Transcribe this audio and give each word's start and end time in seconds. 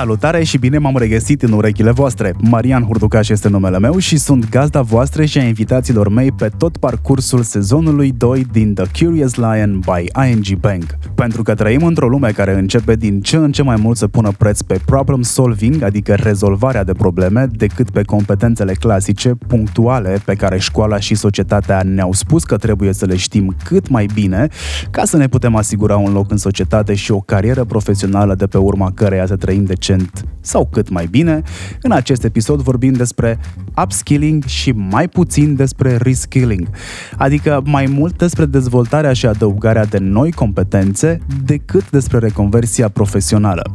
Salutare 0.00 0.42
și 0.42 0.58
bine 0.58 0.78
m-am 0.78 0.96
regăsit 0.96 1.42
în 1.42 1.52
urechile 1.52 1.90
voastre. 1.90 2.34
Marian 2.38 2.82
Hurducaș 2.82 3.28
este 3.28 3.48
numele 3.48 3.78
meu 3.78 3.98
și 3.98 4.16
sunt 4.16 4.48
gazda 4.48 4.80
voastră 4.80 5.24
și 5.24 5.38
a 5.38 5.42
invitațiilor 5.42 6.08
mei 6.08 6.32
pe 6.32 6.50
tot 6.58 6.76
parcursul 6.76 7.42
sezonului 7.42 8.12
2 8.16 8.46
din 8.52 8.74
The 8.74 9.04
Curious 9.04 9.34
Lion 9.34 9.78
by 9.78 10.28
ING 10.30 10.58
Bank. 10.60 10.84
Pentru 11.14 11.42
că 11.42 11.54
trăim 11.54 11.82
într-o 11.82 12.08
lume 12.08 12.30
care 12.30 12.58
începe 12.58 12.94
din 12.94 13.20
ce 13.20 13.36
în 13.36 13.52
ce 13.52 13.62
mai 13.62 13.76
mult 13.82 13.96
să 13.96 14.08
pună 14.08 14.30
preț 14.38 14.60
pe 14.60 14.80
problem 14.84 15.22
solving, 15.22 15.82
adică 15.82 16.14
rezolvarea 16.14 16.84
de 16.84 16.92
probleme, 16.92 17.46
decât 17.52 17.90
pe 17.90 18.02
competențele 18.02 18.72
clasice, 18.72 19.34
punctuale, 19.46 20.20
pe 20.24 20.34
care 20.34 20.58
școala 20.58 20.98
și 20.98 21.14
societatea 21.14 21.82
ne-au 21.82 22.12
spus 22.12 22.44
că 22.44 22.56
trebuie 22.56 22.92
să 22.92 23.06
le 23.06 23.16
știm 23.16 23.56
cât 23.64 23.88
mai 23.88 24.06
bine, 24.14 24.48
ca 24.90 25.04
să 25.04 25.16
ne 25.16 25.28
putem 25.28 25.56
asigura 25.56 25.96
un 25.96 26.12
loc 26.12 26.30
în 26.30 26.36
societate 26.36 26.94
și 26.94 27.12
o 27.12 27.20
carieră 27.20 27.64
profesională 27.64 28.34
de 28.34 28.46
pe 28.46 28.58
urma 28.58 28.92
căreia 28.94 29.26
să 29.26 29.36
trăim 29.36 29.64
decent 29.90 30.24
sau 30.40 30.68
cât 30.72 30.88
mai 30.88 31.06
bine, 31.06 31.42
în 31.82 31.90
acest 31.90 32.24
episod 32.24 32.60
vorbim 32.60 32.92
despre 32.92 33.38
upskilling 33.82 34.44
și 34.44 34.70
mai 34.70 35.08
puțin 35.08 35.54
despre 35.54 35.96
reskilling, 35.96 36.68
adică 37.16 37.62
mai 37.64 37.86
mult 37.86 38.18
despre 38.18 38.44
dezvoltarea 38.44 39.12
și 39.12 39.26
adăugarea 39.26 39.84
de 39.84 39.98
noi 39.98 40.32
competențe 40.32 41.18
decât 41.44 41.90
despre 41.90 42.18
reconversia 42.18 42.88
profesională. 42.88 43.72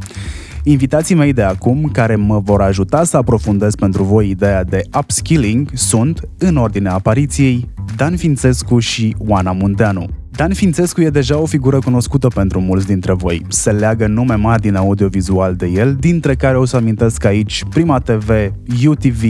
Invitații 0.64 1.16
mei 1.16 1.34
de 1.34 1.42
acum, 1.42 1.90
care 1.92 2.16
mă 2.16 2.40
vor 2.40 2.62
ajuta 2.62 3.04
să 3.04 3.18
aprofundez 3.18 3.76
pentru 3.76 4.04
voi 4.04 4.30
ideea 4.30 4.64
de 4.64 4.82
upskilling, 4.98 5.70
sunt, 5.74 6.20
în 6.38 6.58
ordinea 6.58 6.94
apariției, 6.94 7.70
Dan 7.96 8.18
Fințescu 8.18 8.80
și 8.80 9.16
Oana 9.18 9.52
Munteanu. 9.52 10.06
Dan 10.36 10.54
Fințescu 10.54 11.02
e 11.02 11.10
deja 11.10 11.38
o 11.38 11.46
figură 11.46 11.80
cunoscută 11.80 12.28
pentru 12.28 12.60
mulți 12.60 12.86
dintre 12.86 13.14
voi. 13.14 13.46
Se 13.48 13.72
leagă 13.72 14.08
nume 14.08 14.36
mari 14.36 14.62
din 14.62 14.76
audiovizual 14.76 15.56
de 15.56 15.66
el, 15.66 15.96
dintre 16.00 16.36
care 16.36 16.58
o 16.58 16.66
să 16.66 16.76
amintesc 16.76 17.24
aici 17.26 17.64
Prima 17.70 18.00
TV, 18.00 18.30
UTV, 18.86 19.24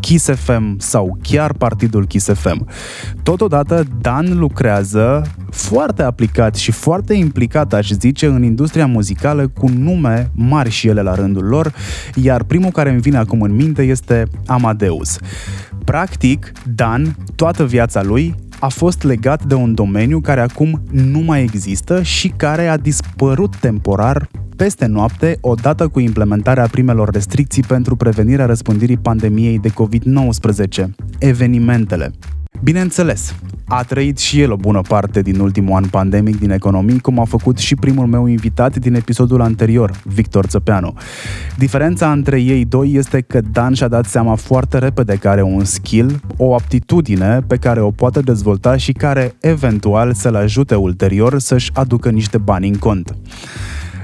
Kiss 0.00 0.28
FM 0.34 0.78
sau 0.78 1.18
chiar 1.22 1.52
Partidul 1.52 2.06
Kiss 2.06 2.28
FM. 2.32 2.66
Totodată, 3.22 3.84
Dan 4.00 4.38
lucrează 4.38 5.22
foarte 5.50 6.02
aplicat 6.02 6.54
și 6.54 6.70
foarte 6.70 7.14
implicat, 7.14 7.72
aș 7.72 7.90
zice, 7.90 8.26
în 8.26 8.42
industria 8.42 8.86
muzicală 8.86 9.48
cu 9.48 9.68
nume 9.68 10.30
mari 10.34 10.70
și 10.70 10.88
ele 10.88 11.02
la 11.02 11.14
rândul 11.14 11.44
lor, 11.44 11.74
iar 12.14 12.42
primul 12.42 12.70
care 12.70 12.90
îmi 12.90 13.00
vine 13.00 13.16
acum 13.16 13.42
în 13.42 13.54
minte 13.54 13.82
este 13.82 14.26
Amadeus. 14.46 15.18
Practic, 15.84 16.52
Dan, 16.74 17.16
toată 17.34 17.66
viața 17.66 18.02
lui, 18.02 18.34
a 18.60 18.68
fost 18.68 19.02
legat 19.02 19.44
de 19.44 19.54
un 19.54 19.74
domeniu 19.74 20.20
care 20.20 20.40
acum 20.40 20.82
nu 20.90 21.18
mai 21.18 21.42
există 21.42 22.02
și 22.02 22.28
care 22.28 22.66
a 22.66 22.76
dispărut 22.76 23.56
temporar 23.56 24.28
peste 24.56 24.86
noapte, 24.86 25.38
odată 25.40 25.88
cu 25.88 26.00
implementarea 26.00 26.66
primelor 26.66 27.10
restricții 27.10 27.62
pentru 27.62 27.96
prevenirea 27.96 28.46
răspândirii 28.46 28.96
pandemiei 28.96 29.58
de 29.58 29.68
COVID-19, 29.68 30.84
evenimentele. 31.18 32.10
Bineînțeles, 32.62 33.34
a 33.64 33.82
trăit 33.82 34.18
și 34.18 34.40
el 34.40 34.52
o 34.52 34.56
bună 34.56 34.80
parte 34.88 35.22
din 35.22 35.38
ultimul 35.38 35.74
an 35.74 35.84
pandemic 35.84 36.38
din 36.38 36.50
economii, 36.50 37.00
cum 37.00 37.18
a 37.18 37.24
făcut 37.24 37.58
și 37.58 37.74
primul 37.74 38.06
meu 38.06 38.26
invitat 38.26 38.76
din 38.76 38.94
episodul 38.94 39.40
anterior, 39.40 39.90
Victor 40.04 40.46
Țăpeanu. 40.46 40.94
Diferența 41.56 42.12
între 42.12 42.40
ei 42.40 42.64
doi 42.64 42.92
este 42.92 43.20
că 43.20 43.40
Dan 43.52 43.74
și-a 43.74 43.88
dat 43.88 44.04
seama 44.04 44.34
foarte 44.34 44.78
repede 44.78 45.16
că 45.16 45.28
are 45.28 45.42
un 45.42 45.64
skill, 45.64 46.20
o 46.36 46.54
aptitudine 46.54 47.40
pe 47.46 47.56
care 47.56 47.80
o 47.80 47.90
poate 47.90 48.20
dezvolta 48.20 48.76
și 48.76 48.92
care 48.92 49.34
eventual 49.40 50.14
să-l 50.14 50.34
ajute 50.34 50.74
ulterior 50.74 51.38
să-și 51.38 51.70
aducă 51.74 52.10
niște 52.10 52.38
bani 52.38 52.68
în 52.68 52.76
cont. 52.76 53.16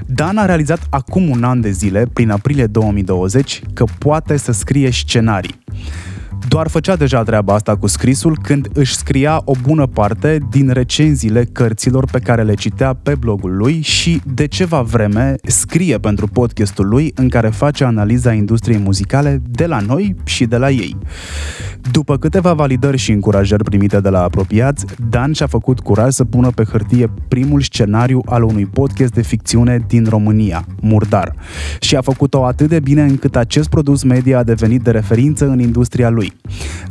Dan 0.05 0.37
a 0.37 0.45
realizat 0.45 0.79
acum 0.89 1.29
un 1.29 1.43
an 1.43 1.61
de 1.61 1.71
zile, 1.71 2.07
prin 2.13 2.29
aprilie 2.29 2.65
2020, 2.65 3.61
că 3.73 3.83
poate 3.99 4.37
să 4.37 4.51
scrie 4.51 4.91
scenarii 4.91 5.55
doar 6.47 6.67
făcea 6.67 6.95
deja 6.95 7.23
treaba 7.23 7.53
asta 7.53 7.75
cu 7.75 7.87
scrisul 7.87 8.37
când 8.41 8.67
își 8.73 8.95
scria 8.95 9.41
o 9.45 9.53
bună 9.61 9.85
parte 9.85 10.37
din 10.49 10.69
recenziile 10.69 11.43
cărților 11.43 12.05
pe 12.11 12.19
care 12.19 12.43
le 12.43 12.53
citea 12.53 12.93
pe 12.93 13.15
blogul 13.15 13.57
lui 13.57 13.81
și 13.81 14.21
de 14.33 14.47
ceva 14.47 14.81
vreme 14.81 15.35
scrie 15.43 15.97
pentru 15.97 16.27
podcastul 16.27 16.87
lui 16.87 17.11
în 17.15 17.29
care 17.29 17.49
face 17.49 17.83
analiza 17.83 18.33
industriei 18.33 18.79
muzicale 18.79 19.41
de 19.49 19.65
la 19.65 19.79
noi 19.79 20.15
și 20.23 20.45
de 20.45 20.57
la 20.57 20.69
ei. 20.69 20.95
După 21.91 22.17
câteva 22.17 22.53
validări 22.53 22.97
și 22.97 23.11
încurajări 23.11 23.63
primite 23.63 23.99
de 23.99 24.09
la 24.09 24.23
apropiați, 24.23 24.85
Dan 25.09 25.31
și-a 25.31 25.47
făcut 25.47 25.79
curaj 25.79 26.13
să 26.13 26.25
pună 26.25 26.49
pe 26.49 26.63
hârtie 26.63 27.11
primul 27.27 27.61
scenariu 27.61 28.21
al 28.25 28.43
unui 28.43 28.65
podcast 28.65 29.13
de 29.13 29.21
ficțiune 29.21 29.85
din 29.87 30.05
România, 30.09 30.65
Murdar. 30.81 31.33
Și 31.79 31.95
a 31.95 32.01
făcut-o 32.01 32.45
atât 32.45 32.69
de 32.69 32.79
bine 32.79 33.01
încât 33.01 33.35
acest 33.35 33.69
produs 33.69 34.03
media 34.03 34.37
a 34.37 34.43
devenit 34.43 34.81
de 34.81 34.91
referință 34.91 35.47
în 35.47 35.59
industria 35.59 36.09
lui. 36.09 36.33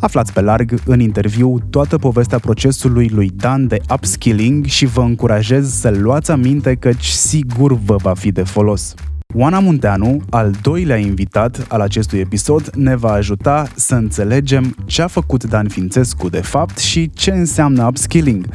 Aflați 0.00 0.32
pe 0.32 0.40
larg 0.40 0.74
în 0.84 1.00
interviu 1.00 1.58
toată 1.70 1.98
povestea 1.98 2.38
procesului 2.38 3.08
lui 3.08 3.30
Dan 3.36 3.66
de 3.66 3.80
upskilling 3.92 4.64
și 4.64 4.86
vă 4.86 5.00
încurajez 5.00 5.72
să 5.72 5.90
luați 5.90 6.30
aminte 6.30 6.74
căci 6.74 7.06
sigur 7.06 7.72
vă 7.72 7.96
va 7.96 8.14
fi 8.14 8.32
de 8.32 8.42
folos. 8.42 8.94
Oana 9.34 9.58
Munteanu, 9.58 10.22
al 10.30 10.50
doilea 10.62 10.96
invitat 10.96 11.66
al 11.68 11.80
acestui 11.80 12.18
episod, 12.18 12.70
ne 12.74 12.96
va 12.96 13.12
ajuta 13.12 13.68
să 13.74 13.94
înțelegem 13.94 14.74
ce 14.84 15.02
a 15.02 15.06
făcut 15.06 15.44
Dan 15.44 15.68
Fințescu 15.68 16.28
de 16.28 16.40
fapt 16.40 16.78
și 16.78 17.10
ce 17.14 17.30
înseamnă 17.30 17.86
upskilling. 17.86 18.46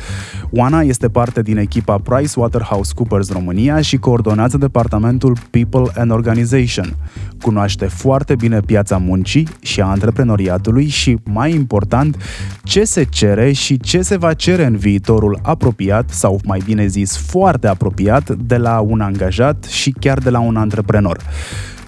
Oana 0.51 0.81
este 0.81 1.09
parte 1.09 1.41
din 1.41 1.57
echipa 1.57 1.97
PricewaterhouseCoopers 1.97 3.31
România 3.31 3.81
și 3.81 3.97
coordonează 3.97 4.57
departamentul 4.57 5.37
People 5.49 6.01
and 6.01 6.11
Organization. 6.11 6.95
Cunoaște 7.41 7.85
foarte 7.85 8.35
bine 8.35 8.59
piața 8.59 8.97
muncii 8.97 9.47
și 9.61 9.81
a 9.81 9.85
antreprenoriatului 9.85 10.87
și, 10.87 11.17
mai 11.23 11.53
important, 11.53 12.17
ce 12.63 12.83
se 12.83 13.03
cere 13.03 13.51
și 13.51 13.79
ce 13.79 14.01
se 14.01 14.17
va 14.17 14.33
cere 14.33 14.65
în 14.65 14.75
viitorul 14.75 15.39
apropiat 15.41 16.09
sau, 16.09 16.39
mai 16.45 16.61
bine 16.65 16.85
zis, 16.85 17.17
foarte 17.17 17.67
apropiat 17.67 18.29
de 18.29 18.57
la 18.57 18.79
un 18.79 19.01
angajat 19.01 19.63
și 19.63 19.95
chiar 19.99 20.17
de 20.17 20.29
la 20.29 20.39
un 20.39 20.57
antreprenor. 20.61 21.17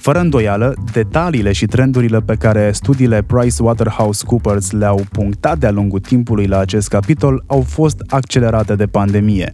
Fără 0.04 0.20
îndoială, 0.20 0.74
detaliile 0.92 1.52
și 1.52 1.66
trendurile 1.66 2.20
pe 2.20 2.36
care 2.36 2.72
studiile 2.72 3.22
PricewaterhouseCoopers 3.22 4.72
le-au 4.72 5.02
punctat 5.12 5.58
de-a 5.58 5.72
lungul 5.72 6.00
timpului 6.00 6.46
la 6.46 6.58
acest 6.58 6.88
capitol 6.88 7.44
au 7.48 7.62
fost 7.62 8.04
accelerate 8.08 8.76
de 8.76 8.86
pandemie. 8.86 9.54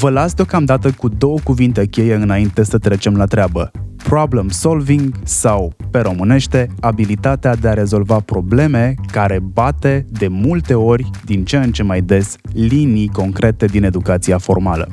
Vă 0.00 0.10
las 0.10 0.34
deocamdată 0.34 0.90
cu 0.90 1.08
două 1.08 1.38
cuvinte 1.44 1.86
cheie 1.86 2.14
înainte 2.14 2.64
să 2.64 2.78
trecem 2.78 3.16
la 3.16 3.24
treabă. 3.24 3.70
Problem 3.96 4.48
solving 4.48 5.14
sau, 5.24 5.72
pe 5.90 5.98
românește, 5.98 6.66
abilitatea 6.80 7.54
de 7.54 7.68
a 7.68 7.72
rezolva 7.72 8.20
probleme 8.20 8.94
care 9.12 9.38
bate 9.42 10.06
de 10.10 10.28
multe 10.28 10.74
ori, 10.74 11.10
din 11.24 11.44
ce 11.44 11.56
în 11.56 11.72
ce 11.72 11.82
mai 11.82 12.00
des, 12.00 12.36
linii 12.52 13.08
concrete 13.08 13.66
din 13.66 13.84
educația 13.84 14.38
formală. 14.38 14.88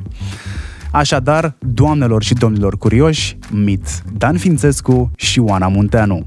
Așadar, 0.96 1.56
doamnelor 1.60 2.24
și 2.24 2.34
domnilor 2.34 2.78
curioși, 2.78 3.38
mit 3.52 4.04
Dan 4.18 4.38
Fințescu 4.38 5.12
și 5.16 5.40
Oana 5.40 5.68
Munteanu. 5.68 6.26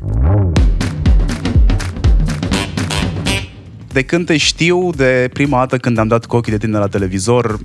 De 3.93 4.03
când 4.03 4.27
te 4.27 4.37
știu, 4.37 4.91
de 4.97 5.31
prima 5.33 5.59
dată 5.59 5.77
când 5.77 5.99
am 5.99 6.09
dat 6.09 6.27
cu 6.27 6.37
ochii 6.37 6.53
de 6.53 6.59
tine 6.59 6.79
la 6.79 6.87
televizor, 6.87 7.59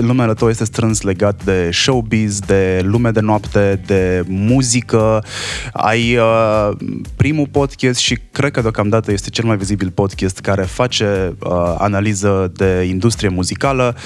lumea 0.00 0.32
tău 0.32 0.48
este 0.48 0.64
strâns 0.64 1.00
legat 1.02 1.44
de 1.44 1.70
showbiz, 1.72 2.38
de 2.38 2.80
lume 2.84 3.10
de 3.10 3.20
noapte, 3.20 3.80
de 3.86 4.24
muzică. 4.28 5.24
Ai 5.72 6.16
uh, 6.16 6.76
primul 7.16 7.46
podcast 7.50 7.98
și 7.98 8.18
cred 8.32 8.50
că 8.50 8.60
deocamdată 8.60 9.12
este 9.12 9.30
cel 9.30 9.44
mai 9.44 9.56
vizibil 9.56 9.90
podcast 9.90 10.38
care 10.38 10.62
face 10.62 11.36
uh, 11.40 11.74
analiză 11.78 12.52
de 12.56 12.84
industrie 12.88 13.28
muzicală. 13.28 13.96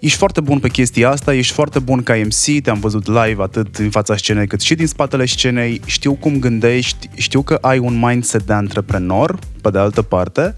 Ești 0.00 0.18
foarte 0.18 0.40
bun 0.40 0.58
pe 0.58 0.68
chestia 0.68 1.10
asta, 1.10 1.34
ești 1.34 1.52
foarte 1.52 1.78
bun 1.78 2.02
ca 2.02 2.14
MC, 2.14 2.62
te-am 2.62 2.80
văzut 2.80 3.06
live 3.06 3.42
atât 3.42 3.76
în 3.76 3.90
fața 3.90 4.16
scenei 4.16 4.46
cât 4.46 4.60
și 4.60 4.74
din 4.74 4.86
spatele 4.86 5.26
scenei. 5.26 5.80
Știu 5.84 6.14
cum 6.14 6.38
gândești, 6.38 7.08
știu 7.14 7.42
că 7.42 7.58
ai 7.60 7.78
un 7.78 7.98
mindset 7.98 8.42
de 8.42 8.52
antreprenor, 8.52 9.38
pe 9.66 9.72
de 9.72 9.78
altă 9.78 10.02
parte. 10.02 10.54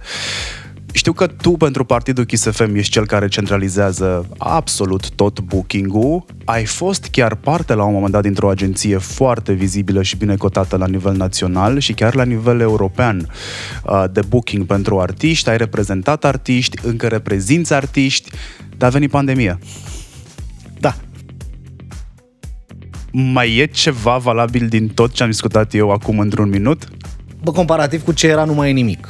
Știu 0.93 1.13
că 1.13 1.27
tu 1.27 1.51
pentru 1.51 1.85
partidul 1.85 2.25
Kiss 2.25 2.51
FM 2.51 2.75
ești 2.75 2.93
cel 2.93 3.07
care 3.07 3.29
centralizează 3.29 4.29
absolut 4.39 5.11
tot 5.11 5.41
booking-ul. 5.41 6.25
Ai 6.45 6.65
fost 6.65 7.07
chiar 7.11 7.35
parte 7.35 7.75
la 7.75 7.85
un 7.85 7.93
moment 7.93 8.13
dat 8.13 8.23
dintr-o 8.23 8.49
agenție 8.49 8.97
foarte 8.97 9.53
vizibilă 9.53 10.03
și 10.03 10.17
bine 10.17 10.37
cotată 10.37 10.77
la 10.77 10.87
nivel 10.87 11.17
național 11.17 11.79
și 11.79 11.93
chiar 11.93 12.15
la 12.15 12.25
nivel 12.25 12.61
european 12.61 13.29
uh, 13.85 14.05
de 14.13 14.21
booking 14.29 14.67
pentru 14.67 15.01
artiști. 15.01 15.49
Ai 15.49 15.57
reprezentat 15.57 16.25
artiști, 16.25 16.79
încă 16.83 17.07
reprezinți 17.07 17.73
artiști, 17.73 18.31
dar 18.77 18.89
a 18.89 18.93
venit 18.93 19.11
pandemia. 19.11 19.59
Da. 20.81 20.95
Mai 23.13 23.57
e 23.57 23.67
ceva 23.67 24.17
valabil 24.17 24.69
din 24.69 24.89
tot 24.89 25.13
ce 25.13 25.23
am 25.23 25.31
discutat 25.31 25.75
eu 25.75 25.91
acum 25.91 26.19
într-un 26.19 26.49
minut? 26.49 26.89
Bă, 27.43 27.53
comparativ 27.53 28.05
cu 28.05 28.13
ce 28.13 28.27
era, 28.27 28.45
nu 28.45 28.55
mai 28.55 28.69
e 28.69 28.73
nimic. 28.73 29.09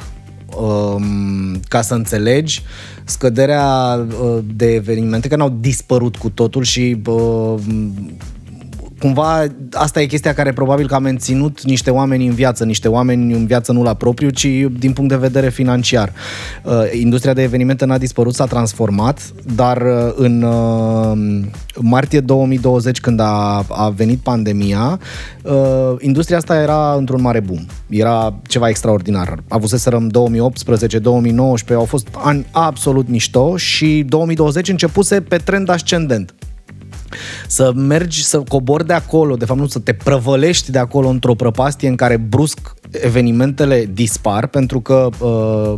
Um, 0.57 1.59
ca 1.67 1.81
să 1.81 1.93
înțelegi 1.93 2.61
scăderea 3.03 3.95
uh, 4.21 4.37
de 4.55 4.73
evenimente 4.73 5.27
care 5.27 5.41
n-au 5.41 5.57
dispărut 5.59 6.15
cu 6.15 6.29
totul 6.29 6.63
și 6.63 7.01
uh, 7.05 7.53
cumva 8.99 9.45
asta 9.71 10.01
e 10.01 10.05
chestia 10.05 10.33
care 10.33 10.53
probabil 10.53 10.87
că 10.87 10.95
a 10.95 10.99
menținut 10.99 11.63
niște 11.63 11.89
oameni 11.89 12.27
în 12.27 12.33
viață, 12.33 12.65
niște 12.65 12.87
oameni 12.87 13.33
în 13.33 13.45
viață 13.45 13.71
nu 13.71 13.83
la 13.83 13.93
propriu, 13.93 14.29
ci 14.29 14.47
din 14.79 14.93
punct 14.93 15.09
de 15.09 15.15
vedere 15.15 15.49
financiar. 15.49 16.13
Uh, 16.63 16.73
industria 16.93 17.33
de 17.33 17.41
evenimente 17.41 17.85
n-a 17.85 17.97
dispărut, 17.97 18.33
s-a 18.33 18.45
transformat, 18.45 19.33
dar 19.55 19.81
uh, 19.81 20.13
în 20.15 20.41
uh, 20.41 21.17
martie 21.81 22.19
2020, 22.19 22.99
când 22.99 23.19
a, 23.19 23.65
a 23.69 23.89
venit 23.89 24.19
pandemia, 24.19 24.99
uh, 25.43 25.95
industria 25.99 26.37
asta 26.37 26.61
era 26.61 26.93
într-un 26.97 27.21
mare 27.21 27.39
boom. 27.39 27.65
Era 27.89 28.33
ceva 28.47 28.69
extraordinar. 28.69 29.39
Avuseserăm 29.47 30.11
2018-2019, 31.71 31.73
au 31.73 31.85
fost 31.85 32.07
ani 32.17 32.45
absolut 32.51 33.09
mișto 33.09 33.57
și 33.57 34.05
2020 34.07 34.69
începuse 34.69 35.21
pe 35.21 35.37
trend 35.37 35.69
ascendent 35.69 36.33
să 37.47 37.71
mergi, 37.75 38.23
să 38.23 38.39
cobori 38.39 38.85
de 38.85 38.93
acolo, 38.93 39.35
de 39.35 39.45
fapt 39.45 39.59
nu, 39.59 39.67
să 39.67 39.79
te 39.79 39.93
prăvălești 39.93 40.71
de 40.71 40.79
acolo 40.79 41.07
într-o 41.07 41.35
prăpastie 41.35 41.87
în 41.87 41.95
care 41.95 42.17
brusc 42.17 42.73
evenimentele 42.91 43.89
dispar 43.93 44.47
pentru 44.47 44.79
că 44.81 45.09
uh, 45.19 45.73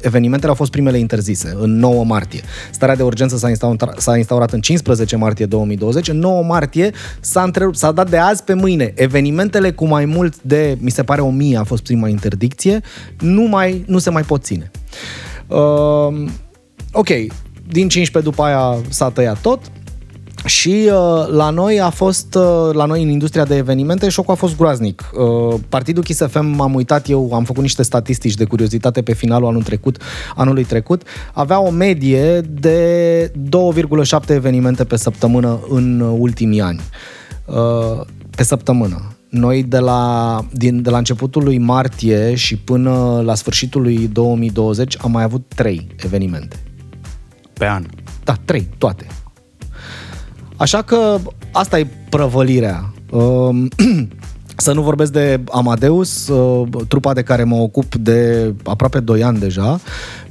evenimentele 0.00 0.48
au 0.48 0.56
fost 0.56 0.70
primele 0.70 0.98
interzise 0.98 1.56
în 1.60 1.78
9 1.78 2.04
martie. 2.04 2.40
Starea 2.70 2.96
de 2.96 3.02
urgență 3.02 3.36
s-a 3.36 3.48
instaurat, 3.48 3.98
s-a 3.98 4.16
instaurat 4.16 4.52
în 4.52 4.60
15 4.60 5.16
martie 5.16 5.46
2020. 5.46 6.08
În 6.08 6.18
9 6.18 6.42
martie 6.42 6.90
s-a, 7.20 7.42
întrerupt, 7.42 7.76
s-a 7.76 7.92
dat 7.92 8.10
de 8.10 8.16
azi 8.16 8.42
pe 8.42 8.54
mâine. 8.54 8.92
Evenimentele 8.94 9.70
cu 9.70 9.86
mai 9.86 10.04
mult 10.04 10.42
de, 10.42 10.76
mi 10.80 10.90
se 10.90 11.02
pare, 11.02 11.20
1000 11.20 11.56
a 11.56 11.64
fost 11.64 11.82
prima 11.82 12.08
interdicție, 12.08 12.80
nu, 13.18 13.42
mai, 13.42 13.84
nu 13.86 13.98
se 13.98 14.10
mai 14.10 14.22
pot 14.22 14.42
ține. 14.44 14.70
Uh, 15.46 16.26
ok, 16.92 17.08
din 17.68 17.88
15 17.88 18.30
după 18.30 18.42
aia 18.42 18.76
s-a 18.88 19.10
tăiat 19.10 19.38
tot, 19.40 19.60
și 20.44 20.90
uh, 20.92 21.28
la 21.28 21.50
noi 21.50 21.80
a 21.80 21.90
fost, 21.90 22.34
uh, 22.34 22.70
la 22.72 22.84
noi 22.84 23.02
în 23.02 23.08
industria 23.08 23.44
de 23.44 23.56
evenimente, 23.56 24.08
șocul 24.08 24.32
a 24.32 24.36
fost 24.36 24.56
groaznic. 24.56 25.10
Uh, 25.12 25.60
Partidul 25.68 26.02
Kiss 26.02 26.26
FM, 26.26 26.60
am 26.60 26.74
uitat 26.74 27.08
eu, 27.08 27.30
am 27.32 27.44
făcut 27.44 27.62
niște 27.62 27.82
statistici 27.82 28.34
de 28.34 28.44
curiozitate 28.44 29.02
pe 29.02 29.12
finalul 29.12 29.48
anul 29.48 29.62
trecut, 29.62 30.02
anului 30.34 30.64
trecut, 30.64 31.02
avea 31.32 31.60
o 31.60 31.70
medie 31.70 32.40
de 32.40 33.32
2,7 34.28 34.28
evenimente 34.28 34.84
pe 34.84 34.96
săptămână 34.96 35.60
în 35.68 36.00
ultimii 36.00 36.60
ani. 36.60 36.80
Uh, 37.44 38.00
pe 38.36 38.42
săptămână. 38.42 39.14
Noi 39.28 39.62
de 39.62 39.78
la, 39.78 40.44
din, 40.52 40.82
de 40.82 40.90
la 40.90 40.98
începutul 40.98 41.44
lui 41.44 41.58
martie 41.58 42.34
și 42.34 42.56
până 42.56 43.20
la 43.24 43.34
sfârșitul 43.34 43.82
lui 43.82 44.08
2020 44.12 44.96
am 45.00 45.10
mai 45.10 45.22
avut 45.22 45.42
3 45.54 45.86
evenimente. 46.04 46.56
Pe 47.52 47.66
an? 47.66 47.84
Da, 48.24 48.34
3, 48.44 48.68
toate. 48.78 49.06
Așa 50.60 50.82
că 50.82 51.18
asta 51.52 51.78
e 51.78 51.86
prăvălirea. 52.08 52.92
Um, 53.10 53.68
să 54.56 54.72
nu 54.72 54.82
vorbesc 54.82 55.12
de 55.12 55.40
Amadeus, 55.52 56.28
uh, 56.28 56.68
trupa 56.88 57.12
de 57.12 57.22
care 57.22 57.44
mă 57.44 57.56
ocup 57.56 57.94
de 57.94 58.52
aproape 58.64 59.00
2 59.00 59.22
ani 59.22 59.38
deja, 59.38 59.80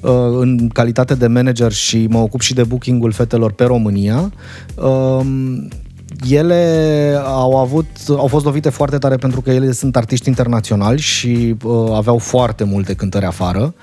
uh, 0.01 0.11
în 0.39 0.67
calitate 0.67 1.15
de 1.15 1.27
manager 1.27 1.71
și 1.71 2.07
mă 2.09 2.17
ocup 2.17 2.41
și 2.41 2.53
de 2.53 2.63
bookingul 2.63 3.11
fetelor 3.11 3.51
pe 3.51 3.63
România. 3.63 4.31
Um, 4.75 5.67
ele 6.29 7.21
au 7.25 7.57
avut, 7.57 7.87
au 8.07 8.27
fost 8.27 8.45
lovite 8.45 8.69
foarte 8.69 8.97
tare 8.97 9.15
pentru 9.15 9.41
că 9.41 9.51
ele 9.51 9.71
sunt 9.71 9.95
artiști 9.95 10.27
internaționali 10.27 10.99
și 10.99 11.55
uh, 11.63 11.91
aveau 11.93 12.17
foarte 12.17 12.63
multe 12.63 12.93
cântări 12.93 13.25
afară. 13.25 13.73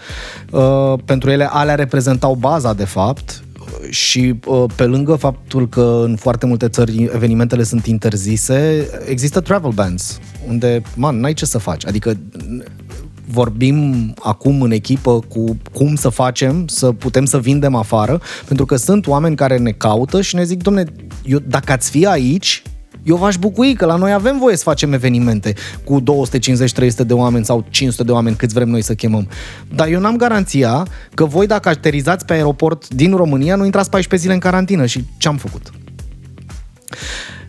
Uh, 0.50 0.94
pentru 1.04 1.30
ele 1.30 1.48
alea 1.50 1.74
reprezentau 1.74 2.34
baza, 2.34 2.72
de 2.72 2.84
fapt, 2.84 3.44
și 3.90 4.34
uh, 4.46 4.64
pe 4.74 4.84
lângă 4.84 5.14
faptul 5.14 5.68
că 5.68 6.02
în 6.04 6.16
foarte 6.16 6.46
multe 6.46 6.68
țări 6.68 7.10
evenimentele 7.14 7.62
sunt 7.62 7.86
interzise, 7.86 8.88
există 9.08 9.40
travel 9.40 9.70
bans, 9.70 10.20
unde, 10.48 10.82
man, 10.94 11.20
n-ai 11.20 11.32
ce 11.32 11.46
să 11.46 11.58
faci. 11.58 11.86
Adică 11.86 12.16
vorbim 13.28 14.12
acum 14.22 14.62
în 14.62 14.70
echipă 14.70 15.18
cu 15.28 15.56
cum 15.72 15.94
să 15.94 16.08
facem, 16.08 16.66
să 16.66 16.92
putem 16.92 17.24
să 17.24 17.38
vindem 17.38 17.74
afară, 17.74 18.20
pentru 18.46 18.66
că 18.66 18.76
sunt 18.76 19.06
oameni 19.06 19.36
care 19.36 19.58
ne 19.58 19.70
caută 19.70 20.20
și 20.20 20.34
ne 20.34 20.44
zic, 20.44 20.62
domne, 20.62 20.84
eu, 21.24 21.38
dacă 21.38 21.72
ați 21.72 21.90
fi 21.90 22.06
aici, 22.06 22.62
eu 23.06 23.16
v-aș 23.16 23.36
bucui 23.36 23.74
că 23.74 23.84
la 23.84 23.96
noi 23.96 24.12
avem 24.12 24.38
voie 24.38 24.56
să 24.56 24.62
facem 24.62 24.92
evenimente 24.92 25.54
cu 25.84 26.02
250-300 26.02 26.04
de 27.06 27.12
oameni 27.12 27.44
sau 27.44 27.64
500 27.70 28.02
de 28.02 28.12
oameni, 28.12 28.36
câți 28.36 28.54
vrem 28.54 28.68
noi 28.68 28.82
să 28.82 28.94
chemăm. 28.94 29.28
Dar 29.74 29.88
eu 29.88 30.00
n-am 30.00 30.16
garanția 30.16 30.86
că 31.14 31.24
voi, 31.24 31.46
dacă 31.46 31.68
aterizați 31.68 32.24
pe 32.24 32.32
aeroport 32.32 32.88
din 32.88 33.14
România, 33.14 33.56
nu 33.56 33.64
intrați 33.64 33.90
14 33.90 34.28
zile 34.28 34.34
în 34.34 34.50
carantină. 34.50 34.86
Și 34.86 35.04
ce 35.16 35.28
am 35.28 35.36
făcut? 35.36 35.70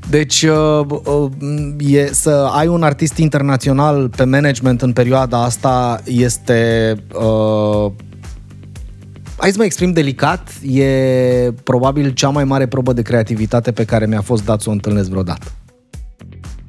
Deci, 0.10 0.42
uh, 0.42 0.86
uh, 1.06 1.32
e, 1.78 2.10
să 2.12 2.50
ai 2.56 2.68
un 2.68 2.84
artist 2.84 3.18
internațional 3.18 4.10
pe 4.10 4.24
management 4.24 4.82
în 4.82 4.94
perioada 4.94 5.44
asta 5.44 6.02
este 6.04 6.94
uh, 7.14 7.92
hai 9.38 9.52
să 9.52 9.58
mă 9.58 9.64
exprim 9.64 9.92
delicat, 9.92 10.50
e 10.64 10.88
probabil 11.64 12.10
cea 12.10 12.30
mai 12.30 12.44
mare 12.44 12.68
probă 12.68 12.94
de 12.94 13.02
creativitate 13.02 13.72
pe 13.72 13.86
care 13.86 14.06
mi-a 14.06 14.22
fost 14.22 14.46
dat 14.46 14.62
să 14.62 14.70
o 14.70 14.72
întâlnesc 14.72 15.10
vreodată. 15.10 15.52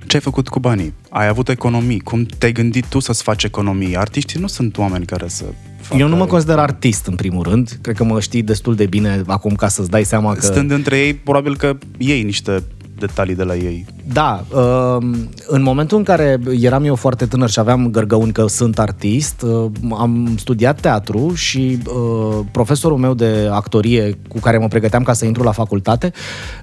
Ce 0.06 0.16
ai 0.16 0.22
făcut 0.22 0.48
cu 0.48 0.60
banii? 0.60 0.94
Ai 1.10 1.26
avut 1.26 1.48
economii? 1.48 2.00
Cum 2.00 2.24
te-ai 2.24 2.52
gândit 2.52 2.86
tu 2.86 2.98
să-ți 2.98 3.22
faci 3.22 3.44
economii? 3.44 3.96
Artiștii 3.96 4.40
nu 4.40 4.46
sunt 4.46 4.78
oameni 4.78 5.04
care 5.04 5.28
să 5.28 5.44
facă... 5.80 6.00
Eu 6.00 6.08
nu 6.08 6.16
mă 6.16 6.26
consider 6.26 6.58
artist, 6.58 7.06
în 7.06 7.14
primul 7.14 7.42
rând. 7.42 7.78
Cred 7.80 7.96
că 7.96 8.04
mă 8.04 8.20
știi 8.20 8.42
destul 8.42 8.74
de 8.74 8.86
bine 8.86 9.22
acum 9.26 9.54
ca 9.54 9.68
să-ți 9.68 9.90
dai 9.90 10.04
seama 10.04 10.34
că... 10.34 10.40
Stând 10.40 10.70
între 10.70 10.98
ei, 10.98 11.14
probabil 11.14 11.56
că 11.56 11.78
iei 11.96 12.22
niște 12.22 12.62
detalii 12.98 13.34
de 13.34 13.42
la 13.42 13.56
ei. 13.56 13.86
Da, 14.12 14.44
um, 14.52 15.28
în 15.46 15.62
momentul 15.62 15.98
în 15.98 16.04
care 16.04 16.40
eram 16.60 16.84
eu 16.84 16.94
foarte 16.94 17.26
tânăr 17.26 17.50
și 17.50 17.58
aveam 17.58 17.90
gărgăuni 17.90 18.32
că 18.32 18.46
sunt 18.46 18.78
artist, 18.78 19.42
uh, 19.42 19.70
am 19.98 20.34
studiat 20.36 20.80
teatru 20.80 21.34
și 21.34 21.78
uh, 21.86 22.44
profesorul 22.52 22.98
meu 22.98 23.14
de 23.14 23.48
actorie 23.52 24.18
cu 24.28 24.38
care 24.38 24.58
mă 24.58 24.68
pregăteam 24.68 25.02
ca 25.02 25.12
să 25.12 25.24
intru 25.24 25.42
la 25.42 25.52
facultate, 25.52 26.12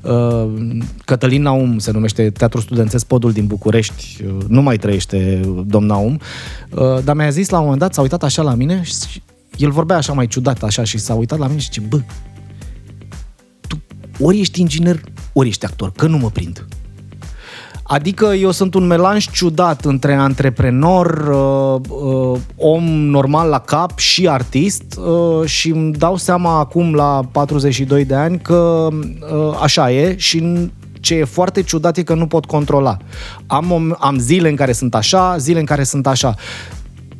uh, 0.01 0.45
Cătălin 1.05 1.41
Naum 1.41 1.77
se 1.77 1.91
numește 1.91 2.29
Teatru 2.29 2.59
Studențesc 2.59 3.05
Podul 3.05 3.31
din 3.31 3.45
București, 3.45 4.23
nu 4.47 4.61
mai 4.61 4.77
trăiește 4.77 5.41
domn 5.65 5.85
Naum, 5.85 6.19
dar 7.03 7.15
mi-a 7.15 7.29
zis 7.29 7.49
la 7.49 7.57
un 7.57 7.63
moment 7.63 7.81
dat, 7.81 7.93
s-a 7.93 8.01
uitat 8.01 8.23
așa 8.23 8.41
la 8.41 8.53
mine 8.53 8.81
și 8.83 9.21
el 9.57 9.71
vorbea 9.71 9.97
așa 9.97 10.13
mai 10.13 10.27
ciudat 10.27 10.63
așa 10.63 10.83
și 10.83 10.97
s-a 10.97 11.13
uitat 11.13 11.39
la 11.39 11.47
mine 11.47 11.59
și 11.59 11.65
zice, 11.65 11.81
bă, 11.89 11.97
tu 11.97 12.03
ori 14.19 14.39
ești 14.39 14.61
inginer, 14.61 15.01
ori 15.33 15.47
ești 15.47 15.65
actor, 15.65 15.91
că 15.91 16.07
nu 16.07 16.17
mă 16.17 16.29
prind. 16.29 16.65
Adică 17.87 18.25
eu 18.25 18.51
sunt 18.51 18.73
un 18.73 18.87
melanj 18.87 19.29
ciudat 19.29 19.85
între 19.85 20.13
antreprenor, 20.13 21.27
uh, 21.27 21.89
uh, 21.89 22.39
om 22.55 22.83
normal 22.89 23.49
la 23.49 23.59
cap 23.59 23.97
și 23.97 24.27
artist 24.27 24.83
uh, 24.97 25.47
și 25.47 25.69
îmi 25.69 25.93
dau 25.93 26.15
seama 26.15 26.59
acum 26.59 26.93
la 26.93 27.21
42 27.31 28.05
de 28.05 28.15
ani 28.15 28.39
că 28.39 28.87
uh, 28.91 29.59
așa 29.61 29.91
e 29.91 30.15
și 30.17 30.69
ce 30.99 31.15
e 31.15 31.23
foarte 31.23 31.61
ciudat 31.61 31.97
e 31.97 32.03
că 32.03 32.13
nu 32.13 32.27
pot 32.27 32.45
controla. 32.45 32.97
Am, 33.47 33.97
am 33.99 34.17
zile 34.17 34.49
în 34.49 34.55
care 34.55 34.71
sunt 34.71 34.95
așa, 34.95 35.37
zile 35.37 35.59
în 35.59 35.65
care 35.65 35.83
sunt 35.83 36.07
așa. 36.07 36.35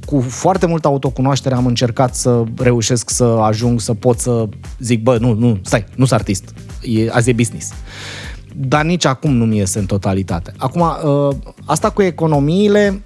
Cu 0.06 0.20
foarte 0.20 0.66
multă 0.66 0.88
autocunoaștere 0.88 1.56
am 1.56 1.66
încercat 1.66 2.16
să 2.16 2.44
reușesc 2.58 3.10
să 3.10 3.24
ajung 3.24 3.80
să 3.80 3.94
pot 3.94 4.20
să 4.20 4.48
zic, 4.80 5.04
bă, 5.04 5.18
nu, 5.20 5.34
nu, 5.34 5.60
stai, 5.64 5.86
nu 5.96 6.06
sunt 6.06 6.20
artist, 6.20 6.54
e, 6.86 7.10
azi 7.12 7.30
e 7.30 7.34
business. 7.34 7.70
Uh, 7.70 7.76
dar 8.58 8.84
nici 8.84 9.06
acum 9.06 9.32
nu 9.32 9.46
mi 9.46 9.58
iese 9.58 9.80
în 9.80 9.86
totalitate. 9.86 10.54
Acum, 10.58 10.82
uh, 10.82 11.36
asta 11.66 11.90
cu 11.90 12.02
economiile, 12.02 13.04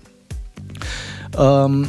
um, 1.38 1.86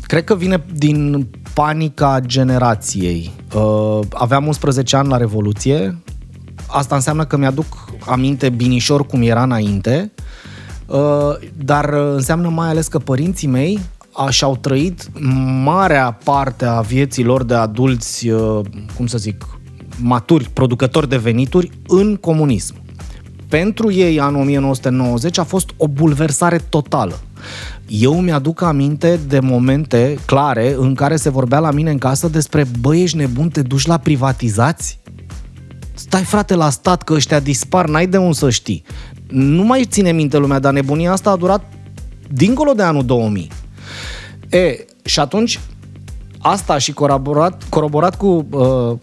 cred 0.00 0.24
că 0.24 0.34
vine 0.34 0.64
din 0.74 1.26
panica 1.54 2.20
generației. 2.20 3.32
Uh, 3.54 4.00
aveam 4.12 4.46
11 4.46 4.96
ani 4.96 5.08
la 5.08 5.16
Revoluție, 5.16 5.98
asta 6.66 6.94
înseamnă 6.94 7.24
că 7.24 7.36
mi-aduc 7.36 7.90
aminte 8.06 8.48
binișor 8.48 9.06
cum 9.06 9.22
era 9.22 9.42
înainte, 9.42 10.12
uh, 10.86 11.34
dar 11.64 11.92
înseamnă 11.92 12.48
mai 12.48 12.68
ales 12.68 12.88
că 12.88 12.98
părinții 12.98 13.48
mei 13.48 13.80
și-au 14.28 14.56
trăit 14.56 15.10
marea 15.62 16.18
parte 16.24 16.64
a 16.64 16.80
vieții 16.80 17.24
lor 17.24 17.42
de 17.42 17.54
adulți, 17.54 18.28
cum 18.96 19.06
să 19.06 19.18
zic, 19.18 19.55
maturi, 20.02 20.50
producători 20.52 21.08
de 21.08 21.16
venituri 21.16 21.70
în 21.86 22.16
comunism 22.16 22.74
pentru 23.48 23.92
ei 23.92 24.20
anul 24.20 24.40
1990 24.40 25.38
a 25.38 25.44
fost 25.44 25.70
o 25.76 25.88
bulversare 25.88 26.58
totală. 26.68 27.18
Eu 27.88 28.20
mi-aduc 28.20 28.62
aminte 28.62 29.20
de 29.28 29.40
momente 29.40 30.18
clare 30.24 30.74
în 30.78 30.94
care 30.94 31.16
se 31.16 31.30
vorbea 31.30 31.58
la 31.58 31.70
mine 31.70 31.90
în 31.90 31.98
casă 31.98 32.28
despre 32.28 32.64
băi, 32.80 33.02
ești 33.02 33.16
nebun, 33.16 33.48
te 33.48 33.62
duci 33.62 33.86
la 33.86 33.98
privatizați? 33.98 35.00
Stai 35.94 36.22
frate 36.22 36.54
la 36.54 36.70
stat 36.70 37.02
că 37.02 37.12
ăștia 37.12 37.40
dispar, 37.40 37.88
n-ai 37.88 38.06
de 38.06 38.16
unde 38.16 38.36
să 38.36 38.50
știi. 38.50 38.82
Nu 39.28 39.62
mai 39.62 39.84
ține 39.84 40.12
minte 40.12 40.36
lumea, 40.36 40.58
dar 40.58 40.72
nebunia 40.72 41.12
asta 41.12 41.30
a 41.30 41.36
durat 41.36 41.72
dincolo 42.32 42.72
de 42.72 42.82
anul 42.82 43.04
2000. 43.04 43.50
E, 44.48 44.84
și 45.04 45.20
atunci 45.20 45.60
asta 46.38 46.78
și 46.78 46.92
coroborat, 46.92 47.62
coroborat 47.68 48.16
cu 48.16 48.46
uh, 48.50 48.98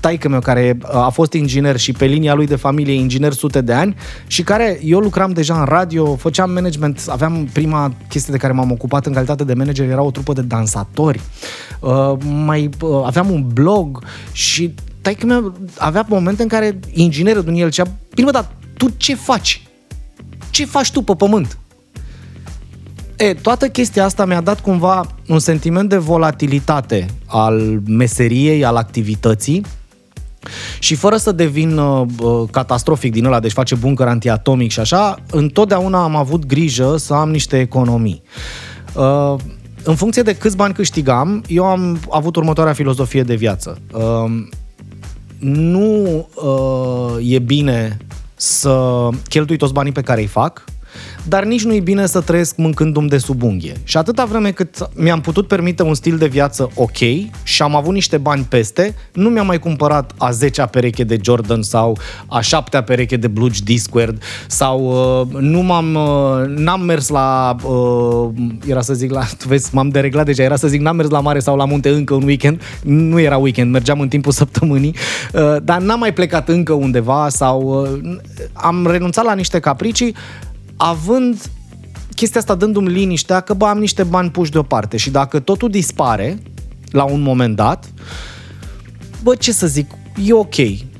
taică 0.00 0.28
meu 0.28 0.40
care 0.40 0.78
a 0.92 1.08
fost 1.08 1.32
inginer 1.32 1.76
și 1.76 1.92
pe 1.92 2.04
linia 2.04 2.34
lui 2.34 2.46
de 2.46 2.56
familie 2.56 2.94
inginer 2.94 3.32
sute 3.32 3.60
de 3.60 3.72
ani 3.72 3.96
și 4.26 4.42
care 4.42 4.80
eu 4.82 4.98
lucram 4.98 5.32
deja 5.32 5.58
în 5.58 5.64
radio, 5.64 6.16
făceam 6.16 6.50
management, 6.50 7.04
aveam 7.08 7.48
prima 7.52 7.92
chestie 8.08 8.32
de 8.32 8.38
care 8.38 8.52
m-am 8.52 8.70
ocupat 8.70 9.06
în 9.06 9.12
calitate 9.12 9.44
de 9.44 9.54
manager, 9.54 9.88
era 9.88 10.02
o 10.02 10.10
trupă 10.10 10.32
de 10.32 10.42
dansatori. 10.42 11.20
Uh, 11.80 12.12
mai 12.44 12.68
uh, 12.80 13.02
aveam 13.04 13.30
un 13.30 13.46
blog 13.52 14.04
și 14.32 14.74
taică 15.00 15.26
meu 15.26 15.54
avea 15.78 16.06
momente 16.08 16.42
în 16.42 16.48
care 16.48 16.78
inginerul 16.92 17.42
din 17.42 17.54
el 17.54 17.70
cea, 17.70 17.84
bine 18.14 18.30
dar 18.30 18.48
tu 18.76 18.88
ce 18.96 19.14
faci? 19.14 19.62
Ce 20.50 20.64
faci 20.64 20.90
tu 20.90 21.02
pe 21.02 21.14
pământ? 21.16 21.58
E, 23.16 23.34
toată 23.34 23.68
chestia 23.68 24.04
asta 24.04 24.24
mi-a 24.24 24.40
dat 24.40 24.60
cumva 24.60 25.06
un 25.28 25.38
sentiment 25.38 25.88
de 25.88 25.96
volatilitate 25.96 27.06
al 27.26 27.80
meseriei, 27.86 28.64
al 28.64 28.76
activității 28.76 29.64
și 30.78 30.94
fără 30.94 31.16
să 31.16 31.32
devin 31.32 31.78
uh, 31.78 32.06
uh, 32.20 32.48
catastrofic 32.50 33.12
din 33.12 33.24
ăla, 33.24 33.40
deci 33.40 33.52
face 33.52 33.74
buncăr 33.74 34.06
antiatomic 34.06 34.70
și 34.70 34.80
așa, 34.80 35.16
întotdeauna 35.30 36.02
am 36.02 36.16
avut 36.16 36.46
grijă 36.46 36.96
să 36.96 37.14
am 37.14 37.30
niște 37.30 37.58
economii. 37.58 38.22
Uh, 38.94 39.34
în 39.84 39.94
funcție 39.94 40.22
de 40.22 40.36
câți 40.36 40.56
bani 40.56 40.74
câștigam, 40.74 41.42
eu 41.48 41.64
am 41.64 42.00
avut 42.10 42.36
următoarea 42.36 42.72
filozofie 42.72 43.22
de 43.22 43.34
viață. 43.34 43.78
Uh, 43.92 44.44
nu 45.38 46.28
uh, 46.34 47.32
e 47.32 47.38
bine 47.38 47.96
să 48.34 49.08
cheltui 49.28 49.56
toți 49.56 49.72
banii 49.72 49.92
pe 49.92 50.00
care 50.00 50.20
îi 50.20 50.26
fac, 50.26 50.64
dar 51.28 51.44
nici 51.44 51.64
nu 51.64 51.74
e 51.74 51.80
bine 51.80 52.06
să 52.06 52.20
trăiesc 52.20 52.56
mâncându-mi 52.56 53.08
de 53.08 53.18
sub 53.18 53.42
unghie. 53.42 53.72
Și 53.84 53.96
atâta 53.96 54.24
vreme 54.24 54.50
cât 54.50 54.88
mi-am 54.94 55.20
putut 55.20 55.46
permite 55.46 55.82
un 55.82 55.94
stil 55.94 56.16
de 56.16 56.26
viață 56.26 56.70
ok 56.74 56.98
și 57.42 57.62
am 57.62 57.76
avut 57.76 57.94
niște 57.94 58.16
bani 58.16 58.46
peste, 58.48 58.94
nu 59.12 59.28
mi-am 59.28 59.46
mai 59.46 59.58
cumpărat 59.58 60.12
a 60.18 60.30
10-a 60.30 60.66
pereche 60.66 61.04
de 61.04 61.18
Jordan 61.22 61.62
sau 61.62 61.98
a 62.26 62.40
7-a 62.40 62.82
pereche 62.82 63.16
de 63.16 63.26
Bluge 63.26 63.60
Discworld 63.64 64.22
sau 64.46 64.80
uh, 64.80 65.40
nu 65.40 65.60
m-am, 65.60 65.94
uh, 65.94 66.56
n-am 66.56 66.80
mers 66.80 67.08
la, 67.08 67.56
uh, 67.64 68.28
era 68.66 68.80
să 68.80 68.94
zic 68.94 69.10
la, 69.10 69.24
tu 69.38 69.48
vezi, 69.48 69.74
m-am 69.74 69.88
dereglat 69.88 70.24
deja, 70.24 70.42
era 70.42 70.56
să 70.56 70.68
zic 70.68 70.80
n-am 70.80 70.96
mers 70.96 71.08
la 71.08 71.20
mare 71.20 71.38
sau 71.38 71.56
la 71.56 71.64
munte 71.64 71.88
încă 71.88 72.14
un 72.14 72.22
weekend, 72.22 72.62
nu 72.82 73.20
era 73.20 73.36
weekend, 73.36 73.70
mergeam 73.70 74.00
în 74.00 74.08
timpul 74.08 74.32
săptămânii, 74.40 74.94
uh, 75.32 75.56
dar 75.62 75.80
n-am 75.80 75.98
mai 75.98 76.12
plecat 76.12 76.48
încă 76.48 76.72
undeva 76.72 77.28
sau 77.28 77.60
uh, 77.60 78.16
am 78.52 78.86
renunțat 78.86 79.24
la 79.24 79.34
niște 79.34 79.58
capricii 79.58 80.14
având 80.82 81.50
chestia 82.14 82.40
asta 82.40 82.54
dându-mi 82.54 82.88
liniștea 82.88 83.40
că 83.40 83.54
bă, 83.54 83.66
am 83.66 83.78
niște 83.78 84.02
bani 84.02 84.30
puși 84.30 84.50
deoparte 84.50 84.96
și 84.96 85.10
dacă 85.10 85.40
totul 85.40 85.70
dispare 85.70 86.42
la 86.90 87.04
un 87.04 87.20
moment 87.20 87.56
dat, 87.56 87.90
bă, 89.22 89.34
ce 89.34 89.52
să 89.52 89.66
zic, 89.66 89.90
e 90.24 90.32
ok, 90.32 90.54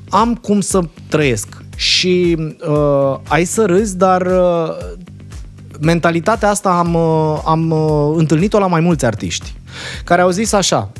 am 0.08 0.34
cum 0.34 0.60
să 0.60 0.80
trăiesc. 1.08 1.62
Și 1.76 2.36
uh, 2.68 3.18
ai 3.28 3.44
să 3.44 3.64
râzi, 3.66 3.96
dar 3.96 4.26
uh, 4.26 4.76
mentalitatea 5.80 6.48
asta 6.48 6.70
am, 6.70 6.94
uh, 6.94 7.42
am 7.44 7.70
uh, 7.70 8.14
întâlnit-o 8.16 8.58
la 8.58 8.66
mai 8.66 8.80
mulți 8.80 9.04
artiști 9.04 9.54
care 10.04 10.20
au 10.20 10.30
zis 10.30 10.52
așa, 10.52 10.90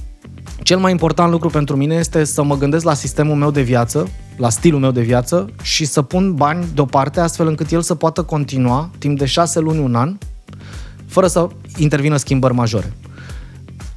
cel 0.71 0.79
mai 0.79 0.91
important 0.91 1.31
lucru 1.31 1.49
pentru 1.49 1.77
mine 1.77 1.95
este 1.95 2.25
să 2.25 2.43
mă 2.43 2.57
gândesc 2.57 2.85
la 2.85 2.95
sistemul 2.95 3.37
meu 3.37 3.51
de 3.51 3.63
viață, 3.63 4.09
la 4.37 4.49
stilul 4.49 4.81
meu 4.81 4.91
de 4.91 5.01
viață 5.01 5.51
și 5.63 5.85
să 5.85 6.03
pun 6.03 6.35
bani 6.35 6.67
deoparte 6.75 7.21
astfel 7.21 7.47
încât 7.47 7.71
el 7.71 7.83
să 7.83 7.95
poată 7.95 8.23
continua 8.23 8.91
timp 8.99 9.19
de 9.19 9.27
șase 9.27 9.61
luni, 9.61 9.79
un 9.79 9.95
an, 9.95 10.19
fără 11.07 11.27
să 11.27 11.49
intervină 11.77 12.17
schimbări 12.17 12.55
majore. 12.55 12.93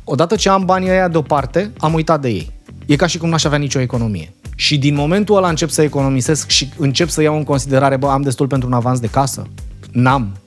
Odată 0.03 0.35
ce 0.35 0.49
am 0.49 0.65
banii 0.65 0.89
ăia 0.89 1.07
deoparte, 1.07 1.71
am 1.77 1.93
uitat 1.93 2.21
de 2.21 2.29
ei. 2.29 2.51
E 2.85 2.95
ca 2.95 3.07
și 3.07 3.17
cum 3.17 3.29
n-aș 3.29 3.43
avea 3.43 3.57
nicio 3.57 3.79
economie. 3.79 4.33
Și 4.55 4.77
din 4.77 4.95
momentul 4.95 5.35
ăla 5.35 5.49
încep 5.49 5.69
să 5.69 5.81
economisesc 5.81 6.49
și 6.49 6.69
încep 6.77 7.09
să 7.09 7.21
iau 7.21 7.35
în 7.35 7.43
considerare, 7.43 7.97
bă, 7.97 8.07
am 8.07 8.21
destul 8.21 8.47
pentru 8.47 8.67
un 8.67 8.73
avans 8.73 8.99
de 8.99 9.07
casă? 9.07 9.47
N-am. 9.91 10.37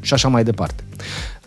Și 0.00 0.12
așa 0.12 0.28
mai 0.28 0.44
departe. 0.44 0.84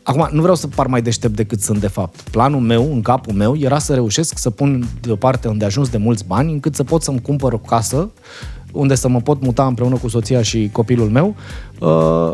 Acum, 0.04 0.30
nu 0.32 0.42
vreau 0.42 0.56
să 0.56 0.68
par 0.68 0.88
mai 0.88 1.02
deștept 1.02 1.36
decât 1.36 1.62
sunt 1.62 1.80
de 1.80 1.88
fapt. 1.88 2.22
Planul 2.22 2.60
meu, 2.60 2.94
în 2.94 3.02
capul 3.02 3.34
meu, 3.34 3.58
era 3.58 3.80
să 3.80 3.94
reușesc 3.94 4.38
să 4.38 4.50
pun 4.50 4.88
deoparte 5.02 5.48
unde 5.48 5.66
ajuns 5.66 5.90
de 5.90 5.98
mulți 5.98 6.26
bani, 6.26 6.52
încât 6.52 6.76
să 6.76 6.84
pot 6.84 7.04
să-mi 7.04 7.22
cumpăr 7.22 7.54
o 7.54 7.58
casă 7.58 8.10
unde 8.72 8.96
să 8.96 9.08
mă 9.08 9.22
pot 9.22 9.42
muta 9.42 9.66
împreună 9.66 9.96
cu 9.96 10.08
soția 10.08 10.42
și 10.42 10.70
copilul 10.72 11.10
meu, 11.10 11.36
uh, 11.80 12.34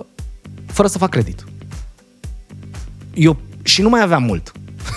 fără 0.65 0.87
să 0.87 0.97
fac 0.97 1.09
credit. 1.09 1.45
Eu 3.13 3.37
și 3.63 3.81
nu 3.81 3.89
mai 3.89 4.01
aveam 4.01 4.23
mult. 4.23 4.51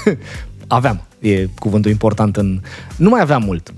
aveam, 0.66 1.06
e 1.18 1.46
cuvântul 1.58 1.90
important 1.90 2.36
în... 2.36 2.60
Nu 2.96 3.08
mai 3.08 3.20
aveam 3.20 3.42
mult. 3.42 3.74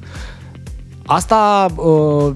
Asta 1.06 1.66
uh, 1.76 2.35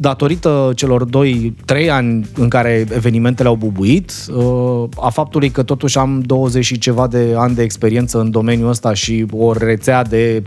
datorită 0.00 0.72
celor 0.74 1.04
doi, 1.04 1.54
trei 1.64 1.90
ani 1.90 2.26
în 2.34 2.48
care 2.48 2.86
evenimentele 2.94 3.48
au 3.48 3.54
bubuit, 3.54 4.12
uh, 4.34 4.84
a 5.00 5.10
faptului 5.10 5.50
că 5.50 5.62
totuși 5.62 5.98
am 5.98 6.20
20 6.20 6.64
și 6.64 6.78
ceva 6.78 7.06
de 7.06 7.34
ani 7.36 7.54
de 7.54 7.62
experiență 7.62 8.20
în 8.20 8.30
domeniul 8.30 8.68
ăsta 8.68 8.94
și 8.94 9.26
o 9.32 9.52
rețea 9.52 10.04
de 10.04 10.42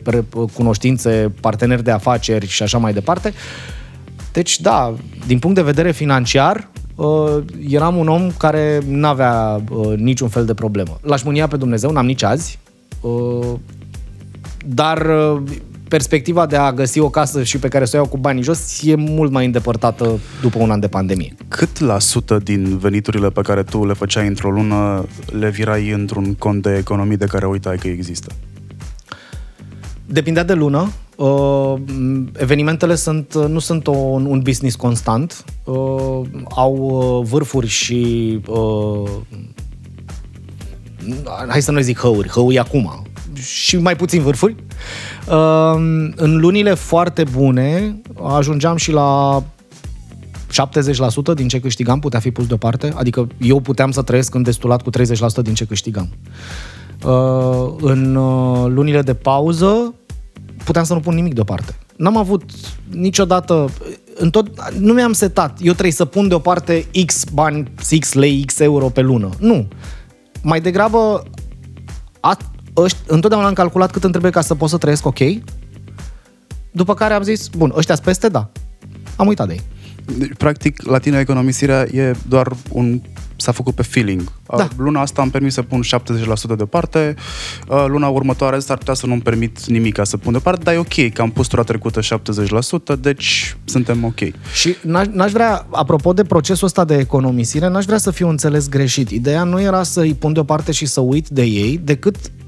cunoștințe, 0.54 1.32
parteneri 1.42 1.84
de 1.84 1.92
afaceri 1.92 2.48
și 2.48 2.64
așa 2.64 2.78
mai 2.78 2.94
departe. 2.94 3.34
Deci, 4.34 4.60
da, 4.60 4.94
din 5.28 5.40
punct 5.40 5.56
de 5.56 5.62
vedere 5.62 5.92
financiar, 5.92 6.70
uh, 6.96 7.38
eram 7.70 7.96
un 7.96 8.08
om 8.08 8.32
care 8.38 8.80
nu 8.88 9.08
avea 9.08 9.62
uh, 9.70 9.98
niciun 9.98 10.28
fel 10.28 10.46
de 10.46 10.54
problemă. 10.54 11.00
L-aș 11.02 11.24
mânia 11.24 11.48
pe 11.48 11.58
Dumnezeu, 11.58 11.92
n-am 11.92 12.06
nici 12.06 12.24
azi, 12.24 12.60
dar 14.66 15.08
perspectiva 15.92 16.46
de 16.46 16.56
a 16.56 16.74
găsi 16.74 17.00
o 17.00 17.10
casă 17.10 17.44
și 17.44 17.58
pe 17.58 17.68
care 17.68 17.86
să 17.86 17.96
o 17.96 18.00
iau 18.00 18.08
cu 18.08 18.18
banii 18.18 18.44
jos 18.44 18.82
e 18.84 18.96
mult 18.96 19.32
mai 19.32 19.46
îndepărtată 19.46 20.20
după 20.42 20.58
un 20.60 20.72
an 20.72 20.80
de 20.80 20.88
pandemie. 20.88 21.36
Cât 21.48 21.80
la 21.80 22.00
sută 22.00 22.40
din 22.44 22.78
veniturile 22.78 23.30
pe 23.30 23.42
care 23.42 23.64
tu 23.64 23.86
le 23.86 23.94
făceai 23.94 24.28
într-o 24.28 24.52
lună 24.52 25.06
le 25.40 25.50
virai 25.50 25.90
într-un 25.90 26.34
cont 26.34 26.62
de 26.62 26.78
economii 26.78 27.18
de 27.18 27.26
care 27.26 27.46
uitai 27.46 27.78
că 27.78 27.88
există? 27.88 28.32
Depindea 30.06 30.44
de 30.44 30.54
lună. 30.54 30.92
Uh, 31.16 31.74
evenimentele 32.38 32.96
sunt, 32.96 33.36
nu 33.48 33.60
sunt 33.60 33.88
o, 33.88 33.92
un 33.92 34.40
business 34.44 34.76
constant. 34.76 35.46
Uh, 35.64 36.22
au 36.50 36.76
uh, 36.76 37.28
vârfuri 37.30 37.68
și 37.68 38.40
uh, 38.48 39.10
hai 41.48 41.62
să 41.62 41.72
nu 41.72 41.80
zic 41.80 41.98
hăuri, 41.98 42.30
hăui 42.30 42.60
acum, 42.60 43.02
și 43.42 43.78
mai 43.78 43.96
puțin 43.96 44.22
vârfuri. 44.22 44.56
În 46.16 46.38
lunile 46.38 46.74
foarte 46.74 47.24
bune 47.32 48.02
ajungeam 48.24 48.76
și 48.76 48.92
la 48.92 49.44
70% 50.52 51.36
din 51.36 51.48
ce 51.48 51.60
câștigam 51.60 52.00
putea 52.00 52.20
fi 52.20 52.32
pus 52.32 52.48
deoparte, 52.48 52.94
adică 52.96 53.28
eu 53.42 53.60
puteam 53.60 53.92
să 53.92 54.02
trăiesc 54.02 54.34
în 54.34 54.44
destulat 54.44 54.82
cu 54.82 54.90
30% 54.90 54.94
din 55.42 55.54
ce 55.54 55.66
câștigam. 55.66 56.10
În 57.80 58.16
uh, 58.16 58.66
lunile 58.68 59.02
de 59.02 59.14
pauză 59.14 59.94
puteam 60.64 60.86
să 60.86 60.94
nu 60.94 61.00
pun 61.00 61.16
nimic 61.16 61.34
deoparte. 61.34 61.76
N-am 61.96 62.18
avut 62.18 62.44
niciodată, 62.90 63.70
în 64.16 64.30
tot, 64.30 64.72
nu 64.80 64.94
mi-am 64.94 65.14
setat, 65.14 65.58
eu 65.62 65.72
trebuie 65.72 65.92
să 65.92 66.06
pun 66.06 66.28
deoparte 66.28 66.86
X 67.06 67.24
bani, 67.34 67.72
X 68.00 68.14
lei, 68.14 68.44
X 68.46 68.60
euro 68.60 68.90
pe 68.90 69.02
lună. 69.02 69.30
Nu. 69.40 69.68
Mai 70.44 70.62
degrabă 70.62 71.24
ăști, 72.78 72.98
întotdeauna 73.08 73.48
am 73.48 73.54
calculat 73.54 73.92
cât 73.92 74.02
îmi 74.04 74.12
trebuie 74.12 74.32
ca 74.32 74.42
să 74.42 74.56
pot 74.56 74.70
să 74.70 74.78
trăiesc 74.78 75.06
ok. 75.06 75.20
După 76.72 76.94
care 76.94 77.14
am 77.14 77.24
zis, 77.24 77.48
bun, 77.48 77.74
ăștia 77.76 77.96
peste, 78.04 78.30
da. 78.30 78.50
Am 79.16 79.28
uitat 79.28 79.48
de 79.48 79.54
ei. 79.54 79.62
Deci, 80.18 80.34
practic, 80.38 80.82
la 80.82 80.98
tine 80.98 81.20
economisirea 81.20 81.82
e 81.82 82.16
doar 82.28 82.52
un 82.70 83.02
s-a 83.42 83.52
făcut 83.52 83.76
pe 83.76 83.82
feeling. 83.82 84.32
Da. 84.56 84.68
Luna 84.78 85.02
asta 85.02 85.22
am 85.22 85.30
permis 85.30 85.54
să 85.54 85.62
pun 85.62 85.82
70% 86.54 86.56
deoparte, 86.56 87.16
luna 87.88 88.08
următoare 88.08 88.60
s-ar 88.60 88.78
putea 88.78 88.94
să 88.94 89.06
nu-mi 89.06 89.22
permit 89.22 89.66
nimic 89.66 89.94
ca 89.94 90.04
să 90.04 90.18
pun 90.18 90.32
deoparte, 90.32 90.64
dar 90.64 90.74
e 90.74 90.78
ok, 90.78 91.14
că 91.14 91.22
am 91.22 91.32
pus 91.32 91.48
tura 91.48 91.64
trecută 91.64 92.00
70%, 92.96 93.00
deci 93.00 93.58
suntem 93.64 94.04
ok. 94.04 94.20
Și 94.54 94.76
n-aș, 94.82 95.06
n-aș 95.12 95.32
vrea, 95.32 95.68
apropo 95.72 96.14
de 96.14 96.24
procesul 96.24 96.68
ăsta 96.68 96.86
de 96.86 96.98
economisire, 96.98 97.68
n-aș 97.68 97.86
vrea 97.86 97.98
să 97.98 98.12
fiu 98.12 98.30
înțeles 98.30 98.70
greșit. 98.70 99.10
Ideea 99.10 99.44
nu 99.44 99.62
era 99.62 99.84
să 99.84 100.00
îi 100.00 100.14
pun 100.14 100.34
deoparte 100.34 100.72
și 100.72 100.86
să 100.86 101.00
uit 101.00 101.30
de 101.30 101.44
ei, 101.44 101.80
decât 101.84 102.16
Uh, 102.16 102.41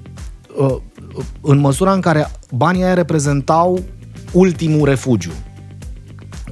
în 1.42 1.58
măsura 1.58 1.94
în 1.94 2.02
care 2.02 2.32
banii 2.52 2.84
aia 2.84 2.94
reprezentau 2.94 3.80
ultimul 4.32 4.88
refugiu, 4.88 5.32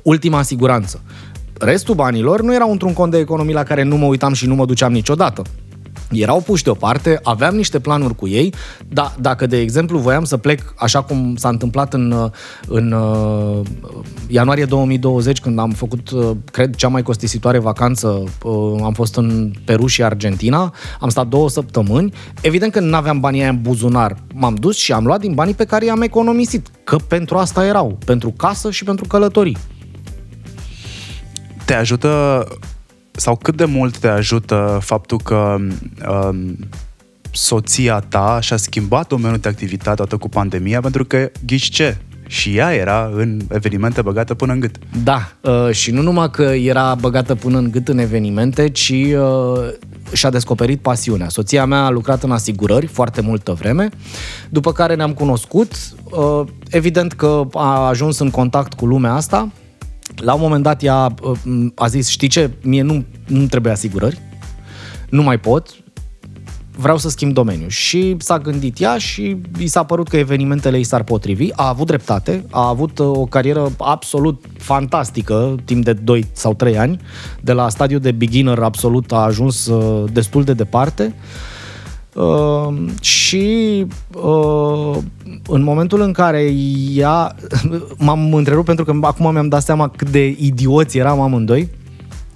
ultima 0.03 0.41
siguranță. 0.41 1.01
Restul 1.59 1.95
banilor 1.95 2.41
nu 2.41 2.53
erau 2.53 2.71
într-un 2.71 2.93
cont 2.93 3.11
de 3.11 3.17
economii 3.17 3.53
la 3.53 3.63
care 3.63 3.83
nu 3.83 3.97
mă 3.97 4.05
uitam 4.05 4.33
și 4.33 4.47
nu 4.47 4.55
mă 4.55 4.65
duceam 4.65 4.91
niciodată. 4.91 5.41
Erau 6.11 6.41
puși 6.41 6.63
deoparte, 6.63 7.19
aveam 7.23 7.55
niște 7.55 7.79
planuri 7.79 8.15
cu 8.15 8.27
ei, 8.27 8.53
dar 8.87 9.15
dacă, 9.19 9.45
de 9.45 9.57
exemplu, 9.57 9.97
voiam 9.97 10.23
să 10.23 10.37
plec, 10.37 10.73
așa 10.77 11.01
cum 11.01 11.35
s-a 11.35 11.49
întâmplat 11.49 11.93
în, 11.93 12.31
în 12.67 12.91
uh, 12.91 13.59
ianuarie 14.27 14.65
2020, 14.65 15.39
când 15.39 15.59
am 15.59 15.71
făcut, 15.71 16.09
uh, 16.09 16.31
cred, 16.51 16.75
cea 16.75 16.87
mai 16.87 17.03
costisitoare 17.03 17.59
vacanță, 17.59 18.23
uh, 18.43 18.79
am 18.83 18.93
fost 18.93 19.15
în 19.15 19.51
Peru 19.65 19.87
și 19.87 20.03
Argentina, 20.03 20.73
am 20.99 21.09
stat 21.09 21.27
două 21.27 21.49
săptămâni, 21.49 22.13
evident 22.41 22.71
că 22.71 22.79
nu 22.79 22.95
aveam 22.95 23.19
banii 23.19 23.41
aia 23.41 23.49
în 23.49 23.61
buzunar, 23.61 24.17
m-am 24.33 24.55
dus 24.55 24.77
și 24.77 24.93
am 24.93 25.05
luat 25.05 25.19
din 25.19 25.33
banii 25.33 25.53
pe 25.53 25.65
care 25.65 25.85
i-am 25.85 26.01
economisit, 26.01 26.67
că 26.83 26.95
pentru 26.95 27.37
asta 27.37 27.65
erau, 27.65 27.97
pentru 28.05 28.33
casă 28.37 28.71
și 28.71 28.83
pentru 28.83 29.05
călătorii. 29.05 29.57
Te 31.65 31.73
ajută 31.73 32.45
sau 33.21 33.35
cât 33.35 33.55
de 33.55 33.65
mult 33.65 33.97
te 33.97 34.07
ajută 34.07 34.79
faptul 34.81 35.17
că 35.23 35.55
um, 36.09 36.57
soția 37.31 37.99
ta 37.99 38.39
și-a 38.41 38.57
schimbat 38.57 39.07
domeniul 39.07 39.39
de 39.39 39.49
activitate 39.49 39.95
toată 39.95 40.17
cu 40.17 40.29
pandemia 40.29 40.79
pentru 40.81 41.05
că, 41.05 41.31
ghiși 41.45 41.71
ce, 41.71 41.97
și 42.27 42.57
ea 42.57 42.73
era 42.73 43.11
în 43.15 43.41
evenimente 43.51 44.01
băgată 44.01 44.33
până 44.33 44.53
în 44.53 44.59
gât. 44.59 44.75
Da, 45.03 45.31
uh, 45.41 45.71
și 45.71 45.91
nu 45.91 46.01
numai 46.01 46.29
că 46.29 46.41
era 46.41 46.95
băgată 46.95 47.35
până 47.35 47.57
în 47.57 47.71
gât 47.71 47.87
în 47.87 47.97
evenimente, 47.97 48.69
ci 48.69 48.89
uh, 48.91 49.69
și-a 50.11 50.29
descoperit 50.29 50.81
pasiunea. 50.81 51.29
Soția 51.29 51.65
mea 51.65 51.83
a 51.83 51.89
lucrat 51.89 52.23
în 52.23 52.31
asigurări 52.31 52.85
foarte 52.85 53.21
multă 53.21 53.51
vreme, 53.51 53.89
după 54.49 54.71
care 54.71 54.95
ne-am 54.95 55.13
cunoscut. 55.13 55.71
Uh, 56.03 56.47
evident 56.69 57.13
că 57.13 57.47
a 57.53 57.87
ajuns 57.87 58.19
în 58.19 58.29
contact 58.29 58.73
cu 58.73 58.85
lumea 58.85 59.13
asta 59.13 59.49
la 60.15 60.33
un 60.33 60.41
moment 60.41 60.63
dat 60.63 60.83
ea 60.83 61.13
uh, 61.23 61.65
a 61.75 61.87
zis, 61.87 62.07
știi 62.07 62.27
ce, 62.27 62.49
mie 62.61 62.81
nu, 62.81 63.05
nu 63.27 63.45
trebuie 63.45 63.71
asigurări, 63.71 64.19
nu 65.09 65.23
mai 65.23 65.39
pot, 65.39 65.69
vreau 66.77 66.97
să 66.97 67.09
schimb 67.09 67.33
domeniu. 67.33 67.67
Și 67.67 68.15
s-a 68.19 68.39
gândit 68.39 68.79
ea 68.79 68.97
și 68.97 69.37
i 69.57 69.67
s-a 69.67 69.83
părut 69.83 70.07
că 70.07 70.17
evenimentele 70.17 70.79
i 70.79 70.83
s-ar 70.83 71.03
potrivi. 71.03 71.49
A 71.55 71.67
avut 71.67 71.87
dreptate, 71.87 72.45
a 72.49 72.67
avut 72.67 72.99
uh, 72.99 73.05
o 73.05 73.25
carieră 73.25 73.71
absolut 73.77 74.45
fantastică, 74.57 75.55
timp 75.65 75.83
de 75.83 75.93
2 75.93 76.25
sau 76.33 76.53
3 76.53 76.77
ani. 76.77 76.99
De 77.41 77.51
la 77.51 77.69
stadiu 77.69 77.99
de 77.99 78.11
beginner 78.11 78.59
absolut 78.59 79.11
a 79.11 79.17
ajuns 79.17 79.65
uh, 79.65 80.11
destul 80.11 80.43
de 80.43 80.53
departe. 80.53 81.03
Uh, 81.03 81.50
și 83.01 83.85
uh, 84.15 84.97
în 85.47 85.61
momentul 85.61 86.01
în 86.01 86.11
care 86.11 86.53
ea 86.93 87.35
m-am 87.97 88.33
întrerupt 88.33 88.65
pentru 88.65 88.85
că 88.85 88.97
acum 89.01 89.31
mi-am 89.31 89.47
dat 89.47 89.63
seama 89.63 89.87
cât 89.87 90.09
de 90.09 90.35
idioți 90.39 90.97
eram 90.97 91.19
amândoi 91.19 91.69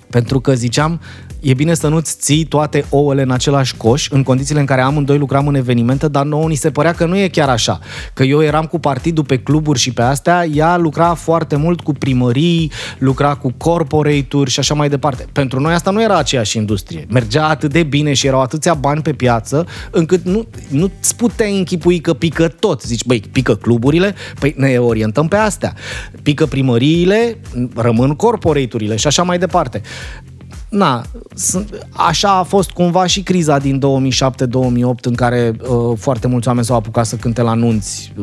pentru 0.10 0.40
că 0.40 0.54
ziceam 0.54 1.00
e 1.46 1.54
bine 1.54 1.74
să 1.74 1.88
nu-ți 1.88 2.16
ții 2.20 2.46
toate 2.46 2.86
ouăle 2.90 3.22
în 3.22 3.32
același 3.32 3.78
coș, 3.78 4.10
în 4.10 4.24
condițiile 4.24 4.60
în 4.60 4.66
care 4.66 4.82
amândoi 4.82 5.18
lucram 5.18 5.48
în 5.48 5.56
evenimente, 5.56 6.08
dar 6.08 6.26
nouă 6.26 6.48
ni 6.48 6.56
se 6.56 6.72
părea 6.72 6.94
că 6.94 7.06
nu 7.06 7.18
e 7.18 7.28
chiar 7.28 7.50
așa. 7.50 7.80
Că 8.14 8.24
eu 8.24 8.44
eram 8.44 8.66
cu 8.66 8.80
partidul 8.80 9.24
pe 9.24 9.38
cluburi 9.38 9.80
și 9.80 9.94
pe 9.94 10.02
astea, 10.02 10.46
ea 10.46 10.78
lucra 10.78 11.14
foarte 11.14 11.56
mult 11.56 11.82
cu 11.82 11.94
primării, 11.94 12.72
lucra 12.98 13.36
cu 13.36 13.54
corporate-uri 13.58 14.50
și 14.50 14.60
așa 14.60 14.74
mai 14.74 14.90
departe. 14.90 15.26
Pentru 15.32 15.60
noi 15.60 15.74
asta 15.74 15.92
nu 15.92 16.02
era 16.02 16.18
aceeași 16.18 16.58
industrie. 16.58 17.06
Mergea 17.10 17.48
atât 17.48 17.72
de 17.72 17.84
bine 17.84 18.14
și 18.14 18.28
erau 18.28 18.42
atâția 18.42 18.74
bani 18.74 19.02
pe 19.02 19.14
piață, 19.14 19.66
încât 19.92 20.24
nu, 20.24 20.48
nu-ți 20.70 21.16
puteai 21.16 21.58
închipui 21.58 22.00
că 22.00 22.14
pică 22.14 22.48
tot. 22.48 22.82
Zici, 22.82 23.06
băi, 23.06 23.24
pică 23.32 23.56
cluburile, 23.56 24.16
păi 24.40 24.54
ne 24.58 24.78
orientăm 24.78 25.28
pe 25.28 25.36
astea. 25.36 25.74
Pică 26.24 26.46
primăriile, 26.46 27.38
rămân 27.76 28.16
corporate-urile 28.16 28.96
și 28.96 29.08
așa 29.08 29.24
mai 29.24 29.38
departe 29.38 29.82
na, 30.70 31.04
așa 31.92 32.38
a 32.38 32.44
fost 32.44 32.72
cumva 32.72 33.06
și 33.06 33.24
criza 33.24 33.58
din 33.58 33.80
2007-2008 33.80 35.02
în 35.02 35.16
care 35.16 35.56
uh, 35.62 35.98
foarte 35.98 36.28
mulți 36.28 36.48
oameni 36.48 36.66
s-au 36.66 36.76
apucat 36.76 37.06
să 37.06 37.16
cânte 37.16 37.42
la 37.42 37.54
nunți 37.54 38.14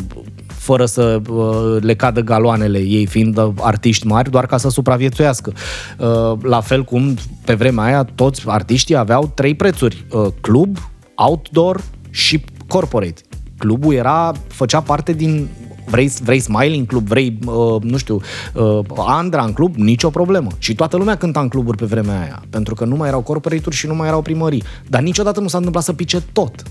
fără 0.62 0.87
să 0.87 1.20
uh, 1.28 1.76
le 1.80 1.94
cadă 1.94 2.20
galoanele, 2.20 2.78
ei 2.78 3.06
fiind 3.06 3.38
uh, 3.38 3.50
artiști 3.61 4.06
mari, 4.06 4.30
doar 4.30 4.46
ca 4.46 4.56
să 4.56 4.68
supraviețuiască. 4.68 5.52
Uh, 5.99 6.38
la 6.42 6.61
fel 6.61 6.84
cum 6.84 7.16
pe 7.44 7.54
vremea 7.54 7.84
aia 7.84 8.04
toți 8.04 8.42
artiștii 8.46 8.96
aveau 8.96 9.32
trei 9.34 9.54
prețuri, 9.54 10.06
uh, 10.11 10.26
club, 10.40 10.76
outdoor 11.14 11.82
și 12.11 12.44
corporate. 12.66 13.20
Clubul 13.59 13.94
era, 13.94 14.33
făcea 14.46 14.81
parte 14.81 15.12
din 15.12 15.48
vrei, 15.85 16.12
vrei 16.23 16.38
Smiling 16.38 16.87
Club, 16.87 17.07
vrei, 17.07 17.38
uh, 17.47 17.83
nu 17.83 17.97
știu, 17.97 18.21
uh, 18.55 18.79
Andra 18.97 19.45
în 19.45 19.53
club, 19.53 19.75
nicio 19.75 20.11
problemă. 20.11 20.51
Și 20.59 20.75
toată 20.75 20.97
lumea 20.97 21.16
cânta 21.16 21.40
în 21.40 21.49
cluburi 21.49 21.77
pe 21.77 21.85
vremea 21.85 22.21
aia, 22.21 22.42
pentru 22.51 22.75
că 22.75 22.85
nu 22.85 22.97
mai 22.97 23.09
erau 23.09 23.21
corporate 23.21 23.71
și 23.71 23.87
nu 23.87 23.95
mai 23.95 24.09
erau 24.09 24.23
primării. 24.23 24.62
Dar 24.88 25.03
niciodată 25.03 25.40
nu 25.40 25.49
s-a 25.49 25.57
întâmplat 25.57 25.85
să 25.85 25.92
pice 25.92 26.23
tot. 26.33 26.62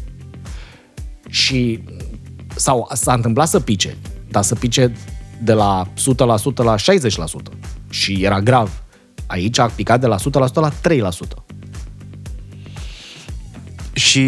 Și 1.30 1.84
sau 2.56 2.90
s-a 2.94 3.14
întâmplat 3.14 3.48
să 3.48 3.60
pice, 3.60 3.98
dar 4.30 4.44
să 4.44 4.56
pice 4.56 4.94
de 5.44 5.54
la 5.54 5.84
100% 5.86 6.64
la 6.64 6.76
60%. 6.76 6.80
Și 7.90 8.24
era 8.24 8.42
grav. 8.42 8.84
Aici 9.28 9.60
a 9.60 9.66
picat 9.66 10.00
de 10.00 10.08
la 10.08 10.16
100% 10.16 10.20
la 10.54 10.70
3%. 10.70 11.46
Și 13.94 14.24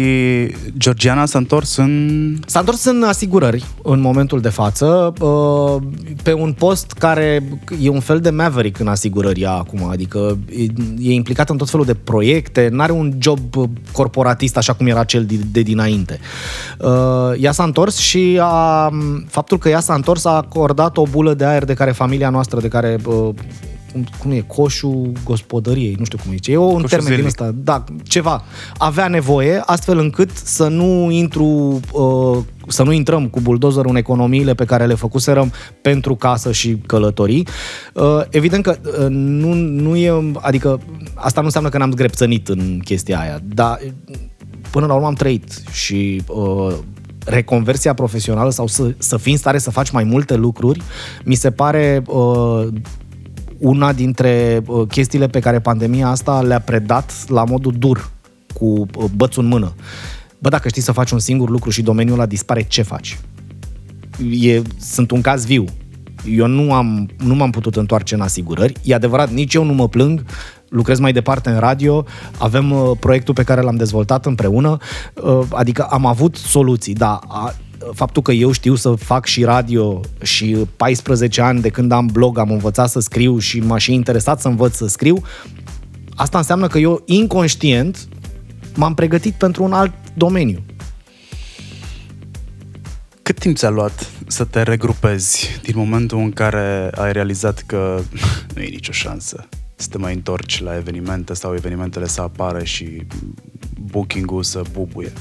Georgiana 0.78 1.26
s-a 1.26 1.38
întors 1.38 1.76
în... 1.76 2.36
S-a 2.46 2.58
întors 2.58 2.84
în 2.84 3.02
asigurări 3.02 3.64
în 3.82 4.00
momentul 4.00 4.40
de 4.40 4.48
față, 4.48 5.12
uh, 5.20 5.82
pe 6.22 6.32
un 6.32 6.52
post 6.52 6.92
care 6.92 7.42
e 7.80 7.88
un 7.88 8.00
fel 8.00 8.20
de 8.20 8.30
maverick 8.30 8.78
în 8.78 8.88
asigurări 8.88 9.46
acum, 9.46 9.88
adică 9.90 10.38
e 11.00 11.12
implicat 11.12 11.50
în 11.50 11.56
tot 11.56 11.70
felul 11.70 11.86
de 11.86 11.94
proiecte, 11.94 12.68
n-are 12.72 12.92
un 12.92 13.12
job 13.18 13.38
corporatist 13.92 14.56
așa 14.56 14.72
cum 14.72 14.86
era 14.86 15.04
cel 15.04 15.26
de 15.52 15.62
dinainte. 15.62 16.18
Uh, 16.78 16.90
ea 17.40 17.52
s-a 17.52 17.64
întors 17.64 17.96
și 17.96 18.38
a, 18.40 18.90
faptul 19.26 19.58
că 19.58 19.68
ea 19.68 19.80
s-a 19.80 19.94
întors 19.94 20.24
a 20.24 20.30
acordat 20.30 20.96
o 20.96 21.02
bulă 21.10 21.34
de 21.34 21.44
aer 21.44 21.64
de 21.64 21.74
care 21.74 21.90
familia 21.90 22.30
noastră, 22.30 22.60
de 22.60 22.68
care 22.68 22.98
uh, 23.06 23.28
cum, 23.94 24.04
cum 24.18 24.30
e, 24.30 24.40
coșul 24.40 25.12
gospodăriei, 25.24 25.94
nu 25.98 26.04
știu 26.04 26.18
cum 26.24 26.32
e, 26.32 26.52
e 26.52 26.56
un 26.56 26.72
Coșul 26.72 26.88
termen 26.88 27.16
din 27.16 27.24
ăsta, 27.24 27.50
da, 27.54 27.84
ceva. 28.02 28.42
Avea 28.78 29.08
nevoie 29.08 29.62
astfel 29.66 29.98
încât 29.98 30.30
să 30.34 30.68
nu 30.68 31.10
intru, 31.10 31.80
uh, 31.92 32.38
să 32.66 32.82
nu 32.82 32.92
intrăm 32.92 33.28
cu 33.28 33.40
buldozerul 33.40 33.90
în 33.90 33.96
economiile 33.96 34.54
pe 34.54 34.64
care 34.64 34.86
le 34.86 34.94
făcuserăm 34.94 35.52
pentru 35.82 36.14
casă 36.14 36.52
și 36.52 36.76
călătorii. 36.86 37.46
Uh, 37.92 38.20
evident 38.30 38.62
că 38.62 38.76
uh, 38.84 39.06
nu, 39.08 39.52
nu 39.54 39.96
e, 39.96 40.32
adică 40.40 40.80
asta 41.14 41.40
nu 41.40 41.46
înseamnă 41.46 41.68
că 41.68 41.78
n-am 41.78 41.90
zgrepțănit 41.90 42.48
în 42.48 42.80
chestia 42.84 43.18
aia, 43.20 43.40
dar 43.54 43.78
până 44.70 44.86
la 44.86 44.94
urmă 44.94 45.06
am 45.06 45.14
trăit 45.14 45.62
și 45.72 46.22
uh, 46.26 46.74
reconversia 47.24 47.94
profesională 47.94 48.50
sau 48.50 48.66
să, 48.66 48.94
să 48.98 49.16
fii 49.16 49.32
în 49.32 49.38
stare 49.38 49.58
să 49.58 49.70
faci 49.70 49.90
mai 49.90 50.04
multe 50.04 50.34
lucruri, 50.34 50.82
mi 51.24 51.34
se 51.34 51.50
pare 51.50 52.02
uh, 52.06 52.66
una 53.64 53.92
dintre 53.92 54.62
uh, 54.66 54.88
chestiile 54.88 55.26
pe 55.26 55.40
care 55.40 55.60
pandemia 55.60 56.08
asta 56.08 56.42
le-a 56.42 56.58
predat 56.58 57.12
la 57.28 57.44
modul 57.44 57.72
dur, 57.78 58.10
cu 58.54 58.64
uh, 58.64 59.04
bățul 59.16 59.42
în 59.42 59.48
mână. 59.48 59.74
Bă, 60.38 60.48
dacă 60.48 60.68
știi 60.68 60.82
să 60.82 60.92
faci 60.92 61.10
un 61.10 61.18
singur 61.18 61.50
lucru 61.50 61.70
și 61.70 61.82
domeniul 61.82 62.14
ăla 62.14 62.26
dispare, 62.26 62.62
ce 62.62 62.82
faci? 62.82 63.18
E, 64.40 64.62
sunt 64.80 65.10
un 65.10 65.20
caz 65.20 65.46
viu. 65.46 65.64
Eu 66.30 66.46
nu, 66.46 66.72
am, 66.72 67.08
nu 67.18 67.34
m-am 67.34 67.50
putut 67.50 67.76
întoarce 67.76 68.14
în 68.14 68.20
asigurări. 68.20 68.72
E 68.82 68.94
adevărat, 68.94 69.30
nici 69.30 69.54
eu 69.54 69.64
nu 69.64 69.72
mă 69.72 69.88
plâng, 69.88 70.24
lucrez 70.68 70.98
mai 70.98 71.12
departe 71.12 71.50
în 71.50 71.58
radio, 71.58 72.04
avem 72.38 72.70
uh, 72.70 72.90
proiectul 73.00 73.34
pe 73.34 73.42
care 73.42 73.60
l-am 73.60 73.76
dezvoltat 73.76 74.26
împreună, 74.26 74.76
uh, 75.14 75.40
adică 75.50 75.82
am 75.82 76.06
avut 76.06 76.36
soluții, 76.36 76.94
dar 76.94 77.18
faptul 77.92 78.22
că 78.22 78.32
eu 78.32 78.52
știu 78.52 78.74
să 78.74 78.90
fac 78.90 79.26
și 79.26 79.44
radio 79.44 80.00
și 80.22 80.56
14 80.76 81.40
ani 81.40 81.60
de 81.60 81.68
când 81.68 81.92
am 81.92 82.06
blog 82.06 82.38
am 82.38 82.50
învățat 82.50 82.88
să 82.88 83.00
scriu 83.00 83.38
și 83.38 83.60
m-a 83.60 83.78
și 83.78 83.92
interesat 83.92 84.40
să 84.40 84.48
învăț 84.48 84.74
să 84.74 84.86
scriu, 84.86 85.22
asta 86.14 86.38
înseamnă 86.38 86.66
că 86.66 86.78
eu 86.78 87.02
inconștient 87.04 88.08
m-am 88.74 88.94
pregătit 88.94 89.32
pentru 89.32 89.62
un 89.62 89.72
alt 89.72 89.92
domeniu. 90.14 90.62
Cât 93.22 93.38
timp 93.38 93.56
ți-a 93.56 93.70
luat 93.70 94.10
să 94.26 94.44
te 94.44 94.62
regrupezi 94.62 95.60
din 95.62 95.74
momentul 95.76 96.18
în 96.18 96.32
care 96.32 96.90
ai 96.94 97.12
realizat 97.12 97.62
că 97.66 98.00
nu 98.54 98.62
e 98.62 98.68
nicio 98.68 98.92
șansă 98.92 99.48
să 99.76 99.88
te 99.90 99.98
mai 99.98 100.14
întorci 100.14 100.62
la 100.62 100.76
evenimente 100.76 101.34
sau 101.34 101.54
evenimentele 101.54 102.06
să 102.06 102.20
apară 102.20 102.64
și 102.64 103.06
booking-ul 103.90 104.42
să 104.42 104.62
bubuie? 104.72 105.12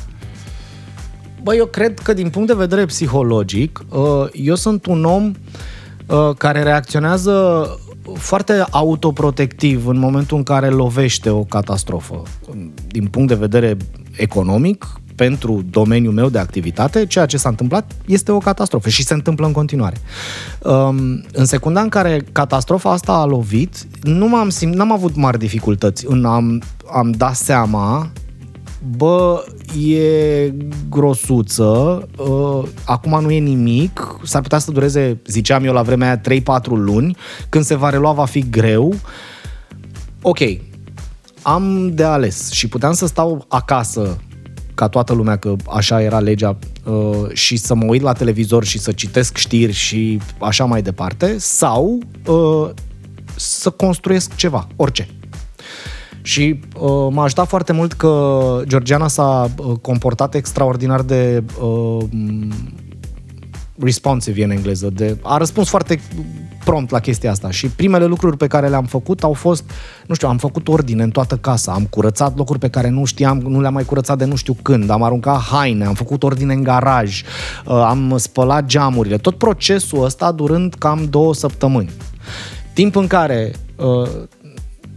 Bă, 1.43 1.55
eu 1.55 1.65
cred 1.65 1.99
că 1.99 2.13
din 2.13 2.29
punct 2.29 2.47
de 2.47 2.53
vedere 2.53 2.85
psihologic, 2.85 3.85
uh, 3.89 4.27
eu 4.33 4.55
sunt 4.55 4.85
un 4.85 5.05
om 5.05 5.31
uh, 6.07 6.35
care 6.37 6.63
reacționează 6.63 7.67
foarte 8.13 8.65
autoprotectiv 8.69 9.87
în 9.87 9.97
momentul 9.97 10.37
în 10.37 10.43
care 10.43 10.67
lovește 10.69 11.29
o 11.29 11.43
catastrofă. 11.43 12.21
Din 12.87 13.07
punct 13.07 13.27
de 13.27 13.35
vedere 13.35 13.77
economic, 14.17 14.85
pentru 15.15 15.63
domeniul 15.69 16.13
meu 16.13 16.29
de 16.29 16.37
activitate, 16.37 17.05
ceea 17.05 17.25
ce 17.25 17.37
s-a 17.37 17.49
întâmplat 17.49 17.91
este 18.05 18.31
o 18.31 18.37
catastrofă 18.37 18.89
și 18.89 19.03
se 19.03 19.13
întâmplă 19.13 19.45
în 19.45 19.51
continuare. 19.51 19.97
Um, 20.59 21.23
în 21.31 21.45
secunda 21.45 21.81
în 21.81 21.89
care 21.89 22.25
catastrofa 22.31 22.91
asta 22.91 23.11
a 23.11 23.25
lovit, 23.25 23.87
nu 24.01 24.27
m-am 24.27 24.49
simt, 24.49 24.75
n-am 24.75 24.91
avut 24.91 25.15
mari 25.15 25.39
dificultăți 25.39 26.05
în 26.07 26.25
am, 26.25 26.61
am 26.93 27.11
dat 27.11 27.35
seama 27.35 28.11
Bă, 28.89 29.45
e 29.87 30.53
grosuță, 30.89 31.63
uh, 32.17 32.63
acum 32.85 33.21
nu 33.21 33.31
e 33.31 33.39
nimic, 33.39 34.19
s-ar 34.23 34.41
putea 34.41 34.57
să 34.57 34.71
dureze, 34.71 35.21
ziceam 35.25 35.65
eu 35.65 35.73
la 35.73 35.81
vremea 35.81 36.07
aia, 36.07 36.41
3-4 36.61 36.65
luni, 36.65 37.17
când 37.49 37.63
se 37.63 37.75
va 37.75 37.89
relua 37.89 38.11
va 38.11 38.25
fi 38.25 38.49
greu. 38.49 38.93
Ok, 40.21 40.39
am 41.41 41.91
de 41.93 42.03
ales 42.03 42.51
și 42.51 42.67
puteam 42.67 42.93
să 42.93 43.07
stau 43.07 43.45
acasă 43.47 44.17
ca 44.73 44.87
toată 44.87 45.13
lumea, 45.13 45.35
că 45.35 45.55
așa 45.69 46.01
era 46.01 46.19
legea, 46.19 46.57
uh, 46.83 47.33
și 47.33 47.57
să 47.57 47.75
mă 47.75 47.85
uit 47.85 48.01
la 48.01 48.13
televizor 48.13 48.63
și 48.63 48.79
să 48.79 48.91
citesc 48.91 49.37
știri 49.37 49.71
și 49.71 50.19
așa 50.37 50.65
mai 50.65 50.81
departe, 50.81 51.35
sau 51.37 51.99
uh, 52.27 52.69
să 53.35 53.69
construiesc 53.69 54.35
ceva, 54.35 54.67
orice. 54.75 55.07
Și 56.25 56.59
uh, 56.79 57.07
m-a 57.11 57.23
ajutat 57.23 57.47
foarte 57.47 57.73
mult 57.73 57.93
că 57.93 58.61
Georgiana 58.67 59.07
s-a 59.07 59.49
uh, 59.57 59.77
comportat 59.81 60.35
extraordinar 60.35 61.01
de 61.01 61.43
uh, 61.61 62.03
responsive 63.79 64.43
în 64.43 64.49
engleză. 64.49 64.89
De, 64.89 65.17
a 65.21 65.37
răspuns 65.37 65.69
foarte 65.69 65.99
prompt 66.63 66.91
la 66.91 66.99
chestia 66.99 67.31
asta 67.31 67.51
și 67.51 67.67
primele 67.67 68.05
lucruri 68.05 68.37
pe 68.37 68.47
care 68.47 68.67
le-am 68.67 68.85
făcut 68.85 69.23
au 69.23 69.33
fost, 69.33 69.63
nu 70.07 70.15
știu, 70.15 70.27
am 70.27 70.37
făcut 70.37 70.67
ordine 70.67 71.03
în 71.03 71.09
toată 71.09 71.35
casa, 71.35 71.71
am 71.71 71.85
curățat 71.85 72.37
locuri 72.37 72.59
pe 72.59 72.69
care 72.69 72.89
nu 72.89 73.05
știam, 73.05 73.37
nu 73.37 73.61
le-am 73.61 73.73
mai 73.73 73.83
curățat 73.83 74.17
de 74.17 74.25
nu 74.25 74.35
știu 74.35 74.55
când, 74.61 74.89
am 74.89 75.03
aruncat 75.03 75.39
haine, 75.39 75.85
am 75.85 75.93
făcut 75.93 76.23
ordine 76.23 76.53
în 76.53 76.63
garaj, 76.63 77.21
uh, 77.65 77.73
am 77.73 78.13
spălat 78.17 78.65
geamurile, 78.65 79.17
tot 79.17 79.37
procesul 79.37 80.03
ăsta 80.03 80.31
durând 80.31 80.73
cam 80.73 81.07
două 81.09 81.33
săptămâni. 81.33 81.89
Timp 82.73 82.95
în 82.95 83.07
care 83.07 83.51
uh, 83.75 84.09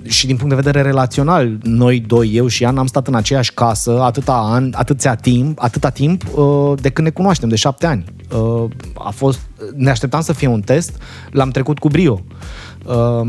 și 0.09 0.27
din 0.27 0.37
punct 0.37 0.51
de 0.51 0.63
vedere 0.63 0.83
relațional, 0.83 1.59
noi 1.63 2.01
doi, 2.01 2.31
eu 2.35 2.47
și 2.47 2.63
Ian, 2.63 2.79
am 2.79 2.87
stat 2.87 3.07
în 3.07 3.15
aceeași 3.15 3.53
casă 3.55 4.01
atâta 4.03 4.33
an, 4.33 4.73
atâția 4.75 5.15
timp, 5.15 5.59
atâta 5.63 5.91
timp 5.91 6.23
uh, 6.35 6.73
de 6.81 6.89
când 6.89 7.07
ne 7.07 7.13
cunoaștem, 7.13 7.49
de 7.49 7.57
șapte 7.57 7.87
ani. 7.87 8.05
Uh, 8.33 8.65
a 8.95 9.11
fost, 9.11 9.41
ne 9.75 9.91
așteptam 9.91 10.21
să 10.21 10.33
fie 10.33 10.49
un 10.49 10.61
test, 10.61 10.99
l-am 11.31 11.51
trecut 11.51 11.79
cu 11.79 11.89
brio. 11.89 12.21
Uh, 12.85 13.29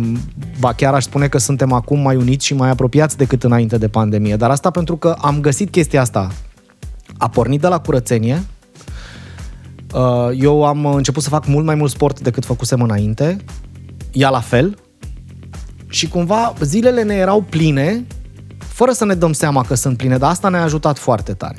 ba 0.59 0.73
chiar 0.73 0.93
aș 0.93 1.03
spune 1.03 1.27
că 1.27 1.37
suntem 1.37 1.71
acum 1.71 1.99
mai 1.99 2.15
uniți 2.15 2.45
și 2.45 2.53
mai 2.53 2.69
apropiați 2.69 3.17
decât 3.17 3.43
înainte 3.43 3.77
de 3.77 3.87
pandemie, 3.87 4.35
dar 4.35 4.49
asta 4.49 4.69
pentru 4.69 4.95
că 4.95 5.15
am 5.21 5.39
găsit 5.39 5.69
chestia 5.69 6.01
asta. 6.01 6.31
A 7.17 7.29
pornit 7.29 7.61
de 7.61 7.67
la 7.67 7.79
curățenie, 7.79 8.43
eu 10.39 10.65
am 10.65 10.85
început 10.85 11.23
să 11.23 11.29
fac 11.29 11.47
mult 11.47 11.65
mai 11.65 11.75
mult 11.75 11.91
sport 11.91 12.19
decât 12.19 12.45
făcusem 12.45 12.81
înainte, 12.81 13.37
ea 14.11 14.29
la 14.29 14.39
fel, 14.39 14.77
și 15.87 16.07
cumva 16.07 16.53
zilele 16.61 17.03
ne 17.03 17.15
erau 17.15 17.41
pline, 17.41 18.05
fără 18.57 18.91
să 18.91 19.05
ne 19.05 19.13
dăm 19.13 19.33
seama 19.33 19.63
că 19.63 19.75
sunt 19.75 19.97
pline, 19.97 20.17
dar 20.17 20.29
asta 20.29 20.49
ne-a 20.49 20.63
ajutat 20.63 20.97
foarte 20.97 21.33
tare. 21.33 21.57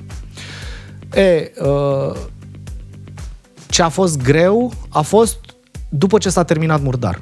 E, 1.15 1.53
uh, 1.61 2.17
ce 3.67 3.83
a 3.83 3.89
fost 3.89 4.23
greu 4.23 4.73
a 4.89 5.01
fost 5.01 5.39
după 5.89 6.19
ce 6.19 6.29
s-a 6.29 6.43
terminat 6.43 6.83
Murdar. 6.83 7.21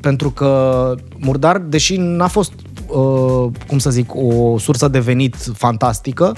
Pentru 0.00 0.30
că 0.30 0.94
Murdar, 1.18 1.58
deși 1.58 1.96
n-a 1.96 2.26
fost, 2.26 2.52
uh, 2.86 3.50
cum 3.66 3.78
să 3.78 3.90
zic, 3.90 4.10
o 4.14 4.58
sursă 4.58 4.88
de 4.88 4.98
venit 4.98 5.36
fantastică, 5.54 6.36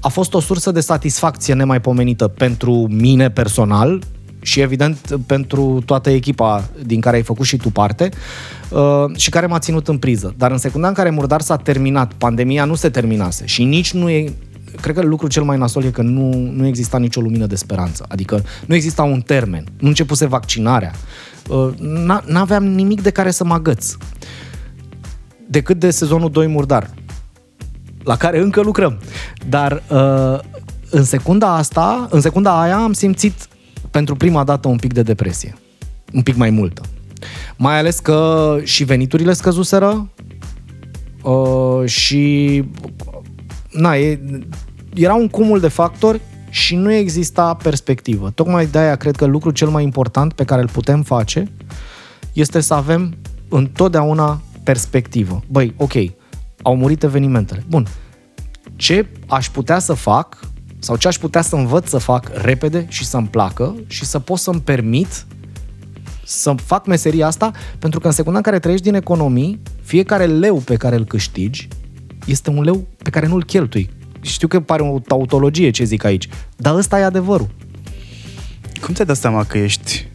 a 0.00 0.08
fost 0.08 0.34
o 0.34 0.40
sursă 0.40 0.70
de 0.70 0.80
satisfacție 0.80 1.54
nemaipomenită 1.54 2.28
pentru 2.28 2.86
mine 2.90 3.30
personal, 3.30 4.02
și 4.42 4.60
evident 4.60 5.18
pentru 5.26 5.82
toată 5.86 6.10
echipa 6.10 6.68
din 6.84 7.00
care 7.00 7.16
ai 7.16 7.22
făcut 7.22 7.46
și 7.46 7.56
tu 7.56 7.70
parte 7.70 8.08
uh, 8.68 9.16
și 9.16 9.30
care 9.30 9.46
m-a 9.46 9.58
ținut 9.58 9.88
în 9.88 9.98
priză. 9.98 10.34
Dar 10.36 10.50
în 10.50 10.58
secunda 10.58 10.88
în 10.88 10.94
care 10.94 11.10
Murdar 11.10 11.40
s-a 11.40 11.56
terminat, 11.56 12.12
pandemia 12.12 12.64
nu 12.64 12.74
se 12.74 12.88
terminase 12.88 13.46
și 13.46 13.64
nici 13.64 13.92
nu 13.92 14.10
e 14.10 14.32
cred 14.80 14.94
că 14.94 15.02
lucrul 15.02 15.28
cel 15.28 15.42
mai 15.42 15.58
nasol 15.58 15.84
e 15.84 15.90
că 15.90 16.02
nu, 16.02 16.50
nu 16.54 16.66
exista 16.66 16.98
nicio 16.98 17.20
lumină 17.20 17.46
de 17.46 17.54
speranță. 17.54 18.04
Adică 18.08 18.44
nu 18.66 18.74
exista 18.74 19.02
un 19.02 19.20
termen, 19.20 19.64
nu 19.78 19.88
începuse 19.88 20.26
vaccinarea. 20.26 20.92
Uh, 21.48 21.68
n-aveam 22.24 22.64
nimic 22.64 23.02
de 23.02 23.10
care 23.10 23.30
să 23.30 23.44
mă 23.44 23.54
agăț. 23.54 23.94
Decât 25.48 25.78
de 25.78 25.90
sezonul 25.90 26.30
2 26.30 26.46
Murdar, 26.46 26.90
la 28.04 28.16
care 28.16 28.40
încă 28.40 28.60
lucrăm. 28.60 28.98
Dar 29.48 29.82
uh, 29.88 30.38
în 30.90 31.04
secunda 31.04 31.54
asta, 31.54 32.06
în 32.10 32.20
secunda 32.20 32.60
aia 32.60 32.76
am 32.76 32.92
simțit 32.92 33.34
pentru 33.92 34.14
prima 34.14 34.44
dată 34.44 34.68
un 34.68 34.76
pic 34.76 34.92
de 34.92 35.02
depresie. 35.02 35.54
Un 36.12 36.22
pic 36.22 36.36
mai 36.36 36.50
multă. 36.50 36.82
Mai 37.56 37.78
ales 37.78 37.98
că 37.98 38.56
și 38.62 38.84
veniturile 38.84 39.32
scăzuseră 39.32 40.08
uh, 41.22 41.88
și 41.88 42.64
na, 43.70 43.96
e, 43.96 44.20
era 44.94 45.14
un 45.14 45.28
cumul 45.28 45.60
de 45.60 45.68
factori 45.68 46.20
și 46.50 46.76
nu 46.76 46.92
exista 46.92 47.54
perspectivă. 47.54 48.30
Tocmai 48.30 48.66
de 48.66 48.78
aia 48.78 48.96
cred 48.96 49.16
că 49.16 49.24
lucrul 49.24 49.52
cel 49.52 49.68
mai 49.68 49.82
important 49.82 50.32
pe 50.32 50.44
care 50.44 50.60
îl 50.60 50.68
putem 50.68 51.02
face 51.02 51.50
este 52.32 52.60
să 52.60 52.74
avem 52.74 53.14
întotdeauna 53.48 54.40
perspectivă. 54.62 55.42
Băi, 55.48 55.74
ok, 55.76 55.92
au 56.62 56.76
murit 56.76 57.02
evenimentele. 57.02 57.64
Bun, 57.68 57.86
ce 58.76 59.06
aș 59.28 59.48
putea 59.48 59.78
să 59.78 59.92
fac 59.92 60.51
sau 60.82 60.96
ce 60.96 61.08
aș 61.08 61.18
putea 61.18 61.42
să 61.42 61.56
învăț 61.56 61.88
să 61.88 61.98
fac 61.98 62.30
repede 62.34 62.86
și 62.88 63.04
să-mi 63.04 63.26
placă 63.26 63.74
și 63.86 64.04
să 64.04 64.18
pot 64.18 64.38
să-mi 64.38 64.60
permit 64.60 65.26
să 66.24 66.54
fac 66.64 66.86
meseria 66.86 67.26
asta, 67.26 67.50
pentru 67.78 68.00
că 68.00 68.06
în 68.06 68.12
secunda 68.12 68.36
în 68.36 68.44
care 68.44 68.58
trăiești 68.58 68.84
din 68.84 68.94
economii, 68.94 69.60
fiecare 69.82 70.26
leu 70.26 70.56
pe 70.56 70.76
care 70.76 70.96
îl 70.96 71.04
câștigi 71.04 71.68
este 72.26 72.50
un 72.50 72.62
leu 72.62 72.86
pe 73.02 73.10
care 73.10 73.26
nu-l 73.26 73.44
cheltui. 73.44 73.90
Știu 74.20 74.48
că 74.48 74.60
pare 74.60 74.82
o 74.82 74.98
tautologie 74.98 75.70
ce 75.70 75.84
zic 75.84 76.04
aici, 76.04 76.28
dar 76.56 76.74
ăsta 76.74 76.98
e 76.98 77.04
adevărul. 77.04 77.48
Cum 78.80 78.94
ți-ai 78.94 79.06
dat 79.06 79.16
seama 79.16 79.44
că 79.44 79.58
ești 79.58 80.08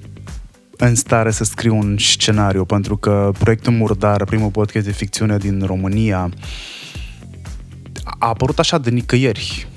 în 0.78 0.96
stare 0.96 1.32
să 1.32 1.44
scrii 1.44 1.72
un 1.72 1.98
scenariu? 2.00 2.66
Pentru 2.66 2.98
că 2.98 3.32
proiectul 3.38 3.74
Murdar, 3.74 4.24
primul 4.24 4.50
podcast 4.50 4.86
de 4.86 4.92
ficțiune 4.92 5.38
din 5.38 5.64
România, 5.66 6.30
a 8.04 8.28
apărut 8.28 8.60
așa 8.60 8.78
de 8.78 8.90
nicăieri 8.90 9.68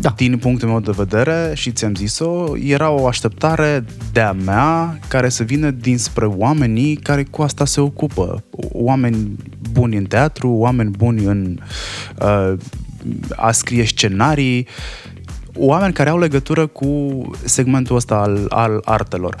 da. 0.00 0.12
din 0.16 0.38
punctul 0.38 0.68
meu 0.68 0.80
de 0.80 0.92
vedere, 0.96 1.52
și 1.54 1.72
ți-am 1.72 1.94
zis-o, 1.94 2.56
era 2.56 2.90
o 2.90 3.06
așteptare 3.06 3.84
de-a 4.12 4.32
mea 4.32 4.98
care 5.08 5.28
să 5.28 5.42
vină 5.42 5.70
dinspre 5.70 6.24
oamenii 6.24 6.96
care 6.96 7.22
cu 7.22 7.42
asta 7.42 7.64
se 7.64 7.80
ocupă. 7.80 8.44
Oameni 8.72 9.36
buni 9.72 9.96
în 9.96 10.04
teatru, 10.04 10.50
oameni 10.50 10.90
buni 10.90 11.24
în 11.24 11.58
uh, 12.20 12.52
a 13.36 13.50
scrie 13.50 13.84
scenarii, 13.84 14.66
oameni 15.54 15.92
care 15.92 16.08
au 16.10 16.18
legătură 16.18 16.66
cu 16.66 17.20
segmentul 17.44 17.96
ăsta 17.96 18.14
al, 18.14 18.46
al 18.48 18.80
artelor. 18.84 19.36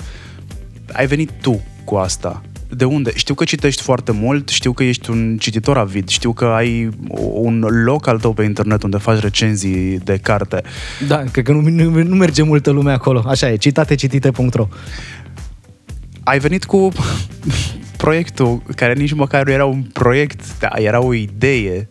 Ai 0.92 1.06
venit 1.06 1.30
tu 1.40 1.60
cu 1.84 1.94
asta 1.94 2.42
de 2.68 2.84
unde? 2.84 3.12
Știu 3.14 3.34
că 3.34 3.44
citești 3.44 3.82
foarte 3.82 4.12
mult, 4.12 4.48
știu 4.48 4.72
că 4.72 4.84
ești 4.84 5.10
un 5.10 5.36
cititor 5.38 5.78
avid, 5.78 6.08
știu 6.08 6.32
că 6.32 6.44
ai 6.44 6.88
un 7.32 7.58
loc 7.84 8.06
al 8.06 8.18
tău 8.18 8.32
pe 8.32 8.42
internet 8.42 8.82
unde 8.82 8.96
faci 8.96 9.20
recenzii 9.20 9.98
de 9.98 10.18
carte. 10.22 10.62
Da, 11.06 11.24
cred 11.30 11.44
că 11.44 11.52
nu, 11.52 11.60
nu, 11.60 12.02
nu 12.02 12.14
merge 12.14 12.42
multă 12.42 12.70
lume 12.70 12.92
acolo. 12.92 13.22
Așa 13.26 13.50
e, 13.50 13.56
citatecitite.ro 13.56 14.68
Ai 16.24 16.38
venit 16.38 16.64
cu 16.64 16.88
proiectul, 17.96 18.62
care 18.76 18.92
nici 18.92 19.12
măcar 19.12 19.44
nu 19.44 19.52
era 19.52 19.64
un 19.64 19.82
proiect, 19.82 20.58
da, 20.58 20.68
era 20.74 21.02
o 21.02 21.14
idee 21.14 21.88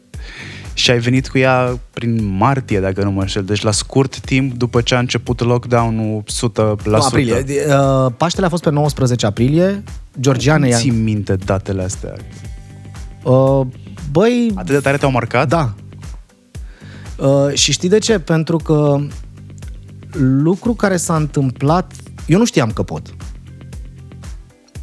și 0.74 0.92
ai 0.92 1.00
venit 1.00 1.30
cu 1.30 1.38
ea 1.38 1.80
prin 1.94 2.36
martie, 2.38 2.80
dacă 2.80 3.04
nu 3.04 3.12
mă 3.12 3.22
înșel, 3.22 3.44
deci 3.44 3.62
la 3.62 3.72
scurt 3.72 4.20
timp 4.20 4.54
după 4.54 4.82
ce 4.82 4.96
a 4.96 5.00
început 5.00 5.42
lockdown-ul 5.42 6.24
100%. 6.24 6.84
No, 6.84 6.98
aprilie. 6.98 7.44
Uh, 7.68 8.12
Paștele 8.18 8.46
a 8.46 8.50
fost 8.50 8.64
pe 8.64 8.70
19 8.70 9.26
aprilie, 9.26 9.84
Georgiane... 10.20 10.70
Cum 10.70 10.78
ții 10.78 10.90
minte 10.90 11.36
datele 11.36 11.84
astea? 11.84 12.14
Uh, 13.24 13.66
băi... 14.12 14.52
Atât 14.56 14.74
de 14.74 14.80
tare 14.80 14.98
te-au 14.98 15.12
marcat? 15.12 15.48
Da. 15.48 15.74
Uh, 17.18 17.54
și 17.54 17.72
știi 17.72 17.90
de 17.90 17.98
ce? 17.98 18.20
Pentru 18.20 18.58
că 18.58 19.00
lucru 20.18 20.74
care 20.74 20.98
s-a 20.98 21.16
întâmplat... 21.16 21.94
Eu 22.26 22.38
nu 22.38 22.46
știam 22.46 22.72
că 22.72 22.84
pot. 22.84 23.16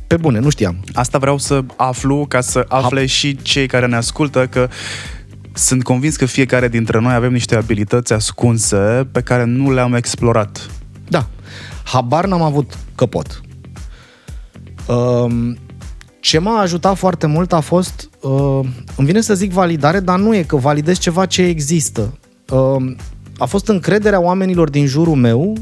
Pe 0.06 0.16
bune, 0.16 0.38
nu 0.38 0.48
știam. 0.48 0.84
Asta 0.92 1.18
vreau 1.18 1.38
să 1.38 1.64
aflu 1.76 2.26
ca 2.28 2.40
să 2.40 2.64
afle 2.68 3.00
ha. 3.00 3.06
și 3.06 3.36
cei 3.36 3.66
care 3.66 3.86
ne 3.86 3.96
ascultă 3.96 4.46
că 4.46 4.68
sunt 5.52 5.82
convins 5.82 6.16
că 6.16 6.26
fiecare 6.26 6.68
dintre 6.68 7.00
noi 7.00 7.14
avem 7.14 7.32
niște 7.32 7.56
abilități 7.56 8.12
ascunse 8.12 9.08
pe 9.12 9.20
care 9.20 9.44
nu 9.44 9.72
le-am 9.72 9.94
explorat. 9.94 10.70
Da. 11.08 11.28
Habar 11.84 12.26
n-am 12.26 12.42
avut 12.42 12.78
că 12.94 13.06
pot. 13.06 13.40
Um, 14.86 15.58
ce 16.20 16.38
m-a 16.38 16.60
ajutat 16.60 16.96
foarte 16.96 17.26
mult 17.26 17.52
a 17.52 17.60
fost, 17.60 18.10
uh, 18.20 18.60
îmi 18.96 19.06
vine 19.06 19.20
să 19.20 19.34
zic 19.34 19.52
validare, 19.52 20.00
dar 20.00 20.18
nu 20.18 20.34
e 20.34 20.42
că 20.42 20.56
validez 20.56 20.98
ceva 20.98 21.26
ce 21.26 21.42
există. 21.42 22.18
Uh, 22.50 22.94
a 23.38 23.44
fost 23.44 23.68
încrederea 23.68 24.20
oamenilor 24.20 24.70
din 24.70 24.86
jurul 24.86 25.14
meu 25.14 25.56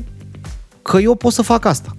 că 0.83 0.99
eu 0.99 1.15
pot 1.15 1.33
să 1.33 1.43
fac 1.43 1.65
asta. 1.65 1.97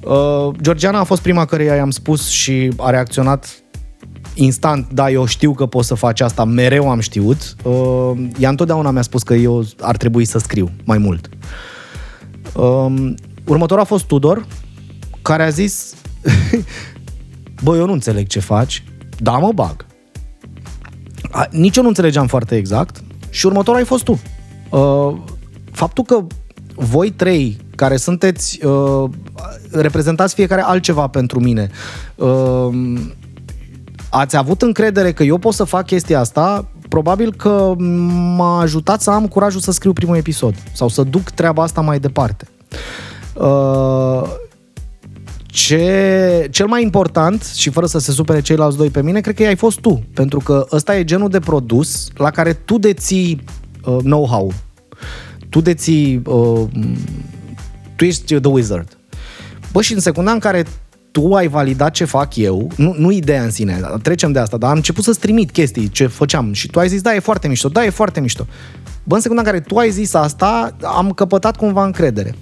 Uh, 0.00 0.54
Georgiana 0.60 0.98
a 0.98 1.04
fost 1.04 1.22
prima 1.22 1.44
care 1.44 1.64
i-am 1.64 1.90
spus 1.90 2.28
și 2.28 2.72
a 2.76 2.90
reacționat 2.90 3.59
instant, 4.42 4.86
da, 4.92 5.10
eu 5.10 5.24
știu 5.24 5.52
că 5.52 5.66
pot 5.66 5.84
să 5.84 5.94
faci 5.94 6.20
asta, 6.20 6.44
mereu 6.44 6.90
am 6.90 7.00
știut. 7.00 7.54
Uh, 7.62 8.12
ea 8.38 8.48
întotdeauna 8.48 8.90
mi-a 8.90 9.02
spus 9.02 9.22
că 9.22 9.34
eu 9.34 9.64
ar 9.80 9.96
trebui 9.96 10.24
să 10.24 10.38
scriu 10.38 10.70
mai 10.84 10.98
mult. 10.98 11.28
Uh, 12.54 13.12
următorul 13.44 13.82
a 13.82 13.86
fost 13.86 14.04
Tudor, 14.04 14.46
care 15.22 15.42
a 15.42 15.48
zis 15.48 15.94
bă, 17.64 17.76
eu 17.76 17.86
nu 17.86 17.92
înțeleg 17.92 18.26
ce 18.26 18.40
faci, 18.40 18.84
da, 19.18 19.32
mă 19.32 19.52
bag. 19.54 19.86
A, 21.30 21.46
nici 21.50 21.76
eu 21.76 21.82
nu 21.82 21.88
înțelegeam 21.88 22.26
foarte 22.26 22.56
exact 22.56 23.02
și 23.30 23.46
următorul 23.46 23.80
ai 23.80 23.86
fost 23.86 24.04
tu. 24.04 24.20
Uh, 24.70 25.16
faptul 25.72 26.04
că 26.04 26.26
voi 26.74 27.10
trei 27.10 27.58
care 27.76 27.96
sunteți, 27.96 28.64
uh, 28.64 29.10
reprezentați 29.70 30.34
fiecare 30.34 30.60
altceva 30.60 31.06
pentru 31.06 31.40
mine, 31.40 31.70
uh, 32.14 32.68
ați 34.10 34.36
avut 34.36 34.62
încredere 34.62 35.12
că 35.12 35.22
eu 35.22 35.38
pot 35.38 35.54
să 35.54 35.64
fac 35.64 35.86
chestia 35.86 36.20
asta, 36.20 36.68
probabil 36.88 37.34
că 37.34 37.74
m-a 38.36 38.60
ajutat 38.60 39.00
să 39.00 39.10
am 39.10 39.28
curajul 39.28 39.60
să 39.60 39.72
scriu 39.72 39.92
primul 39.92 40.16
episod 40.16 40.54
sau 40.72 40.88
să 40.88 41.02
duc 41.02 41.30
treaba 41.30 41.62
asta 41.62 41.80
mai 41.80 42.00
departe. 42.00 42.48
Uh, 43.34 44.22
ce, 45.46 46.48
cel 46.50 46.66
mai 46.66 46.82
important, 46.82 47.42
și 47.44 47.70
fără 47.70 47.86
să 47.86 47.98
se 47.98 48.12
supere 48.12 48.40
ceilalți 48.40 48.76
doi 48.76 48.88
pe 48.88 49.02
mine, 49.02 49.20
cred 49.20 49.34
că 49.34 49.42
ai 49.42 49.56
fost 49.56 49.80
tu. 49.80 50.02
Pentru 50.14 50.38
că 50.38 50.66
ăsta 50.72 50.96
e 50.96 51.04
genul 51.04 51.28
de 51.28 51.38
produs 51.38 52.08
la 52.14 52.30
care 52.30 52.52
tu 52.52 52.78
deții 52.78 53.44
uh, 53.84 53.96
know-how. 54.02 54.52
Tu 55.48 55.60
deții... 55.60 56.22
Uh, 56.26 56.68
tu 57.96 58.04
ești 58.04 58.40
the 58.40 58.48
wizard. 58.48 58.98
Bă, 59.72 59.82
și 59.82 59.92
în 59.92 60.00
secunda 60.00 60.30
în 60.30 60.38
care 60.38 60.64
tu 61.10 61.34
ai 61.34 61.48
validat 61.48 61.92
ce 61.92 62.04
fac 62.04 62.36
eu, 62.36 62.70
nu, 62.76 62.94
nu 62.98 63.10
ideea 63.10 63.42
în 63.42 63.50
sine, 63.50 63.80
trecem 64.02 64.32
de 64.32 64.38
asta, 64.38 64.56
dar 64.56 64.70
am 64.70 64.76
început 64.76 65.04
să-ți 65.04 65.18
trimit 65.18 65.50
chestii, 65.50 65.88
ce 65.88 66.06
făceam 66.06 66.52
și 66.52 66.68
tu 66.68 66.78
ai 66.78 66.88
zis, 66.88 67.00
da, 67.02 67.14
e 67.14 67.18
foarte 67.18 67.48
mișto, 67.48 67.68
da, 67.68 67.84
e 67.84 67.90
foarte 67.90 68.20
mișto. 68.20 68.46
Bă, 69.04 69.14
în 69.14 69.20
secunda 69.20 69.42
în 69.42 69.48
care 69.48 69.60
tu 69.60 69.76
ai 69.76 69.90
zis 69.90 70.14
asta, 70.14 70.76
am 70.82 71.10
căpătat 71.10 71.56
cumva 71.56 71.84
încredere. 71.84 72.34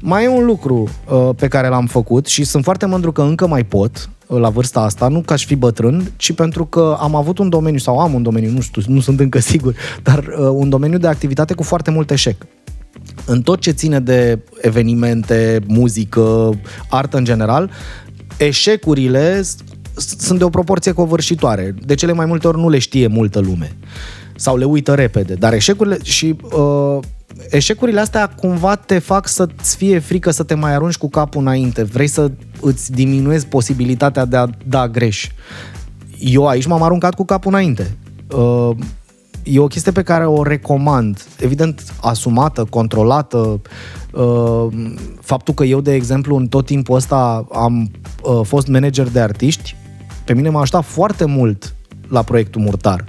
Mai 0.00 0.24
e 0.24 0.28
un 0.28 0.44
lucru 0.44 0.88
uh, 1.10 1.30
pe 1.36 1.48
care 1.48 1.68
l-am 1.68 1.86
făcut 1.86 2.26
și 2.26 2.44
sunt 2.44 2.64
foarte 2.64 2.86
mândru 2.86 3.12
că 3.12 3.22
încă 3.22 3.46
mai 3.46 3.64
pot 3.64 4.08
uh, 4.26 4.40
la 4.40 4.48
vârsta 4.48 4.80
asta, 4.80 5.08
nu 5.08 5.20
ca 5.20 5.36
și 5.36 5.46
fi 5.46 5.54
bătrân, 5.54 6.12
ci 6.16 6.32
pentru 6.32 6.64
că 6.64 6.96
am 7.00 7.14
avut 7.14 7.38
un 7.38 7.48
domeniu 7.48 7.78
sau 7.78 7.98
am 7.98 8.14
un 8.14 8.22
domeniu, 8.22 8.50
nu 8.50 8.60
știu, 8.60 8.82
nu 8.86 9.00
sunt 9.00 9.20
încă 9.20 9.38
sigur, 9.38 9.74
dar 10.02 10.18
uh, 10.18 10.48
un 10.52 10.68
domeniu 10.68 10.98
de 10.98 11.06
activitate 11.06 11.54
cu 11.54 11.62
foarte 11.62 11.90
mult 11.90 12.10
eșec 12.10 12.46
în 13.28 13.42
tot 13.42 13.60
ce 13.60 13.70
ține 13.70 14.00
de 14.00 14.38
evenimente, 14.60 15.60
muzică, 15.66 16.50
artă 16.88 17.16
în 17.16 17.24
general, 17.24 17.70
eșecurile 18.36 19.42
sunt 20.18 20.38
de 20.38 20.44
o 20.44 20.48
proporție 20.48 20.92
covârșitoare. 20.92 21.74
De 21.84 21.94
cele 21.94 22.12
mai 22.12 22.26
multe 22.26 22.48
ori 22.48 22.58
nu 22.58 22.68
le 22.68 22.78
știe 22.78 23.06
multă 23.06 23.38
lume 23.38 23.76
sau 24.36 24.56
le 24.56 24.64
uită 24.64 24.94
repede, 24.94 25.34
dar 25.34 25.52
eșecurile 25.52 25.98
și 26.02 26.36
uh, 26.42 26.98
eșecurile 27.50 28.00
astea 28.00 28.28
cumva 28.28 28.76
te 28.76 28.98
fac 28.98 29.28
să-ți 29.28 29.76
fie 29.76 29.98
frică 29.98 30.30
să 30.30 30.42
te 30.42 30.54
mai 30.54 30.74
arunci 30.74 30.96
cu 30.96 31.08
capul 31.08 31.40
înainte. 31.40 31.82
Vrei 31.82 32.06
să 32.06 32.30
îți 32.60 32.92
diminuezi 32.92 33.46
posibilitatea 33.46 34.24
de 34.24 34.36
a 34.36 34.46
da 34.66 34.88
greș. 34.88 35.28
Eu 36.18 36.46
aici 36.46 36.66
m-am 36.66 36.82
aruncat 36.82 37.14
cu 37.14 37.24
capul 37.24 37.52
înainte. 37.52 37.96
Uh, 38.36 38.70
e 39.42 39.58
o 39.58 39.66
chestie 39.66 39.92
pe 39.92 40.02
care 40.02 40.26
o 40.26 40.42
recomand. 40.42 41.26
Evident, 41.38 41.94
asumată, 42.00 42.64
controlată. 42.64 43.60
Uh, 44.12 44.66
faptul 45.20 45.54
că 45.54 45.64
eu, 45.64 45.80
de 45.80 45.94
exemplu, 45.94 46.36
în 46.36 46.46
tot 46.46 46.66
timpul 46.66 46.96
ăsta 46.96 47.46
am 47.52 47.90
uh, 48.22 48.40
fost 48.44 48.66
manager 48.66 49.08
de 49.08 49.20
artiști, 49.20 49.76
pe 50.24 50.34
mine 50.34 50.48
m-a 50.48 50.60
ajutat 50.60 50.84
foarte 50.84 51.24
mult 51.24 51.74
la 52.08 52.22
proiectul 52.22 52.60
Murtar. 52.60 53.04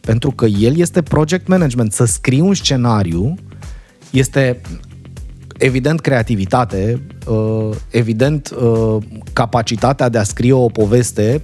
Pentru 0.00 0.30
că 0.30 0.46
el 0.46 0.76
este 0.76 1.02
project 1.02 1.46
management. 1.46 1.92
Să 1.92 2.04
scrii 2.04 2.40
un 2.40 2.54
scenariu 2.54 3.34
este 4.10 4.60
evident 5.58 6.00
creativitate, 6.00 7.02
uh, 7.26 7.76
evident 7.90 8.54
capacitatea 9.32 10.08
de 10.08 10.18
a 10.18 10.22
scrie 10.22 10.52
o 10.52 10.66
poveste 10.66 11.42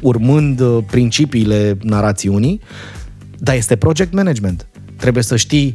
urmând 0.00 0.62
principiile 0.86 1.78
narațiunii, 1.82 2.60
dar 3.38 3.54
este 3.54 3.76
project 3.76 4.12
management. 4.12 4.66
Trebuie 4.96 5.22
să 5.22 5.36
știi 5.36 5.74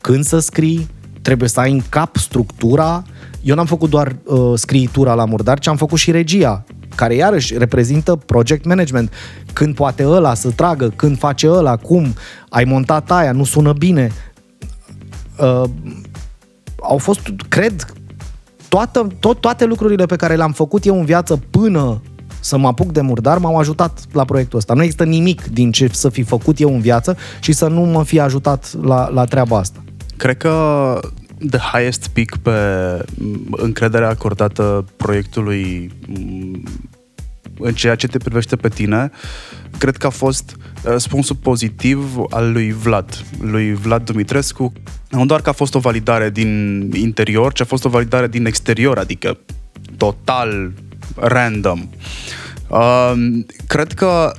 când 0.00 0.24
să 0.24 0.38
scrii, 0.38 0.88
trebuie 1.22 1.48
să 1.48 1.60
ai 1.60 1.72
în 1.72 1.82
cap 1.88 2.16
structura. 2.16 3.02
Eu 3.42 3.54
n-am 3.54 3.66
făcut 3.66 3.90
doar 3.90 4.16
uh, 4.24 4.52
scriitura 4.54 5.14
la 5.14 5.24
murdar, 5.24 5.58
ci 5.58 5.66
am 5.66 5.76
făcut 5.76 5.98
și 5.98 6.10
regia, 6.10 6.64
care 6.94 7.14
iarăși 7.14 7.58
reprezintă 7.58 8.16
project 8.16 8.64
management. 8.64 9.12
Când 9.52 9.74
poate 9.74 10.06
ăla 10.06 10.34
să 10.34 10.50
tragă, 10.50 10.92
când 10.96 11.18
face 11.18 11.48
ăla, 11.48 11.76
cum, 11.76 12.14
ai 12.48 12.64
montat 12.64 13.10
aia, 13.10 13.32
nu 13.32 13.44
sună 13.44 13.72
bine. 13.72 14.10
Uh, 15.38 15.64
au 16.82 16.98
fost, 16.98 17.20
cred, 17.48 17.92
toată, 18.68 19.06
tot, 19.20 19.40
toate 19.40 19.64
lucrurile 19.64 20.06
pe 20.06 20.16
care 20.16 20.36
le-am 20.36 20.52
făcut 20.52 20.86
eu 20.86 20.98
în 20.98 21.04
viață 21.04 21.40
până 21.50 22.02
să 22.48 22.58
mă 22.58 22.66
apuc 22.66 22.92
de 22.92 23.00
murdar 23.00 23.38
m-au 23.38 23.56
ajutat 23.56 24.04
la 24.12 24.24
proiectul 24.24 24.58
ăsta. 24.58 24.74
Nu 24.74 24.82
există 24.82 25.04
nimic 25.04 25.44
din 25.44 25.72
ce 25.72 25.88
să 25.92 26.08
fi 26.08 26.22
făcut 26.22 26.60
eu 26.60 26.74
în 26.74 26.80
viață 26.80 27.16
și 27.40 27.52
să 27.52 27.66
nu 27.66 27.80
mă 27.80 28.04
fi 28.04 28.20
ajutat 28.20 28.72
la, 28.82 29.08
la 29.08 29.24
treaba 29.24 29.58
asta. 29.58 29.82
Cred 30.16 30.36
că 30.36 30.52
the 31.50 31.58
highest 31.72 32.08
peak 32.08 32.36
pe 32.42 32.52
încrederea 33.50 34.08
acordată 34.08 34.84
proiectului 34.96 35.92
în 37.60 37.74
ceea 37.74 37.94
ce 37.94 38.06
te 38.06 38.18
privește 38.18 38.56
pe 38.56 38.68
tine, 38.68 39.10
cred 39.78 39.96
că 39.96 40.06
a 40.06 40.10
fost 40.10 40.56
răspunsul 40.82 41.36
pozitiv 41.36 42.16
al 42.30 42.52
lui 42.52 42.72
Vlad, 42.72 43.24
lui 43.40 43.74
Vlad 43.74 44.04
Dumitrescu. 44.04 44.72
Nu 45.10 45.26
doar 45.26 45.40
că 45.40 45.48
a 45.48 45.52
fost 45.52 45.74
o 45.74 45.78
validare 45.78 46.30
din 46.30 46.80
interior, 46.94 47.52
ci 47.52 47.60
a 47.60 47.64
fost 47.64 47.84
o 47.84 47.88
validare 47.88 48.28
din 48.28 48.46
exterior, 48.46 48.98
adică 48.98 49.38
total 49.96 50.72
random. 51.16 51.88
Uh, 52.68 53.12
cred 53.66 53.92
că 53.92 54.32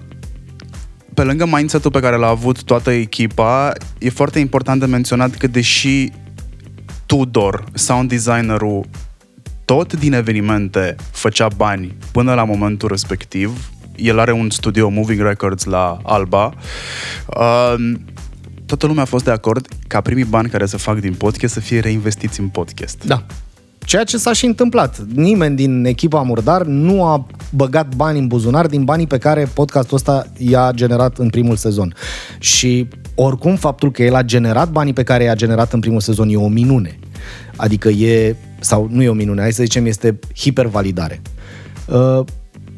pe 1.13 1.23
lângă 1.23 1.45
mindset-ul 1.45 1.91
pe 1.91 1.99
care 1.99 2.15
l-a 2.15 2.27
avut 2.27 2.63
toată 2.63 2.91
echipa, 2.91 3.73
e 3.97 4.09
foarte 4.09 4.39
important 4.39 4.79
de 4.79 4.85
menționat 4.85 5.35
că 5.35 5.47
deși 5.47 6.11
Tudor, 7.05 7.63
sound 7.73 8.09
designerul, 8.09 8.85
tot 9.65 9.93
din 9.93 10.13
evenimente 10.13 10.95
făcea 11.11 11.47
bani 11.57 11.97
până 12.11 12.33
la 12.33 12.43
momentul 12.43 12.87
respectiv, 12.87 13.69
el 13.95 14.19
are 14.19 14.31
un 14.31 14.49
studio 14.49 14.89
Moving 14.89 15.21
Records 15.21 15.63
la 15.63 15.99
Alba, 16.03 16.53
uh, 17.27 17.75
toată 18.65 18.85
lumea 18.87 19.03
a 19.03 19.05
fost 19.05 19.23
de 19.23 19.31
acord 19.31 19.67
ca 19.87 20.01
primii 20.01 20.23
bani 20.23 20.49
care 20.49 20.65
se 20.65 20.77
fac 20.77 20.99
din 20.99 21.13
podcast 21.13 21.53
să 21.53 21.59
fie 21.59 21.79
reinvestiți 21.79 22.39
în 22.39 22.47
podcast. 22.47 23.03
Da. 23.05 23.25
Ceea 23.89 24.03
ce 24.03 24.17
s-a 24.17 24.33
și 24.33 24.45
întâmplat. 24.45 24.99
Nimeni 25.13 25.55
din 25.55 25.85
echipa 25.85 26.21
Murdar 26.21 26.63
nu 26.63 27.03
a 27.05 27.27
băgat 27.51 27.95
bani 27.95 28.19
în 28.19 28.27
buzunar 28.27 28.65
din 28.65 28.83
banii 28.83 29.07
pe 29.07 29.17
care 29.17 29.49
podcastul 29.53 29.95
ăsta 29.95 30.27
i-a 30.37 30.71
generat 30.73 31.17
în 31.17 31.29
primul 31.29 31.55
sezon. 31.55 31.95
Și 32.39 32.87
oricum 33.15 33.55
faptul 33.55 33.91
că 33.91 34.03
el 34.03 34.15
a 34.15 34.21
generat 34.21 34.69
banii 34.69 34.93
pe 34.93 35.03
care 35.03 35.23
i-a 35.23 35.35
generat 35.35 35.73
în 35.73 35.79
primul 35.79 35.99
sezon 35.99 36.29
e 36.29 36.35
o 36.35 36.47
minune. 36.47 36.99
Adică 37.55 37.89
e, 37.89 38.35
sau 38.59 38.87
nu 38.91 39.01
e 39.01 39.09
o 39.09 39.13
minune, 39.13 39.41
hai 39.41 39.53
să 39.53 39.63
zicem, 39.63 39.85
este 39.85 40.19
hipervalidare. 40.35 41.21
Uh, 41.87 42.25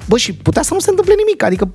bă, 0.07 0.17
și 0.17 0.33
putea 0.33 0.61
să 0.61 0.73
nu 0.73 0.79
se 0.79 0.89
întâmple 0.89 1.13
nimic, 1.17 1.43
adică 1.43 1.73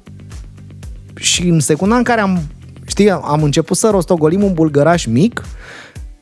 și 1.14 1.42
în 1.42 1.60
secunda 1.60 1.96
în 1.96 2.02
care 2.02 2.20
am, 2.20 2.42
știi, 2.86 3.10
am 3.10 3.42
început 3.42 3.76
să 3.76 3.88
rostogolim 3.90 4.42
un 4.42 4.52
bulgăraș 4.52 5.04
mic, 5.04 5.42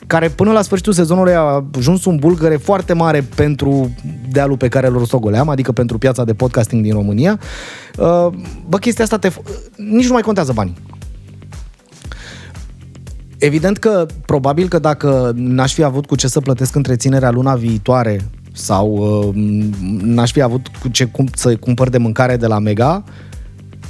care 0.07 0.29
până 0.29 0.53
la 0.53 0.63
sfârșitul 0.63 0.93
sezonului 0.93 1.35
a 1.35 1.65
ajuns 1.77 2.05
un 2.05 2.17
bulgăre 2.17 2.57
foarte 2.57 2.93
mare 2.93 3.25
pentru 3.35 3.95
dealul 4.31 4.57
pe 4.57 4.69
care 4.69 4.87
îl 4.87 4.93
rostogoleam, 4.99 5.49
adică 5.49 5.73
pentru 5.73 5.99
piața 5.99 6.25
de 6.25 6.35
podcasting 6.35 6.83
din 6.83 6.93
România. 6.93 7.39
Uh, 7.99 8.27
bă, 8.69 8.79
chestia 8.79 9.05
asta 9.05 9.19
te... 9.19 9.31
nici 9.77 10.07
nu 10.07 10.13
mai 10.13 10.23
contează 10.23 10.53
banii. 10.53 10.75
Evident 13.39 13.79
că, 13.79 14.07
probabil 14.27 14.69
că 14.69 14.79
dacă 14.79 15.33
n-aș 15.35 15.73
fi 15.73 15.83
avut 15.83 16.07
cu 16.07 16.15
ce 16.15 16.29
să 16.29 16.41
plătesc 16.41 16.75
întreținerea 16.75 17.31
luna 17.31 17.55
viitoare 17.55 18.21
sau 18.53 18.89
uh, 18.89 19.35
n-aș 20.03 20.33
fi 20.33 20.41
avut 20.41 20.67
cu 20.81 20.89
ce 20.89 21.05
cum, 21.05 21.29
să 21.35 21.57
cumpăr 21.57 21.89
de 21.89 21.99
mâncare 21.99 22.37
de 22.37 22.47
la 22.47 22.59
Mega, 22.59 23.05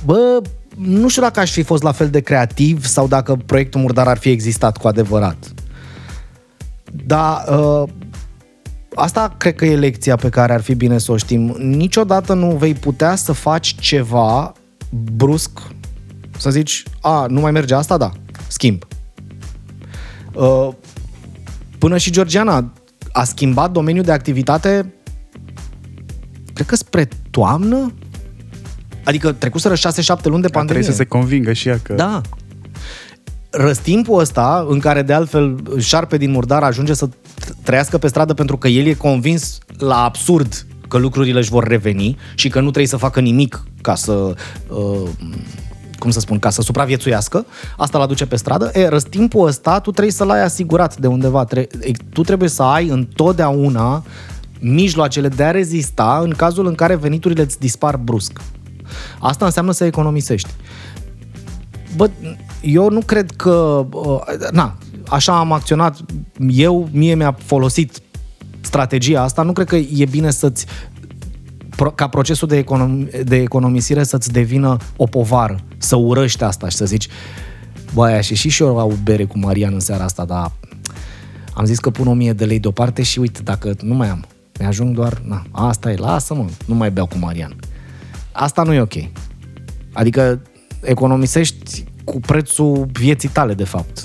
bă, 0.05 0.43
nu 0.77 1.09
știu 1.09 1.23
dacă 1.23 1.41
aș 1.41 1.51
fi 1.51 1.63
fost 1.63 1.83
la 1.83 1.93
fel 1.93 2.09
de 2.09 2.21
creativ 2.21 2.85
sau 2.85 3.07
dacă 3.07 3.39
proiectul 3.47 3.81
Murdar 3.81 4.07
ar 4.07 4.19
fi 4.19 4.29
existat 4.29 4.77
cu 4.77 4.89
adevărat. 4.89 5.54
Dar 7.07 7.45
uh, 7.49 7.89
asta 8.95 9.35
cred 9.37 9.55
că 9.55 9.65
e 9.65 9.77
lecția 9.77 10.17
pe 10.17 10.29
care 10.29 10.53
ar 10.53 10.61
fi 10.61 10.75
bine 10.75 10.99
să 10.99 11.13
o 11.13 11.17
știm. 11.17 11.57
Niciodată 11.59 12.35
nu 12.35 12.51
vei 12.51 12.75
putea 12.75 13.15
să 13.15 13.33
faci 13.33 13.75
ceva 13.81 14.53
brusc, 15.13 15.51
să 16.39 16.51
zici, 16.51 16.83
a, 17.01 17.27
nu 17.27 17.41
mai 17.41 17.51
merge 17.51 17.75
asta, 17.75 17.97
da, 17.97 18.13
schimb. 18.47 18.87
Uh, 20.33 20.69
până 21.79 21.97
și 21.97 22.11
Georgiana 22.11 22.73
a 23.13 23.25
schimbat 23.25 23.71
domeniul 23.71 24.05
de 24.05 24.13
activitate, 24.13 24.95
cred 26.53 26.67
că 26.67 26.77
spre 26.77 27.09
toamnă, 27.31 27.93
Adică 29.05 29.33
trecuseră 29.33 29.75
6-7 29.75 29.79
luni 30.23 30.43
de 30.43 30.49
pandemie. 30.49 30.83
Trebuie 30.83 30.83
să 30.83 30.93
se 30.93 31.05
convingă 31.05 31.53
și 31.53 31.69
ea 31.69 31.79
că... 31.83 31.93
Da. 31.93 32.21
Răstimpul 33.57 34.21
ăsta, 34.21 34.67
în 34.69 34.79
care 34.79 35.03
de 35.03 35.13
altfel 35.13 35.63
șarpe 35.79 36.17
din 36.17 36.31
murdar 36.31 36.63
ajunge 36.63 36.95
să 36.95 37.09
trăiască 37.63 37.99
pe 37.99 38.09
stradă 38.09 38.35
pentru 38.35 38.57
că 38.57 38.69
el 38.69 38.87
e 38.87 38.95
convins 38.95 39.59
la 39.79 40.05
absurd 40.05 40.67
că 40.89 40.99
lucrurile 40.99 41.39
își 41.39 41.51
vor 41.51 41.67
reveni 41.67 42.17
și 42.35 42.49
că 42.49 42.59
nu 42.59 42.67
trebuie 42.67 42.87
să 42.87 42.97
facă 42.97 43.21
nimic 43.21 43.63
ca 43.81 43.95
să 43.95 44.35
uh, 44.69 45.09
cum 45.99 46.11
să 46.11 46.21
spun, 46.21 46.39
ca 46.39 46.51
să 46.51 46.63
supraviețuiască, 46.63 47.47
asta 47.77 47.99
l 47.99 48.01
aduce 48.01 48.27
pe 48.27 48.37
stradă, 48.37 48.71
e, 48.75 48.89
răstimpul 48.89 49.47
ăsta 49.47 49.81
tu 49.81 49.91
trebuie 49.91 50.13
să-l 50.13 50.31
ai 50.31 50.43
asigurat 50.43 50.97
de 50.97 51.07
undeva. 51.07 51.47
Tu 52.13 52.23
trebuie 52.23 52.49
să 52.49 52.63
ai 52.63 52.89
întotdeauna 52.89 54.05
mijloacele 54.61 55.29
de 55.29 55.45
a 55.45 55.51
rezista 55.51 56.21
în 56.23 56.31
cazul 56.31 56.67
în 56.67 56.75
care 56.75 56.95
veniturile 56.95 57.43
îți 57.43 57.59
dispar 57.59 57.97
brusc. 57.97 58.41
Asta 59.19 59.45
înseamnă 59.45 59.73
să 59.73 59.85
economisești. 59.85 60.51
Bă, 61.97 62.11
eu 62.61 62.91
nu 62.91 63.01
cred 63.01 63.31
că... 63.31 63.87
Uh, 63.93 64.21
na, 64.51 64.77
așa 65.09 65.39
am 65.39 65.53
acționat 65.53 65.99
eu, 66.49 66.89
mie 66.93 67.15
mi-a 67.15 67.37
folosit 67.45 68.01
strategia 68.61 69.23
asta, 69.23 69.43
nu 69.43 69.53
cred 69.53 69.67
că 69.67 69.77
e 69.77 70.07
bine 70.11 70.31
să-ți 70.31 70.67
ca 71.95 72.09
procesul 72.09 72.49
de, 72.49 72.65
econom- 72.65 73.25
de 73.25 73.37
economisire 73.37 74.03
să-ți 74.03 74.33
devină 74.33 74.77
o 74.97 75.07
povară, 75.07 75.61
să 75.79 75.97
urăști 75.97 76.43
asta 76.43 76.69
și 76.69 76.77
să 76.77 76.85
zici 76.85 77.09
băi, 77.95 78.23
și 78.23 78.49
și 78.49 78.63
eu 78.63 78.79
au 78.79 78.99
bere 79.03 79.25
cu 79.25 79.39
Marian 79.39 79.73
în 79.73 79.81
seara 79.81 80.05
asta, 80.05 80.25
dar 80.25 80.53
am 81.55 81.65
zis 81.65 81.79
că 81.79 81.91
pun 81.91 82.07
1000 82.07 82.33
de 82.33 82.45
lei 82.45 82.59
deoparte 82.59 83.03
și 83.03 83.19
uite, 83.19 83.41
dacă 83.43 83.75
nu 83.81 83.95
mai 83.95 84.09
am, 84.09 84.25
mi-ajung 84.59 84.95
doar, 84.95 85.23
na, 85.27 85.43
asta 85.51 85.91
e, 85.91 85.97
lasă-mă, 85.97 86.45
nu 86.67 86.75
mai 86.75 86.91
beau 86.91 87.07
cu 87.07 87.19
Marian. 87.19 87.57
Asta 88.33 88.63
nu 88.63 88.73
e 88.73 88.81
ok. 88.81 88.95
Adică 89.93 90.43
economisești 90.85 91.85
cu 92.05 92.21
prețul 92.21 92.89
vieții 92.93 93.29
tale, 93.29 93.55
de 93.55 93.65
fapt. 93.65 94.05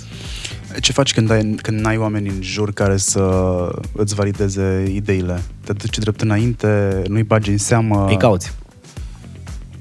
Ce 0.79 0.91
faci 0.91 1.13
când, 1.13 1.31
ai, 1.31 1.55
când 1.61 1.79
n-ai 1.79 1.97
oameni 1.97 2.27
în 2.27 2.41
jur 2.41 2.73
care 2.73 2.97
să 2.97 3.23
îți 3.91 4.15
valideze 4.15 4.91
ideile? 4.93 5.41
Te 5.63 5.73
duci 5.73 5.97
drept 5.97 6.21
înainte, 6.21 7.01
nu-i 7.07 7.23
bagi 7.23 7.49
în 7.49 7.57
seamă... 7.57 8.05
Îi 8.09 8.17
cauți. 8.17 8.51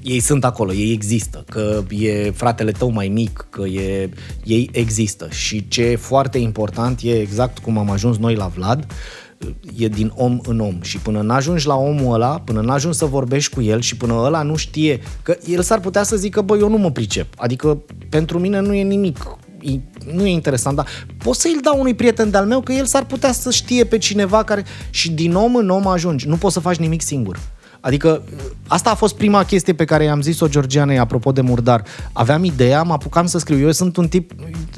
Ei 0.01 0.19
sunt 0.19 0.45
acolo, 0.45 0.73
ei 0.73 0.91
există, 0.91 1.43
că 1.49 1.83
e 1.89 2.31
fratele 2.31 2.71
tău 2.71 2.91
mai 2.91 3.07
mic, 3.07 3.47
că 3.49 3.65
e, 3.65 4.09
ei 4.43 4.69
există. 4.73 5.27
Și 5.29 5.67
ce 5.67 5.83
e 5.83 5.95
foarte 5.95 6.37
important 6.37 6.99
e 7.03 7.19
exact 7.19 7.59
cum 7.59 7.77
am 7.77 7.89
ajuns 7.89 8.17
noi 8.17 8.35
la 8.35 8.47
Vlad, 8.47 8.87
e 9.77 9.87
din 9.87 10.11
om 10.15 10.39
în 10.47 10.59
om 10.59 10.81
și 10.81 10.97
până 10.97 11.21
n-ajungi 11.21 11.67
la 11.67 11.75
omul 11.75 12.13
ăla, 12.13 12.39
până 12.39 12.61
n-ajungi 12.61 12.97
să 12.97 13.05
vorbești 13.05 13.53
cu 13.53 13.61
el 13.61 13.81
și 13.81 13.97
până 13.97 14.13
ăla 14.13 14.41
nu 14.41 14.55
știe, 14.55 14.99
că 15.21 15.37
el 15.45 15.61
s-ar 15.61 15.79
putea 15.79 16.03
să 16.03 16.15
zică, 16.15 16.41
bă, 16.41 16.57
eu 16.57 16.69
nu 16.69 16.77
mă 16.77 16.91
pricep, 16.91 17.27
adică 17.37 17.81
pentru 18.09 18.39
mine 18.39 18.59
nu 18.59 18.73
e 18.73 18.83
nimic, 18.83 19.37
e, 19.61 19.71
nu 20.13 20.25
e 20.25 20.29
interesant, 20.29 20.75
dar 20.75 20.87
pot 21.17 21.35
să-i 21.35 21.59
dau 21.61 21.79
unui 21.79 21.93
prieten 21.93 22.29
de-al 22.29 22.45
meu 22.45 22.61
că 22.61 22.71
el 22.71 22.85
s-ar 22.85 23.05
putea 23.05 23.31
să 23.31 23.51
știe 23.51 23.83
pe 23.83 23.97
cineva 23.97 24.43
care... 24.43 24.65
Și 24.89 25.11
din 25.11 25.35
om 25.35 25.55
în 25.55 25.69
om 25.69 25.87
ajungi, 25.87 26.27
nu 26.27 26.35
poți 26.35 26.53
să 26.53 26.59
faci 26.59 26.77
nimic 26.77 27.01
singur. 27.01 27.39
Adică 27.81 28.21
asta 28.67 28.89
a 28.89 28.95
fost 28.95 29.15
prima 29.15 29.43
chestie 29.43 29.73
pe 29.73 29.85
care 29.85 30.03
i-am 30.03 30.21
zis-o 30.21 30.47
Georgianei 30.47 30.97
apropo 30.97 31.31
de 31.31 31.41
murdar. 31.41 31.83
Aveam 32.11 32.43
ideea, 32.43 32.83
mă 32.83 32.93
apucam 32.93 33.25
să 33.25 33.37
scriu. 33.37 33.59
Eu 33.59 33.71
sunt 33.71 33.97
un 33.97 34.07
tip 34.07 34.31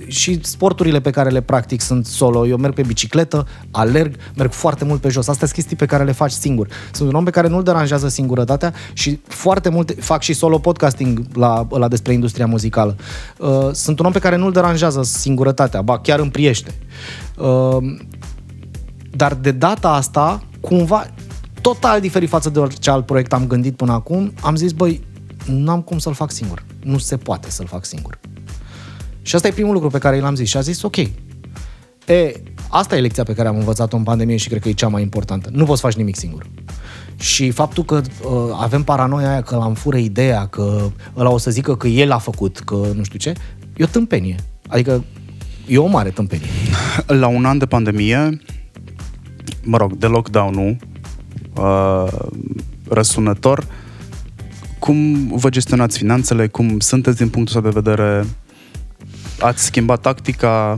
și 0.07 0.39
sporturile 0.43 1.01
pe 1.01 1.09
care 1.09 1.29
le 1.29 1.41
practic 1.41 1.81
sunt 1.81 2.05
solo. 2.05 2.47
Eu 2.47 2.57
merg 2.57 2.73
pe 2.73 2.81
bicicletă, 2.81 3.47
alerg, 3.71 4.15
merg 4.35 4.51
foarte 4.51 4.85
mult 4.85 5.01
pe 5.01 5.09
jos. 5.09 5.27
Astea 5.27 5.47
sunt 5.47 5.59
chestii 5.59 5.75
pe 5.75 5.85
care 5.85 6.03
le 6.03 6.11
faci 6.11 6.31
singur. 6.31 6.67
Sunt 6.91 7.09
un 7.09 7.15
om 7.15 7.23
pe 7.23 7.29
care 7.29 7.47
nu-l 7.47 7.63
deranjează 7.63 8.07
singurătatea 8.07 8.73
și 8.93 9.19
foarte 9.27 9.69
multe, 9.69 9.93
fac 9.93 10.21
și 10.21 10.33
solo 10.33 10.57
podcasting 10.57 11.21
la, 11.33 11.67
la 11.69 11.87
despre 11.87 12.13
industria 12.13 12.45
muzicală. 12.45 12.95
Uh, 13.37 13.69
sunt 13.71 13.99
un 13.99 14.05
om 14.05 14.11
pe 14.11 14.19
care 14.19 14.35
nu-l 14.35 14.51
deranjează 14.51 15.03
singurătatea, 15.03 15.81
ba 15.81 15.99
chiar 15.99 16.19
îmi 16.19 16.31
priește. 16.31 16.73
Uh, 17.37 17.77
dar 19.15 19.33
de 19.33 19.51
data 19.51 19.89
asta, 19.89 20.43
cumva, 20.59 21.07
total 21.61 21.99
diferit 21.99 22.29
față 22.29 22.49
de 22.49 22.59
orice 22.59 22.89
alt 22.89 23.05
proiect 23.05 23.33
am 23.33 23.47
gândit 23.47 23.75
până 23.75 23.91
acum, 23.91 24.33
am 24.41 24.55
zis, 24.55 24.71
băi, 24.71 25.01
n-am 25.45 25.81
cum 25.81 25.97
să-l 25.97 26.13
fac 26.13 26.31
singur. 26.31 26.63
Nu 26.83 26.97
se 26.97 27.17
poate 27.17 27.49
să-l 27.49 27.65
fac 27.65 27.85
singur. 27.85 28.19
Și 29.21 29.35
asta 29.35 29.47
e 29.47 29.51
primul 29.51 29.73
lucru 29.73 29.89
pe 29.89 29.97
care 29.97 30.19
l-am 30.19 30.35
zis 30.35 30.49
și 30.49 30.57
a 30.57 30.61
zis, 30.61 30.81
ok. 30.81 30.97
E, 30.97 31.09
asta 32.69 32.97
e 32.97 32.99
lecția 32.99 33.23
pe 33.23 33.33
care 33.33 33.47
am 33.47 33.57
învățat-o 33.57 33.97
în 33.97 34.03
pandemie 34.03 34.35
și 34.35 34.47
cred 34.47 34.61
că 34.61 34.69
e 34.69 34.73
cea 34.73 34.87
mai 34.87 35.01
importantă. 35.01 35.49
Nu 35.51 35.65
poți 35.65 35.81
face 35.81 35.97
nimic 35.97 36.15
singur. 36.15 36.45
Și 37.15 37.51
faptul 37.51 37.83
că 37.83 37.95
uh, 37.95 38.31
avem 38.61 38.83
paranoia 38.83 39.29
aia 39.29 39.41
că 39.41 39.55
l-am 39.55 39.73
fură 39.73 39.97
ideea, 39.97 40.45
că 40.45 40.89
ăla 41.17 41.29
o 41.29 41.37
să 41.37 41.51
zică 41.51 41.75
că 41.75 41.87
el 41.87 42.11
a 42.11 42.17
făcut, 42.17 42.59
că 42.59 42.75
nu 42.95 43.03
știu 43.03 43.19
ce, 43.19 43.33
e 43.77 43.83
o 43.83 43.87
tâmpenie. 43.87 44.35
Adică 44.67 45.03
e 45.67 45.77
o 45.77 45.87
mare 45.87 46.09
tâmpenie. 46.09 46.49
La 47.05 47.27
un 47.27 47.45
an 47.45 47.57
de 47.57 47.65
pandemie, 47.65 48.41
mă 49.63 49.77
rog, 49.77 49.95
de 49.95 50.07
lockdown-ul, 50.07 50.77
uh, 51.55 52.07
răsunător. 52.89 53.65
Cum 54.79 55.27
vă 55.27 55.49
gestionați 55.49 55.97
finanțele? 55.97 56.47
Cum 56.47 56.79
sunteți 56.79 57.17
din 57.17 57.29
punctul 57.29 57.57
ăsta 57.57 57.69
de 57.69 57.79
vedere? 57.79 58.25
Ați 59.39 59.63
schimbat 59.63 60.01
tactica? 60.01 60.75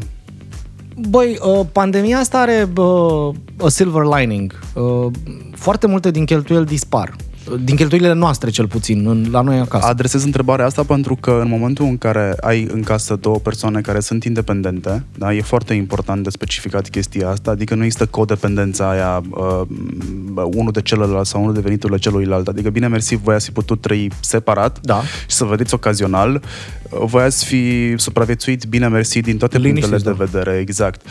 Băi, 1.09 1.37
uh, 1.41 1.65
pandemia 1.71 2.17
asta 2.17 2.39
are 2.39 2.69
uh, 2.77 3.35
a 3.57 3.67
silver 3.67 4.03
lining. 4.03 4.59
Uh, 4.73 5.11
foarte 5.55 5.87
multe 5.87 6.11
din 6.11 6.25
cheltuieli 6.25 6.65
dispar 6.65 7.15
din 7.63 7.75
cheltuielile 7.75 8.13
noastre 8.13 8.49
cel 8.49 8.67
puțin, 8.67 9.07
în, 9.07 9.27
la 9.31 9.41
noi 9.41 9.59
acasă. 9.59 9.85
Adresez 9.85 10.23
întrebarea 10.23 10.65
asta 10.65 10.83
pentru 10.83 11.15
că 11.15 11.39
în 11.41 11.47
momentul 11.47 11.85
în 11.85 11.97
care 11.97 12.35
ai 12.41 12.67
în 12.71 12.81
casă 12.81 13.15
două 13.15 13.37
persoane 13.37 13.81
care 13.81 13.99
sunt 13.99 14.23
independente, 14.23 15.03
da, 15.17 15.33
e 15.33 15.41
foarte 15.41 15.73
important 15.73 16.23
de 16.23 16.29
specificat 16.29 16.89
chestia 16.89 17.29
asta, 17.29 17.51
adică 17.51 17.75
nu 17.75 17.83
există 17.83 18.05
codependența 18.05 18.89
aia 18.89 19.21
uh, 19.29 19.61
unul 20.35 20.71
de 20.71 20.81
celălalt 20.81 21.25
sau 21.25 21.41
unul 21.41 21.53
de 21.53 21.59
veniturile 21.59 21.97
celuilalt. 21.97 22.47
Adică, 22.47 22.69
bine 22.69 22.87
mersi, 22.87 23.15
voi 23.15 23.35
ați 23.35 23.45
fi 23.45 23.51
putut 23.51 23.81
trăi 23.81 24.11
separat 24.19 24.79
da. 24.81 25.01
și 25.27 25.35
să 25.35 25.43
vedeți 25.43 25.73
ocazional. 25.73 26.41
Voi 26.89 27.23
ați 27.23 27.45
fi 27.45 27.93
supraviețuit, 27.97 28.65
bine 28.65 28.87
mersi, 28.87 29.21
din 29.21 29.37
toate 29.37 29.57
Liniștiți, 29.57 29.89
punctele 29.89 30.15
de 30.15 30.23
da. 30.23 30.25
vedere, 30.25 30.59
exact. 30.59 31.01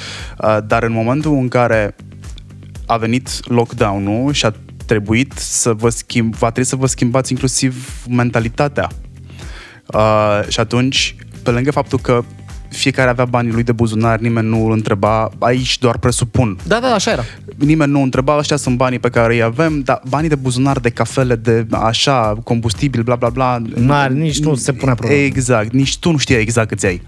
Uh, 0.42 0.59
dar 0.66 0.83
în 0.83 0.92
momentul 0.92 1.33
în 1.35 1.49
care 1.49 1.95
a 2.87 2.97
venit 2.97 3.49
lockdown-ul 3.49 4.33
și 4.33 4.47
a 4.47 4.53
trebuit 4.87 5.33
să 5.37 5.73
vă 5.73 5.88
schimb, 5.88 6.35
va 6.35 6.51
trebui 6.51 6.71
să 6.71 6.77
vă 6.77 6.87
schimbați 6.87 7.33
inclusiv 7.33 8.05
mentalitatea. 8.09 8.88
Uh, 9.87 10.40
și 10.49 10.61
atunci, 10.61 11.16
pe 11.42 11.51
lângă 11.51 11.71
faptul 11.71 11.99
că 11.99 12.25
fiecare 12.68 13.11
avea 13.11 13.25
banii 13.25 13.53
lui 13.53 13.62
de 13.62 13.73
buzunar, 13.73 14.18
nimeni 14.18 14.49
nu 14.49 14.64
îl 14.64 14.73
întreba, 14.73 15.31
aici 15.38 15.79
doar 15.79 15.99
presupun. 15.99 16.59
Da, 16.66 16.81
da, 16.81 16.95
așa 16.95 17.11
era. 17.11 17.25
Nimeni 17.57 17.92
nu 17.92 18.03
întreba, 18.03 18.37
ăștia 18.38 18.57
sunt 18.57 18.77
banii 18.77 18.99
pe 18.99 19.09
care 19.09 19.35
îi 19.35 19.42
avem, 19.42 19.81
dar 19.81 20.03
banii 20.09 20.29
de 20.29 20.35
buzunar, 20.35 20.79
de 20.79 20.90
cafele, 20.90 21.35
de 21.35 21.66
așa, 21.71 22.40
combustibil, 22.45 23.03
bla 23.03 23.16
bla 23.16 23.29
bla. 23.29 23.62
Nu, 23.75 24.09
nici 24.09 24.40
nu 24.40 24.55
se 24.55 24.73
pune 24.73 24.95
problema. 24.95 25.23
Exact, 25.23 25.73
nici 25.73 25.99
tu 25.99 26.11
nu 26.11 26.16
știai 26.16 26.40
exact 26.40 26.68
câți 26.68 26.87
ai. 26.87 27.03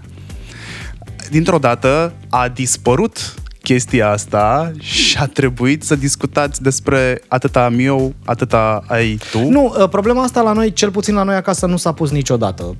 Dintr-o 1.29 1.57
dată 1.57 2.13
a 2.29 2.47
dispărut 2.47 3.33
chestia 3.65 4.09
asta 4.09 4.71
și 4.79 5.17
a 5.17 5.25
trebuit 5.25 5.83
să 5.83 5.95
discutați 5.95 6.61
despre 6.61 7.21
atâta 7.27 7.65
am 7.65 7.79
eu, 7.79 8.13
atâta 8.25 8.83
ai 8.87 9.19
tu? 9.31 9.49
Nu, 9.49 9.75
uh, 9.79 9.89
problema 9.89 10.23
asta 10.23 10.41
la 10.41 10.51
noi, 10.51 10.73
cel 10.73 10.91
puțin 10.91 11.15
la 11.15 11.23
noi 11.23 11.35
acasă, 11.35 11.65
nu 11.65 11.77
s-a 11.77 11.91
pus 11.91 12.11
niciodată. 12.11 12.75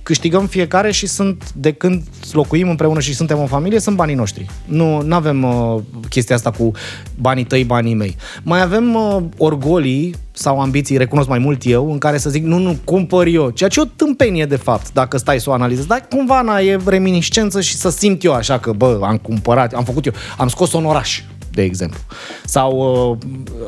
Uh, 0.00 0.10
câștigăm 0.10 0.46
fiecare 0.46 0.90
și 0.90 1.06
sunt, 1.06 1.52
de 1.52 1.72
când 1.72 2.02
locuim 2.32 2.68
împreună 2.68 3.00
și 3.00 3.14
suntem 3.14 3.38
o 3.38 3.46
familie, 3.46 3.80
sunt 3.80 3.96
banii 3.96 4.14
noștri. 4.14 4.46
Nu 4.66 5.06
avem 5.10 5.42
uh, 5.42 5.80
chestia 6.08 6.36
asta 6.36 6.50
cu 6.50 6.70
banii 7.18 7.44
tăi, 7.44 7.64
banii 7.64 7.94
mei. 7.94 8.16
Mai 8.42 8.62
avem 8.62 8.94
uh, 8.94 9.22
orgolii 9.36 10.14
sau 10.32 10.60
ambiții, 10.60 10.96
recunosc 10.96 11.28
mai 11.28 11.38
mult 11.38 11.62
eu, 11.64 11.92
în 11.92 11.98
care 11.98 12.18
să 12.18 12.30
zic, 12.30 12.44
nu, 12.44 12.58
nu, 12.58 12.78
cumpăr 12.84 13.26
eu. 13.26 13.50
Ceea 13.50 13.68
ce 13.68 13.80
e 13.80 13.82
o 13.82 13.86
tâmpenie, 13.96 14.46
de 14.46 14.56
fapt, 14.56 14.92
dacă 14.92 15.18
stai 15.18 15.40
să 15.40 15.50
o 15.50 15.52
analizezi. 15.52 15.88
Dar 15.88 16.06
cumva 16.10 16.42
na, 16.42 16.60
e 16.60 16.78
reminiscență 16.86 17.60
și 17.60 17.76
să 17.76 17.90
simt 17.90 18.24
eu 18.24 18.32
așa 18.32 18.58
că, 18.58 18.72
bă, 18.72 19.00
am 19.02 19.16
cumpărat, 19.16 19.72
am 19.72 19.84
făcut 19.84 20.06
eu, 20.06 20.12
am 20.36 20.48
scos 20.48 20.72
un 20.72 20.84
oraș 20.84 21.22
de 21.50 21.62
exemplu. 21.62 21.98
Sau 22.44 22.72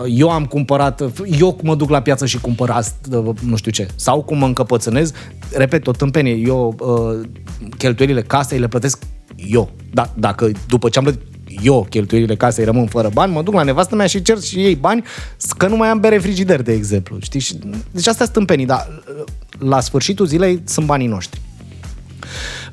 uh, 0.02 0.12
eu 0.14 0.30
am 0.30 0.44
cumpărat, 0.44 1.02
eu 1.38 1.58
mă 1.62 1.74
duc 1.74 1.90
la 1.90 2.02
piață 2.02 2.26
și 2.26 2.40
cumpăr 2.40 2.70
asta, 2.70 3.18
uh, 3.18 3.34
nu 3.40 3.56
știu 3.56 3.70
ce. 3.70 3.88
Sau 3.94 4.22
cum 4.22 4.38
mă 4.38 4.46
încăpățânez, 4.46 5.12
repet, 5.52 5.86
o 5.86 5.90
tâmpenie, 5.90 6.34
eu 6.34 6.76
uh, 6.78 7.28
cheltuielile 7.78 8.22
casei 8.22 8.58
le 8.58 8.68
plătesc 8.68 9.02
eu. 9.36 9.70
Da, 9.90 10.12
dacă 10.14 10.50
după 10.66 10.88
ce 10.88 10.98
am 10.98 11.04
plătit 11.04 11.22
eu 11.62 11.86
cheltuielile 11.90 12.36
casei 12.36 12.64
rămân 12.64 12.86
fără 12.86 13.10
bani, 13.12 13.32
mă 13.32 13.42
duc 13.42 13.54
la 13.54 13.62
nevastă 13.62 13.94
mea 13.94 14.06
și 14.06 14.22
cer 14.22 14.40
și 14.40 14.64
ei 14.64 14.74
bani 14.74 15.04
că 15.56 15.66
nu 15.66 15.76
mai 15.76 15.88
am 15.88 16.00
bere 16.00 16.18
frigider, 16.18 16.62
de 16.62 16.72
exemplu. 16.72 17.16
Știi? 17.20 17.58
Deci 17.90 18.06
astea 18.06 18.24
sunt 18.24 18.36
tâmpenii, 18.36 18.66
dar 18.66 19.02
la 19.58 19.80
sfârșitul 19.80 20.26
zilei 20.26 20.62
sunt 20.64 20.86
banii 20.86 21.06
noștri. 21.06 21.40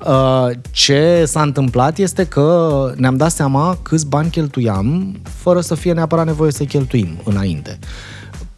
Uh, 0.07 0.49
ce 0.71 1.23
s-a 1.25 1.41
întâmplat 1.41 1.97
este 1.97 2.25
că 2.25 2.91
ne-am 2.95 3.17
dat 3.17 3.31
seama 3.31 3.77
câți 3.81 4.07
bani 4.07 4.29
cheltuiam 4.29 5.19
fără 5.23 5.61
să 5.61 5.75
fie 5.75 5.93
neapărat 5.93 6.25
nevoie 6.25 6.51
să 6.51 6.63
cheltuim 6.63 7.21
înainte. 7.23 7.79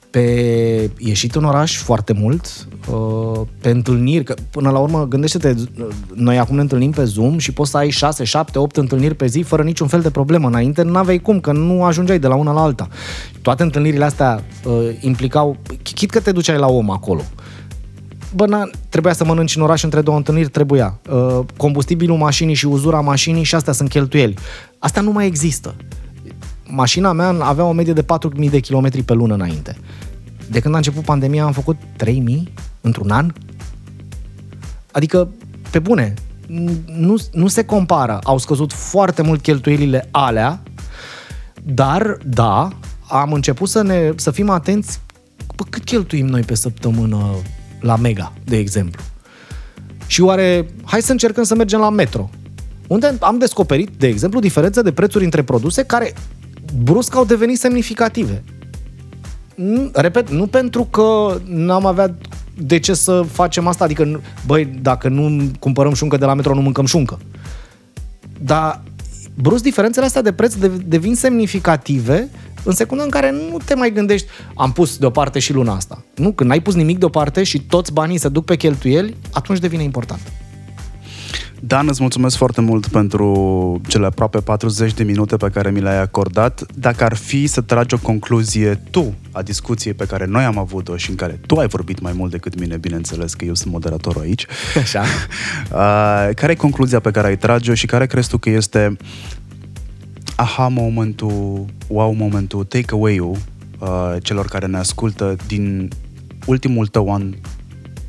pe 0.10 0.91
ieșit 0.97 1.36
în 1.36 1.43
oraș 1.43 1.78
foarte 1.78 2.14
mult, 2.14 2.68
uh, 2.91 3.41
pe 3.62 3.70
întâlniri, 3.70 4.24
că 4.24 4.34
până 4.49 4.70
la 4.70 4.80
urmă, 4.80 5.08
gândește-te, 5.08 5.56
noi 6.14 6.38
acum 6.38 6.56
ne 6.56 6.62
întâlnim 6.62 6.91
pe 6.91 7.04
Zoom 7.04 7.38
și 7.38 7.54
poți 7.54 7.72
să 7.72 7.78
ai 7.78 7.89
6, 7.89 8.24
7, 8.24 8.60
8 8.60 8.78
întâlniri 8.78 9.16
pe 9.16 9.26
zi 9.26 9.41
fără 9.41 9.64
niciun 9.64 9.88
fel 9.88 10.02
de 10.02 10.10
problemă. 10.10 10.47
Înainte 10.47 10.82
nu 10.82 10.97
aveai 10.97 11.20
cum, 11.20 11.39
că 11.39 11.52
nu 11.52 11.84
ajungeai 11.84 12.20
de 12.20 12.28
la 12.28 12.36
una 12.36 12.52
la 12.52 12.62
alta. 12.62 12.88
Toate 13.41 13.64
întâlnirile 13.64 14.04
astea 14.04 14.43
uh, 14.66 14.74
implicau, 14.99 15.58
chit 15.84 16.10
că 16.10 16.20
te 16.20 16.32
duceai 16.32 16.58
la 16.58 16.68
om 16.68 16.89
acolo. 16.89 17.22
Bă, 18.36 18.45
na, 18.45 18.69
trebuia 18.89 19.13
să 19.13 19.25
mănânci 19.25 19.55
în 19.55 19.61
oraș 19.61 19.84
între 19.84 20.01
două 20.01 20.17
întâlniri, 20.17 20.49
trebuia. 20.49 20.99
Uh, 21.09 21.39
combustibilul 21.57 22.17
mașinii 22.17 22.53
și 22.53 22.65
uzura 22.65 22.99
mașinii 22.99 23.43
și 23.43 23.55
astea 23.55 23.73
sunt 23.73 23.89
cheltuieli. 23.89 24.38
Astea 24.79 25.01
nu 25.01 25.11
mai 25.11 25.25
există 25.25 25.75
mașina 26.71 27.11
mea 27.11 27.36
avea 27.39 27.63
o 27.63 27.71
medie 27.71 27.93
de 27.93 28.03
4.000 28.03 28.49
de 28.49 28.59
kilometri 28.59 29.03
pe 29.03 29.13
lună 29.13 29.34
înainte. 29.34 29.77
De 30.49 30.59
când 30.59 30.73
a 30.73 30.77
început 30.77 31.03
pandemia 31.03 31.43
am 31.43 31.51
făcut 31.51 31.77
3.000 32.05 32.11
într-un 32.82 33.11
an. 33.11 33.34
Adică, 34.91 35.29
pe 35.69 35.79
bune, 35.79 36.13
nu, 36.86 37.15
nu 37.32 37.47
se 37.47 37.65
compară. 37.65 38.19
Au 38.23 38.38
scăzut 38.38 38.73
foarte 38.73 39.21
mult 39.21 39.41
cheltuielile 39.41 40.07
alea, 40.11 40.63
dar, 41.63 42.17
da, 42.25 42.69
am 43.07 43.34
început 43.34 43.69
să, 43.69 43.82
ne, 43.82 44.11
să 44.15 44.32
fim 44.32 44.49
atenți 44.49 44.99
bă, 45.55 45.63
cât 45.69 45.84
cheltuim 45.84 46.25
noi 46.25 46.41
pe 46.41 46.55
săptămână 46.55 47.36
la 47.82 47.95
Mega, 47.95 48.34
de 48.45 48.57
exemplu. 48.57 49.01
Și 50.07 50.21
oare, 50.21 50.65
hai 50.84 51.01
să 51.01 51.11
încercăm 51.11 51.43
să 51.43 51.55
mergem 51.55 51.79
la 51.79 51.89
metro, 51.89 52.29
unde 52.88 53.15
am 53.19 53.38
descoperit, 53.38 53.89
de 53.97 54.07
exemplu, 54.07 54.39
diferențe 54.39 54.82
de 54.82 54.91
prețuri 54.91 55.23
între 55.23 55.43
produse 55.43 55.84
care 55.84 56.13
brusc 56.84 57.15
au 57.15 57.25
devenit 57.25 57.59
semnificative. 57.59 58.43
Repet, 59.93 60.29
nu 60.29 60.47
pentru 60.47 60.84
că 60.84 61.38
n-am 61.45 61.86
avea 61.86 62.15
de 62.57 62.79
ce 62.79 62.93
să 62.93 63.25
facem 63.32 63.67
asta, 63.67 63.84
adică, 63.84 64.21
băi, 64.45 64.65
dacă 64.82 65.09
nu 65.09 65.51
cumpărăm 65.59 65.93
șuncă 65.93 66.17
de 66.17 66.25
la 66.25 66.34
metro, 66.34 66.53
nu 66.53 66.61
mâncăm 66.61 66.86
șuncă. 66.86 67.19
Dar 68.43 68.82
brusc 69.36 69.63
diferențele 69.63 70.05
astea 70.05 70.21
de 70.21 70.32
preț 70.32 70.53
devin 70.86 71.15
semnificative 71.15 72.29
în 72.64 72.74
secunda 72.74 73.03
în 73.03 73.09
care 73.09 73.32
nu 73.32 73.57
te 73.66 73.76
mai 73.76 73.91
gândești, 73.93 74.28
am 74.55 74.72
pus 74.72 74.97
deoparte 74.97 75.39
și 75.39 75.53
luna 75.53 75.76
asta. 75.76 76.03
Nu, 76.16 76.32
când 76.32 76.49
n-ai 76.49 76.62
pus 76.62 76.74
nimic 76.74 76.97
deoparte 76.97 77.43
și 77.43 77.62
toți 77.62 77.93
banii 77.93 78.18
se 78.18 78.30
duc 78.30 78.45
pe 78.45 78.55
cheltuieli, 78.55 79.16
atunci 79.32 79.59
devine 79.59 79.84
important. 79.84 80.22
Dan, 81.64 81.88
îți 81.88 82.01
mulțumesc 82.01 82.38
foarte 82.38 82.62
mult 82.62 82.88
pentru 82.88 83.82
cele 83.88 84.05
aproape 84.05 84.39
40 84.39 84.93
de 84.93 85.03
minute 85.03 85.38
pe 85.38 85.49
care 85.49 85.72
mi 85.72 85.82
le-ai 85.82 86.01
acordat. 86.01 86.66
Dacă 86.76 87.03
ar 87.03 87.16
fi 87.16 87.47
să 87.47 87.62
tragi 87.62 87.93
o 87.93 87.97
concluzie 87.97 88.82
tu 88.91 89.14
a 89.32 89.41
discuției 89.41 89.93
pe 89.93 90.05
care 90.05 90.26
noi 90.26 90.43
am 90.43 90.57
avut-o 90.57 90.97
și 90.97 91.09
în 91.09 91.16
care 91.16 91.39
tu 91.45 91.55
ai 91.55 91.68
vorbit 91.68 91.99
mai 91.99 92.14
mult 92.16 92.32
decât 92.32 92.59
mine, 92.59 92.78
bineînțeles 92.78 93.34
că 93.34 93.45
eu 93.45 93.53
sunt 93.53 93.72
moderatorul 93.72 94.22
aici. 94.22 94.45
Așa. 94.82 95.03
Uh, 95.72 95.78
care 96.36 96.51
e 96.51 96.55
concluzia 96.55 96.99
pe 96.99 97.12
care 97.12 97.28
ai 97.28 97.38
trage-o 97.38 97.74
și 97.74 97.86
care 97.86 98.05
crezi 98.05 98.30
tu 98.30 98.38
că 98.38 98.49
este 98.49 98.97
aha 100.41 100.67
momentul, 100.67 101.65
wow 101.87 102.13
momentul, 102.13 102.63
take-away-ul 102.63 103.37
uh, 103.79 104.15
celor 104.21 104.45
care 104.45 104.65
ne 104.65 104.77
ascultă 104.77 105.35
din 105.47 105.89
ultimul 106.45 106.87
tău 106.87 107.13
an 107.13 107.33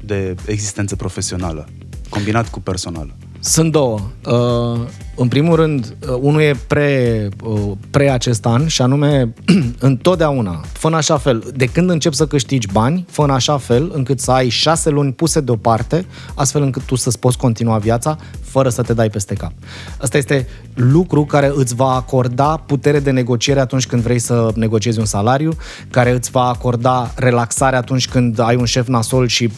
de 0.04 0.34
existență 0.46 0.96
profesională, 0.96 1.68
combinat 2.08 2.48
cu 2.48 2.60
personală? 2.60 3.16
Sunt 3.44 3.72
două. 3.72 3.98
Uh, 4.26 4.80
în 5.16 5.28
primul 5.28 5.56
rând, 5.56 5.96
uh, 6.08 6.16
unul 6.20 6.40
e 6.40 6.56
pre, 6.66 7.28
uh, 7.44 7.72
pre 7.90 8.10
acest 8.10 8.46
an 8.46 8.66
și 8.66 8.82
anume, 8.82 9.32
întotdeauna, 9.78 10.60
fă 10.72 10.86
în 10.86 10.94
așa 10.94 11.16
fel, 11.16 11.52
de 11.56 11.66
când 11.66 11.90
începi 11.90 12.14
să 12.14 12.26
câștigi 12.26 12.66
bani, 12.72 13.06
fă 13.10 13.22
în 13.22 13.30
așa 13.30 13.58
fel 13.58 13.90
încât 13.94 14.20
să 14.20 14.30
ai 14.30 14.48
șase 14.48 14.90
luni 14.90 15.12
puse 15.12 15.40
deoparte, 15.40 16.06
astfel 16.34 16.62
încât 16.62 16.82
tu 16.82 16.94
să-ți 16.94 17.18
poți 17.18 17.38
continua 17.38 17.78
viața 17.78 18.18
fără 18.42 18.68
să 18.68 18.82
te 18.82 18.94
dai 18.94 19.10
peste 19.10 19.34
cap. 19.34 19.52
Asta 19.98 20.16
este 20.16 20.48
lucru 20.74 21.24
care 21.24 21.52
îți 21.54 21.74
va 21.74 21.94
acorda 21.94 22.56
putere 22.56 23.00
de 23.00 23.10
negociere 23.10 23.60
atunci 23.60 23.86
când 23.86 24.02
vrei 24.02 24.18
să 24.18 24.50
negociezi 24.54 24.98
un 24.98 25.04
salariu, 25.04 25.52
care 25.90 26.10
îți 26.10 26.30
va 26.30 26.42
acorda 26.42 27.12
relaxare 27.16 27.76
atunci 27.76 28.08
când 28.08 28.38
ai 28.38 28.56
un 28.56 28.64
șef 28.64 28.86
nasol 28.86 29.26
și 29.26 29.50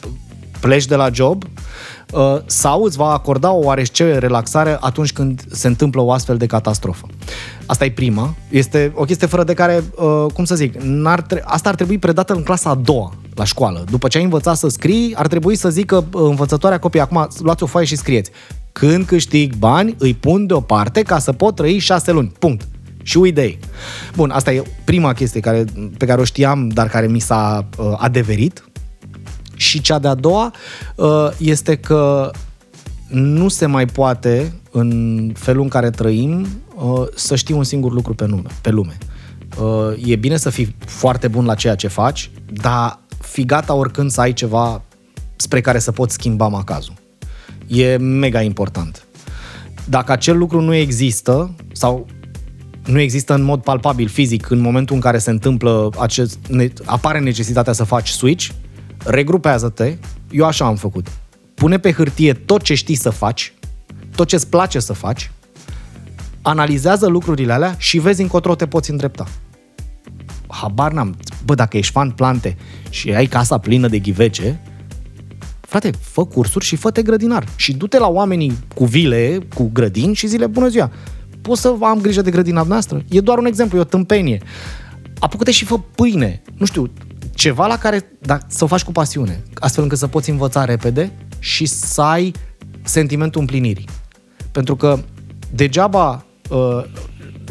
pleci 0.60 0.86
de 0.86 0.94
la 0.94 1.10
job 1.12 1.42
uh, 1.42 1.48
sau 2.46 2.82
îți 2.82 2.96
va 2.96 3.12
acorda 3.12 3.52
o 3.52 3.64
oareșce 3.64 4.18
relaxare 4.18 4.76
atunci 4.80 5.12
când 5.12 5.44
se 5.50 5.66
întâmplă 5.66 6.00
o 6.02 6.12
astfel 6.12 6.36
de 6.36 6.46
catastrofă. 6.46 7.06
Asta 7.66 7.84
e 7.84 7.90
prima. 7.90 8.34
Este 8.50 8.92
o 8.94 9.04
chestie 9.04 9.26
fără 9.26 9.44
de 9.44 9.54
care, 9.54 9.84
uh, 9.96 10.26
cum 10.34 10.44
să 10.44 10.54
zic, 10.54 10.74
n-ar 10.82 11.22
tre- 11.22 11.42
asta 11.46 11.68
ar 11.68 11.74
trebui 11.74 11.98
predată 11.98 12.32
în 12.32 12.42
clasa 12.42 12.70
a 12.70 12.74
doua 12.74 13.12
la 13.34 13.44
școală. 13.44 13.84
După 13.90 14.08
ce 14.08 14.18
ai 14.18 14.24
învățat 14.24 14.56
să 14.56 14.68
scrii, 14.68 15.14
ar 15.16 15.26
trebui 15.26 15.56
să 15.56 15.70
zică 15.70 15.96
uh, 15.96 16.20
învățătoarea 16.28 16.78
copii, 16.78 17.00
acum 17.00 17.28
luați 17.38 17.62
o 17.62 17.66
foaie 17.66 17.86
și 17.86 17.96
scrieți. 17.96 18.30
Când 18.72 19.04
câștig 19.04 19.54
bani, 19.54 19.94
îi 19.98 20.14
pun 20.14 20.46
deoparte 20.46 21.02
ca 21.02 21.18
să 21.18 21.32
pot 21.32 21.54
trăi 21.54 21.78
șase 21.78 22.12
luni. 22.12 22.32
Punct 22.38 22.68
și 23.02 23.18
uite 23.18 23.58
Bun, 24.14 24.30
asta 24.30 24.52
e 24.52 24.62
prima 24.84 25.12
chestie 25.12 25.40
care, 25.40 25.64
pe 25.98 26.06
care 26.06 26.20
o 26.20 26.24
știam, 26.24 26.68
dar 26.68 26.88
care 26.88 27.06
mi 27.06 27.18
s-a 27.18 27.68
uh, 27.78 27.92
adeverit. 27.96 28.64
Și 29.64 29.80
cea 29.80 29.98
de-a 29.98 30.14
doua 30.14 30.52
uh, 30.94 31.28
este 31.38 31.76
că 31.76 32.30
nu 33.08 33.48
se 33.48 33.66
mai 33.66 33.86
poate, 33.86 34.52
în 34.70 35.32
felul 35.34 35.62
în 35.62 35.68
care 35.68 35.90
trăim, 35.90 36.46
uh, 36.74 37.02
să 37.14 37.36
știi 37.36 37.54
un 37.54 37.64
singur 37.64 37.92
lucru 37.92 38.14
pe, 38.14 38.26
nume, 38.26 38.48
pe 38.60 38.70
lume. 38.70 38.98
Uh, 39.60 40.08
e 40.10 40.16
bine 40.16 40.36
să 40.36 40.50
fii 40.50 40.76
foarte 40.78 41.28
bun 41.28 41.44
la 41.44 41.54
ceea 41.54 41.74
ce 41.74 41.88
faci, 41.88 42.30
dar 42.52 42.98
fi 43.20 43.44
gata 43.44 43.74
oricând 43.74 44.10
să 44.10 44.20
ai 44.20 44.32
ceva 44.32 44.82
spre 45.36 45.60
care 45.60 45.78
să 45.78 45.92
poți 45.92 46.14
schimba 46.14 46.48
macazul. 46.48 46.94
E 47.66 47.96
mega 47.96 48.40
important. 48.40 49.06
Dacă 49.88 50.12
acel 50.12 50.38
lucru 50.38 50.60
nu 50.60 50.74
există 50.74 51.54
sau 51.72 52.06
nu 52.84 53.00
există 53.00 53.34
în 53.34 53.42
mod 53.42 53.62
palpabil, 53.62 54.08
fizic, 54.08 54.50
în 54.50 54.60
momentul 54.60 54.94
în 54.94 55.00
care 55.00 55.18
se 55.18 55.30
întâmplă 55.30 55.90
acest, 55.98 56.38
apare 56.84 57.18
necesitatea 57.18 57.72
să 57.72 57.84
faci 57.84 58.08
switch, 58.08 58.48
regrupează-te, 59.04 59.96
eu 60.30 60.46
așa 60.46 60.64
am 60.64 60.76
făcut. 60.76 61.06
Pune 61.54 61.78
pe 61.78 61.92
hârtie 61.92 62.32
tot 62.32 62.62
ce 62.62 62.74
știi 62.74 62.94
să 62.94 63.10
faci, 63.10 63.54
tot 64.14 64.26
ce 64.26 64.34
îți 64.34 64.48
place 64.48 64.78
să 64.78 64.92
faci, 64.92 65.30
analizează 66.42 67.06
lucrurile 67.06 67.52
alea 67.52 67.74
și 67.78 67.98
vezi 67.98 68.22
încotro 68.22 68.54
te 68.54 68.66
poți 68.66 68.90
îndrepta. 68.90 69.26
Habar 70.48 70.92
n-am. 70.92 71.16
Bă, 71.44 71.54
dacă 71.54 71.76
ești 71.76 71.92
fan 71.92 72.10
plante 72.10 72.56
și 72.90 73.14
ai 73.14 73.26
casa 73.26 73.58
plină 73.58 73.88
de 73.88 73.98
ghivece, 73.98 74.60
frate, 75.60 75.90
fă 76.00 76.24
cursuri 76.26 76.64
și 76.64 76.76
fă-te 76.76 77.02
grădinar. 77.02 77.44
Și 77.56 77.74
du-te 77.74 77.98
la 77.98 78.08
oamenii 78.08 78.58
cu 78.74 78.84
vile, 78.84 79.38
cu 79.54 79.70
grădini 79.72 80.14
și 80.14 80.26
zile 80.26 80.46
bună 80.46 80.68
ziua. 80.68 80.90
Poți 81.40 81.60
să 81.60 81.74
am 81.80 82.00
grijă 82.00 82.22
de 82.22 82.30
grădina 82.30 82.62
noastră? 82.62 83.02
E 83.08 83.20
doar 83.20 83.38
un 83.38 83.46
exemplu, 83.46 83.78
e 83.78 83.80
o 83.80 83.84
tâmpenie. 83.84 84.42
Apucă-te 85.18 85.50
și 85.50 85.64
fă 85.64 85.78
pâine. 85.78 86.42
Nu 86.56 86.66
știu, 86.66 86.90
ceva 87.34 87.66
la 87.66 87.78
care 87.78 88.10
da, 88.20 88.38
să 88.46 88.64
o 88.64 88.66
faci 88.66 88.82
cu 88.82 88.92
pasiune, 88.92 89.42
astfel 89.54 89.82
încât 89.82 89.98
să 89.98 90.06
poți 90.06 90.30
învăța 90.30 90.64
repede 90.64 91.12
și 91.38 91.66
să 91.66 92.02
ai 92.02 92.32
sentimentul 92.82 93.40
împlinirii. 93.40 93.88
Pentru 94.52 94.76
că 94.76 94.98
degeaba 95.54 96.24
uh, 96.50 96.84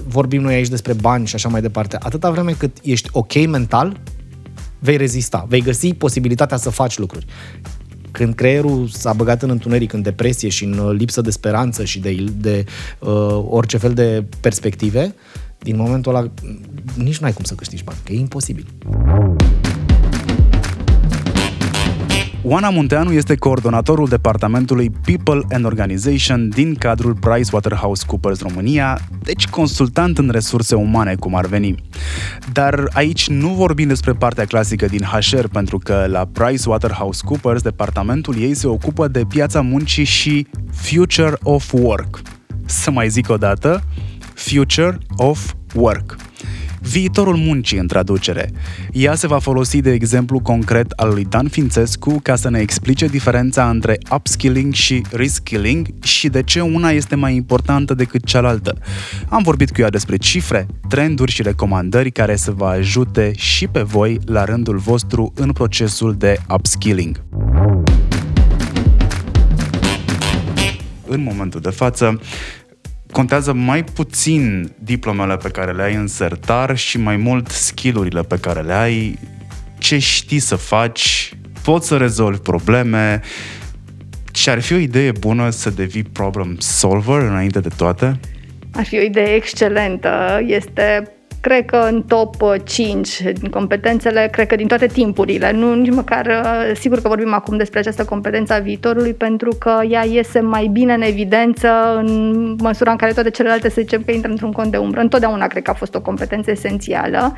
vorbim 0.08 0.42
noi 0.42 0.54
aici 0.54 0.68
despre 0.68 0.94
bani 0.94 1.28
și 1.28 1.36
așa 1.36 1.50
mai 1.50 1.62
departe, 1.62 1.98
atâta 2.00 2.32
vreme 2.32 2.52
cât 2.52 2.78
ești 2.84 3.10
ok 3.12 3.48
mental, 3.48 4.00
vei 4.80 4.98
rezista, 4.98 5.46
vei 5.50 5.62
găsi 5.62 5.94
posibilitatea 5.94 6.58
să 6.58 6.70
faci 6.70 6.98
lucruri. 6.98 7.26
Când 8.12 8.36
creierul 8.36 8.88
s-a 8.88 9.14
băgat 9.14 9.42
în 9.42 9.50
întuneric, 9.50 9.94
în 9.94 10.02
depresie 10.02 10.50
și 10.50 10.64
în 10.64 10.78
uh, 10.78 10.96
lipsă 10.98 11.22
de 11.22 11.32
speranță 11.32 11.84
și 11.84 12.00
de, 12.00 12.26
de 12.38 12.66
uh, 13.00 13.44
orice 13.50 13.78
fel 13.78 13.94
de 13.94 14.26
perspective, 14.40 15.16
din 15.60 15.76
momentul 15.76 16.16
ăla 16.16 16.32
nici 16.96 17.18
nu 17.18 17.26
ai 17.26 17.34
cum 17.34 17.44
să 17.44 17.54
câștigi 17.54 17.84
bani, 17.84 18.00
că 18.04 18.14
e 18.14 18.20
imposibil. 18.20 18.66
Oana 22.46 22.70
Munteanu 22.70 23.12
este 23.12 23.36
coordonatorul 23.36 24.08
departamentului 24.08 24.90
People 25.06 25.42
and 25.50 25.66
Organization 25.66 26.50
din 26.50 26.76
cadrul 26.76 27.16
PricewaterhouseCoopers 27.16 28.42
România, 28.42 29.00
deci 29.22 29.48
consultant 29.48 30.18
în 30.18 30.30
resurse 30.32 30.76
umane, 30.76 31.16
cum 31.16 31.36
ar 31.36 31.46
veni. 31.46 31.76
Dar 32.52 32.90
aici 32.94 33.28
nu 33.28 33.48
vorbim 33.48 33.88
despre 33.88 34.14
partea 34.14 34.46
clasică 34.46 34.86
din 34.86 35.04
HR, 35.04 35.48
pentru 35.52 35.78
că 35.78 36.06
la 36.08 36.26
PricewaterhouseCoopers 36.32 37.62
departamentul 37.62 38.36
ei 38.40 38.54
se 38.54 38.68
ocupă 38.68 39.08
de 39.08 39.24
piața 39.28 39.62
muncii 39.62 40.04
și 40.04 40.48
Future 40.72 41.34
of 41.44 41.74
Work. 41.74 42.22
Să 42.66 42.92
mai 42.92 43.10
zic 43.10 43.30
o 43.30 43.38
dată, 43.38 43.84
Future 44.34 44.98
of 45.18 45.54
Work. 45.74 46.16
Viitorul 46.90 47.36
muncii 47.36 47.78
în 47.78 47.88
traducere. 47.88 48.52
Ea 48.92 49.16
se 49.16 49.28
va 49.28 49.40
folosi 49.40 49.82
de 49.82 49.92
exemplu 49.92 50.40
concret 50.40 50.92
al 50.92 51.14
lui 51.14 51.26
Dan 51.30 51.48
Fințescu 51.48 52.20
ca 52.24 52.36
să 52.36 52.50
ne 52.50 52.60
explice 52.60 53.08
diferența 53.08 53.70
între 53.70 53.98
upskilling 54.12 54.74
și 54.74 55.02
reskilling 55.12 55.88
și 56.04 56.30
de 56.30 56.42
ce 56.44 56.62
una 56.62 56.90
este 56.90 57.16
mai 57.16 57.36
importantă 57.36 57.94
decât 57.94 58.26
cealaltă. 58.26 58.78
Am 59.30 59.44
vorbit 59.44 59.72
cu 59.72 59.82
ea 59.82 59.90
despre 59.90 60.16
cifre, 60.16 60.68
trenduri 60.90 61.32
și 61.32 61.42
recomandări 61.42 62.12
care 62.12 62.36
să 62.36 62.52
vă 62.52 62.66
ajute 62.66 63.32
și 63.36 63.68
pe 63.68 63.82
voi 63.82 64.20
la 64.26 64.44
rândul 64.46 64.78
vostru 64.78 65.34
în 65.36 65.52
procesul 65.52 66.16
de 66.18 66.38
upskilling. 66.54 67.24
În 71.08 71.24
momentul 71.24 71.60
de 71.62 71.70
față, 71.70 72.20
contează 73.14 73.54
mai 73.54 73.84
puțin 73.84 74.72
diplomele 74.80 75.38
pe 75.38 75.50
care 75.50 75.72
le 75.72 75.84
ai 75.84 75.94
în 75.94 76.08
sertar 76.08 76.78
și 76.78 76.98
mai 76.98 77.18
mult 77.18 77.48
skillurile 77.48 78.22
pe 78.22 78.38
care 78.38 78.62
le 78.62 78.74
ai, 78.74 79.20
ce 79.78 79.98
știi 79.98 80.40
să 80.40 80.56
faci, 80.56 81.34
poți 81.64 81.88
să 81.88 81.98
rezolvi 81.98 82.40
probleme 82.40 83.22
și 84.34 84.50
ar 84.50 84.62
fi 84.62 84.74
o 84.74 84.78
idee 84.78 85.12
bună 85.12 85.50
să 85.50 85.70
devii 85.70 86.04
problem 86.04 86.56
solver 86.60 87.22
înainte 87.22 87.60
de 87.60 87.70
toate? 87.78 88.20
Ar 88.74 88.86
fi 88.86 88.98
o 88.98 89.02
idee 89.02 89.36
excelentă. 89.36 90.44
Este 90.46 91.12
cred 91.44 91.66
că 91.66 91.88
în 91.92 92.04
top 92.04 92.36
5 92.64 93.22
din 93.22 93.50
competențele, 93.50 94.28
cred 94.32 94.48
că 94.48 94.56
din 94.56 94.68
toate 94.68 94.86
timpurile. 94.86 95.52
Nu 95.52 95.76
nici 95.76 95.94
măcar, 95.94 96.26
uh, 96.26 96.76
sigur 96.76 97.02
că 97.02 97.08
vorbim 97.08 97.34
acum 97.34 97.58
despre 97.58 97.80
această 97.80 98.06
competență 98.06 98.54
a 98.54 98.60
viitorului, 98.60 99.14
pentru 99.14 99.56
că 99.60 99.80
ea 99.90 100.06
iese 100.06 100.40
mai 100.40 100.70
bine 100.72 100.94
în 100.94 101.02
evidență 101.02 101.68
în 101.96 102.56
măsura 102.60 102.92
în 102.92 102.98
care 102.98 103.12
toate 103.12 103.30
celelalte, 103.30 103.70
să 103.70 103.82
zicem 103.82 104.02
că 104.06 104.12
intră 104.12 104.30
într-un 104.32 104.52
cont 104.52 104.72
de 104.72 104.78
umbră. 104.78 105.00
Întotdeauna 105.00 105.48
cred 105.48 105.64
că 105.64 105.70
a 105.70 105.74
fost 105.74 105.96
o 105.96 106.02
competență 106.02 106.52
esențială. 106.52 107.36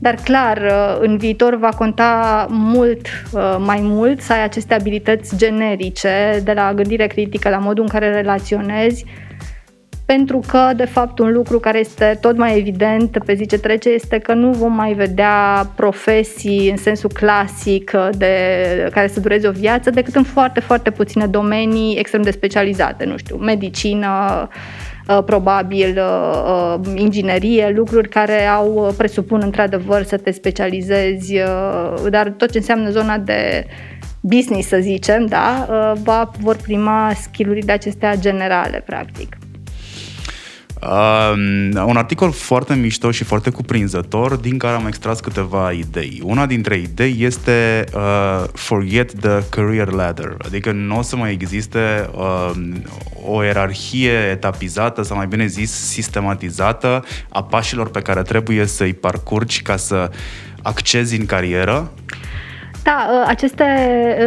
Dar 0.00 0.14
clar, 0.24 0.56
uh, 0.56 0.98
în 1.00 1.16
viitor 1.16 1.56
va 1.56 1.68
conta 1.68 2.46
mult 2.50 3.06
uh, 3.32 3.56
mai 3.58 3.80
mult 3.82 4.20
să 4.20 4.32
ai 4.32 4.42
aceste 4.42 4.74
abilități 4.74 5.36
generice, 5.36 6.40
de 6.44 6.52
la 6.52 6.74
gândire 6.74 7.06
critică, 7.06 7.48
la 7.48 7.58
modul 7.58 7.82
în 7.82 7.88
care 7.88 8.12
relaționezi, 8.12 9.04
pentru 10.14 10.40
că, 10.46 10.70
de 10.76 10.84
fapt, 10.84 11.18
un 11.18 11.32
lucru 11.32 11.58
care 11.58 11.78
este 11.78 12.18
tot 12.20 12.36
mai 12.36 12.58
evident 12.58 13.18
pe 13.24 13.34
zi 13.34 13.46
ce 13.46 13.58
trece 13.58 13.88
este 13.88 14.18
că 14.18 14.34
nu 14.34 14.50
vom 14.50 14.74
mai 14.74 14.92
vedea 14.92 15.70
profesii 15.76 16.70
în 16.70 16.76
sensul 16.76 17.10
clasic 17.14 17.90
de, 18.16 18.28
care 18.92 19.06
să 19.06 19.20
dureze 19.20 19.48
o 19.48 19.50
viață 19.50 19.90
decât 19.90 20.14
în 20.14 20.22
foarte, 20.22 20.60
foarte 20.60 20.90
puține 20.90 21.26
domenii 21.26 21.98
extrem 21.98 22.22
de 22.22 22.30
specializate, 22.30 23.04
nu 23.04 23.16
știu, 23.16 23.36
medicină, 23.36 24.08
uh, 25.08 25.22
probabil 25.24 25.98
uh, 25.98 26.74
uh, 26.84 27.00
inginerie, 27.00 27.72
lucruri 27.76 28.08
care 28.08 28.46
au 28.46 28.94
presupun 28.96 29.40
într-adevăr 29.44 30.02
să 30.02 30.16
te 30.16 30.30
specializezi, 30.30 31.34
dar 32.10 32.28
tot 32.36 32.50
ce 32.50 32.58
înseamnă 32.58 32.90
zona 32.90 33.18
de 33.18 33.66
business, 34.20 34.68
să 34.68 34.78
zicem, 34.80 35.26
da, 35.26 35.66
va, 36.02 36.30
vor 36.40 36.56
prima 36.56 37.12
skill-urile 37.14 37.72
acestea 37.72 38.16
generale, 38.16 38.82
practic. 38.86 39.37
Uh, 40.82 41.32
un 41.86 41.96
articol 41.96 42.32
foarte 42.32 42.74
mișto 42.74 43.10
și 43.10 43.24
foarte 43.24 43.50
cuprinzător 43.50 44.36
din 44.36 44.58
care 44.58 44.74
am 44.74 44.86
extras 44.86 45.20
câteva 45.20 45.72
idei. 45.72 46.20
Una 46.24 46.46
dintre 46.46 46.76
idei 46.76 47.16
este 47.18 47.84
uh, 47.94 48.44
Forget 48.52 49.20
the 49.20 49.42
Career 49.48 49.90
Ladder, 49.90 50.36
adică 50.44 50.72
nu 50.72 50.98
o 50.98 51.02
să 51.02 51.16
mai 51.16 51.32
existe 51.32 52.10
uh, 52.14 52.50
o 53.26 53.42
ierarhie 53.42 54.10
etapizată 54.10 55.02
sau 55.02 55.16
mai 55.16 55.26
bine 55.26 55.46
zis 55.46 55.70
sistematizată 55.70 57.04
a 57.28 57.42
pașilor 57.42 57.90
pe 57.90 58.02
care 58.02 58.22
trebuie 58.22 58.66
să-i 58.66 58.94
parcurgi 58.94 59.62
ca 59.62 59.76
să 59.76 60.10
accezi 60.62 61.16
în 61.16 61.26
carieră 61.26 61.90
da, 62.88 63.08
ă, 63.12 63.24
aceste 63.26 63.64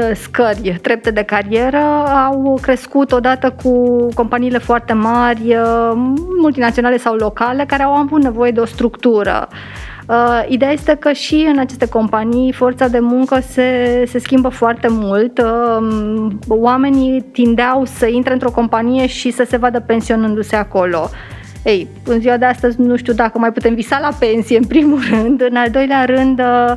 ă, 0.10 0.14
scări 0.14 0.80
trepte 0.82 1.12
de 1.12 1.24
carieră 1.24 1.84
au 2.26 2.60
crescut 2.62 3.12
odată 3.12 3.56
cu 3.64 4.08
companiile 4.14 4.58
foarte 4.58 4.94
mari, 4.94 5.56
ă, 5.56 5.94
multinaționale 6.42 6.98
sau 6.98 7.16
locale, 7.16 7.66
care 7.66 7.84
au 7.84 7.94
avut 7.94 8.24
nevoie 8.24 8.52
de 8.52 8.60
o 8.60 8.66
structură. 8.66 9.48
Uh, 10.08 10.46
ideea 10.48 10.72
este 10.72 10.96
că 11.00 11.12
și 11.12 11.48
în 11.54 11.60
aceste 11.60 11.88
companii 11.88 12.52
forța 12.52 12.88
de 12.88 13.00
muncă 13.00 13.40
se, 13.40 14.04
se 14.08 14.20
schimbă 14.20 14.50
foarte 14.50 14.88
mult. 14.90 15.38
Uh, 15.38 16.28
oamenii 16.48 17.22
tindeau 17.22 17.86
să 17.86 18.06
intre 18.08 18.34
într-o 18.34 18.52
companie 18.52 19.08
și 19.08 19.32
să 19.32 19.46
se 19.50 19.58
vadă 19.58 19.80
pensionându-se 19.80 20.56
acolo. 20.56 21.10
Ei, 21.64 21.88
în 22.06 22.20
ziua 22.20 22.38
de 22.38 22.46
astăzi 22.46 22.82
nu 22.82 22.96
știu 22.96 23.14
dacă 23.14 23.38
mai 23.38 23.52
putem 23.52 23.74
visa 23.74 24.00
la 24.00 24.10
pensie, 24.20 24.58
în 24.58 24.64
primul 24.64 25.00
rând. 25.10 25.42
În 25.42 25.56
al 25.56 25.70
doilea 25.70 26.06
rând, 26.06 26.40
uh, 26.40 26.74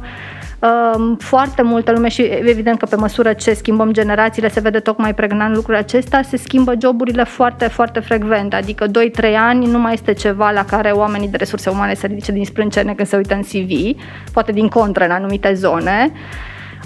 foarte 1.18 1.62
multă 1.62 1.92
lume 1.92 2.08
și 2.08 2.22
evident 2.22 2.78
că 2.78 2.86
pe 2.86 2.96
măsură 2.96 3.32
ce 3.32 3.52
schimbăm 3.52 3.92
generațiile 3.92 4.48
se 4.48 4.60
vede 4.60 4.78
tocmai 4.78 5.14
pregnant 5.14 5.54
lucrul 5.54 5.74
acesta, 5.74 6.22
se 6.22 6.36
schimbă 6.36 6.72
joburile 6.82 7.24
foarte, 7.24 7.68
foarte 7.68 8.00
frecvent, 8.00 8.54
adică 8.54 8.86
2-3 8.86 8.90
ani 9.36 9.66
nu 9.66 9.78
mai 9.78 9.92
este 9.92 10.12
ceva 10.12 10.50
la 10.50 10.64
care 10.64 10.90
oamenii 10.90 11.28
de 11.28 11.36
resurse 11.36 11.70
umane 11.70 11.94
se 11.94 12.06
ridice 12.06 12.32
din 12.32 12.44
sprâncene 12.44 12.94
când 12.94 13.08
se 13.08 13.16
uită 13.16 13.34
în 13.34 13.42
CV, 13.42 14.00
poate 14.32 14.52
din 14.52 14.68
contră 14.68 15.04
în 15.04 15.10
anumite 15.10 15.54
zone. 15.54 16.12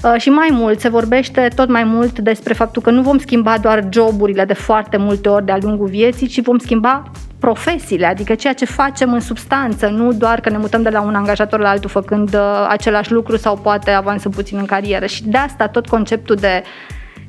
Uh, 0.05 0.15
și 0.21 0.29
mai 0.29 0.49
mult, 0.53 0.81
se 0.81 0.89
vorbește 0.89 1.49
tot 1.55 1.69
mai 1.69 1.85
mult 1.85 2.19
despre 2.19 2.55
faptul 2.55 2.83
că 2.83 2.91
nu 2.91 3.03
vom 3.03 3.19
schimba 3.19 3.59
doar 3.59 3.89
joburile 3.91 4.45
de 4.45 4.53
foarte 4.53 4.97
multe 4.97 5.29
ori 5.29 5.45
de-a 5.45 5.59
lungul 5.61 5.87
vieții, 5.87 6.27
ci 6.27 6.43
vom 6.43 6.59
schimba 6.59 7.03
profesiile, 7.39 8.07
adică 8.07 8.35
ceea 8.35 8.53
ce 8.53 8.65
facem 8.65 9.13
în 9.13 9.21
substanță, 9.21 9.87
nu 9.87 10.13
doar 10.13 10.41
că 10.41 10.51
ne 10.51 10.59
mutăm 10.59 10.83
de 10.83 10.89
la 10.89 11.01
un 11.01 11.15
angajator 11.15 11.61
la 11.61 11.69
altul 11.69 11.91
făcând 11.91 12.35
uh, 12.35 12.67
același 12.69 13.13
lucru 13.13 13.37
sau 13.37 13.57
poate 13.57 13.91
avansăm 13.91 14.31
puțin 14.31 14.59
în 14.59 14.65
carieră. 14.65 15.07
Și 15.07 15.25
de 15.25 15.39
asta 15.39 15.69
tot 15.69 15.87
conceptul 15.87 16.37
de 16.37 16.63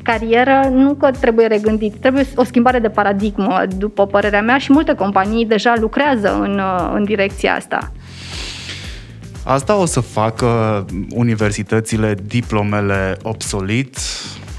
carieră 0.04 0.70
nu 0.72 0.94
că 0.94 1.12
trebuie 1.20 1.48
regândit, 1.48 1.96
trebuie 1.96 2.26
o 2.36 2.44
schimbare 2.44 2.80
de 2.80 2.90
paradigmă, 2.90 3.62
după 3.78 4.06
părerea 4.06 4.42
mea, 4.42 4.58
și 4.58 4.72
multe 4.72 4.94
companii 4.94 5.46
deja 5.46 5.74
lucrează 5.80 6.40
în, 6.42 6.60
uh, 6.60 6.92
în 6.94 7.04
direcția 7.04 7.56
asta. 7.56 7.92
Asta 9.44 9.76
o 9.76 9.86
să 9.86 10.00
facă 10.00 10.86
universitățile 11.10 12.16
diplomele 12.28 13.18
obsolit 13.22 13.98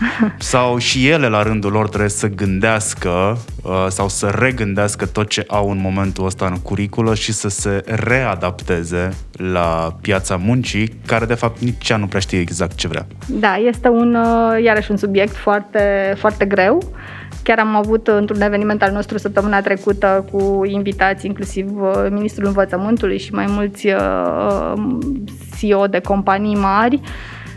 sau 0.39 0.79
și 0.79 1.09
ele 1.09 1.29
la 1.29 1.43
rândul 1.43 1.73
lor 1.73 1.89
trebuie 1.89 2.11
să 2.11 2.27
gândească 2.29 3.39
uh, 3.63 3.87
sau 3.89 4.09
să 4.09 4.37
regândească 4.39 5.07
tot 5.07 5.29
ce 5.29 5.45
au 5.47 5.71
în 5.71 5.79
momentul 5.81 6.27
ăsta 6.27 6.47
în 6.47 6.57
curiculă 6.57 7.15
și 7.15 7.33
să 7.33 7.49
se 7.49 7.83
readapteze 7.87 9.11
la 9.33 9.97
piața 10.01 10.37
muncii, 10.37 10.93
care 11.07 11.25
de 11.25 11.35
fapt 11.35 11.61
nici 11.61 11.89
ea 11.89 11.97
nu 11.97 12.07
prea 12.07 12.21
știe 12.21 12.39
exact 12.41 12.75
ce 12.75 12.89
vrea. 12.89 13.07
Da, 13.27 13.57
este 13.57 13.89
un, 13.89 14.15
uh, 14.15 14.63
iarăși 14.65 14.91
un 14.91 14.97
subiect 14.97 15.37
foarte, 15.37 16.15
foarte 16.19 16.45
greu. 16.45 16.93
Chiar 17.43 17.59
am 17.59 17.77
avut 17.77 18.07
într-un 18.07 18.41
eveniment 18.41 18.83
al 18.83 18.93
nostru 18.93 19.19
săptămâna 19.19 19.61
trecută 19.61 20.25
cu 20.33 20.65
invitați, 20.65 21.27
inclusiv 21.27 21.83
uh, 21.83 22.07
Ministrul 22.11 22.47
Învățământului 22.47 23.19
și 23.19 23.33
mai 23.33 23.47
mulți 23.49 23.87
CEO 25.59 25.87
de 25.87 25.99
companii 25.99 26.57
mari, 26.57 27.01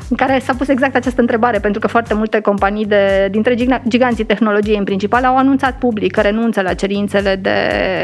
în 0.10 0.26
care 0.26 0.40
s-a 0.40 0.54
pus 0.54 0.68
exact 0.68 0.96
această 0.96 1.22
întrebare, 1.22 1.60
pentru 1.60 1.80
că 1.80 1.88
foarte 1.88 2.14
multe 2.14 2.40
companii 2.40 2.86
de, 2.86 3.28
dintre 3.32 3.56
giganții 3.88 4.24
tehnologiei 4.24 4.78
în 4.78 4.84
principal 4.84 5.24
au 5.24 5.38
anunțat 5.38 5.78
public 5.78 6.12
că 6.12 6.22
renunță 6.22 6.62
la 6.62 6.74
cerințele 6.74 7.36
de 7.36 7.58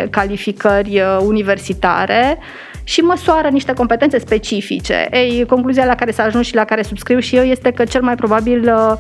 calificări 0.10 1.00
uh, 1.00 1.18
universitare 1.26 2.38
și 2.84 3.00
măsoară 3.00 3.48
niște 3.48 3.74
competențe 3.74 4.20
specifice. 4.20 5.08
Ei, 5.12 5.46
concluzia 5.46 5.86
la 5.86 5.96
care 5.96 6.12
s-a 6.12 6.24
ajuns 6.24 6.46
și 6.46 6.56
la 6.56 6.66
care 6.66 6.82
subscriu 6.82 7.20
și 7.20 7.36
eu 7.36 7.44
este 7.44 7.72
că 7.72 7.84
cel 7.84 8.02
mai 8.02 8.16
probabil 8.16 8.74
uh, 8.74 8.94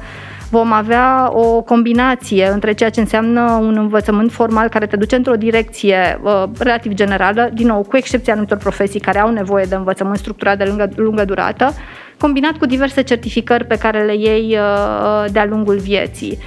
vom 0.50 0.72
avea 0.72 1.30
o 1.32 1.62
combinație 1.62 2.47
între 2.47 2.74
ceea 2.74 2.89
ce 2.89 3.00
înseamnă 3.00 3.41
un 3.62 3.78
învățământ 3.78 4.32
formal 4.32 4.68
care 4.68 4.86
te 4.86 4.95
duce 4.95 5.16
într-o 5.16 5.36
direcție 5.36 6.20
uh, 6.24 6.43
relativ 6.60 6.93
generală, 6.93 7.50
din 7.54 7.68
nou, 7.68 7.82
cu 7.82 7.97
excepția 7.97 8.34
anumitor 8.34 8.58
profesii 8.58 9.00
care 9.00 9.20
au 9.20 9.32
nevoie 9.32 9.66
de 9.66 9.76
învățământ 9.76 10.18
structurat 10.18 10.58
de 10.58 10.64
lungă, 10.64 10.89
lungă 10.95 11.26
durată, 11.26 11.74
combinat 12.18 12.58
cu 12.58 12.66
diverse 12.66 13.02
certificări 13.02 13.66
pe 13.66 13.78
care 13.78 14.06
le 14.06 14.16
iei 14.16 14.58
uh, 14.58 15.32
de-a 15.32 15.45
lungul 15.45 15.78
vieții. 15.78 16.38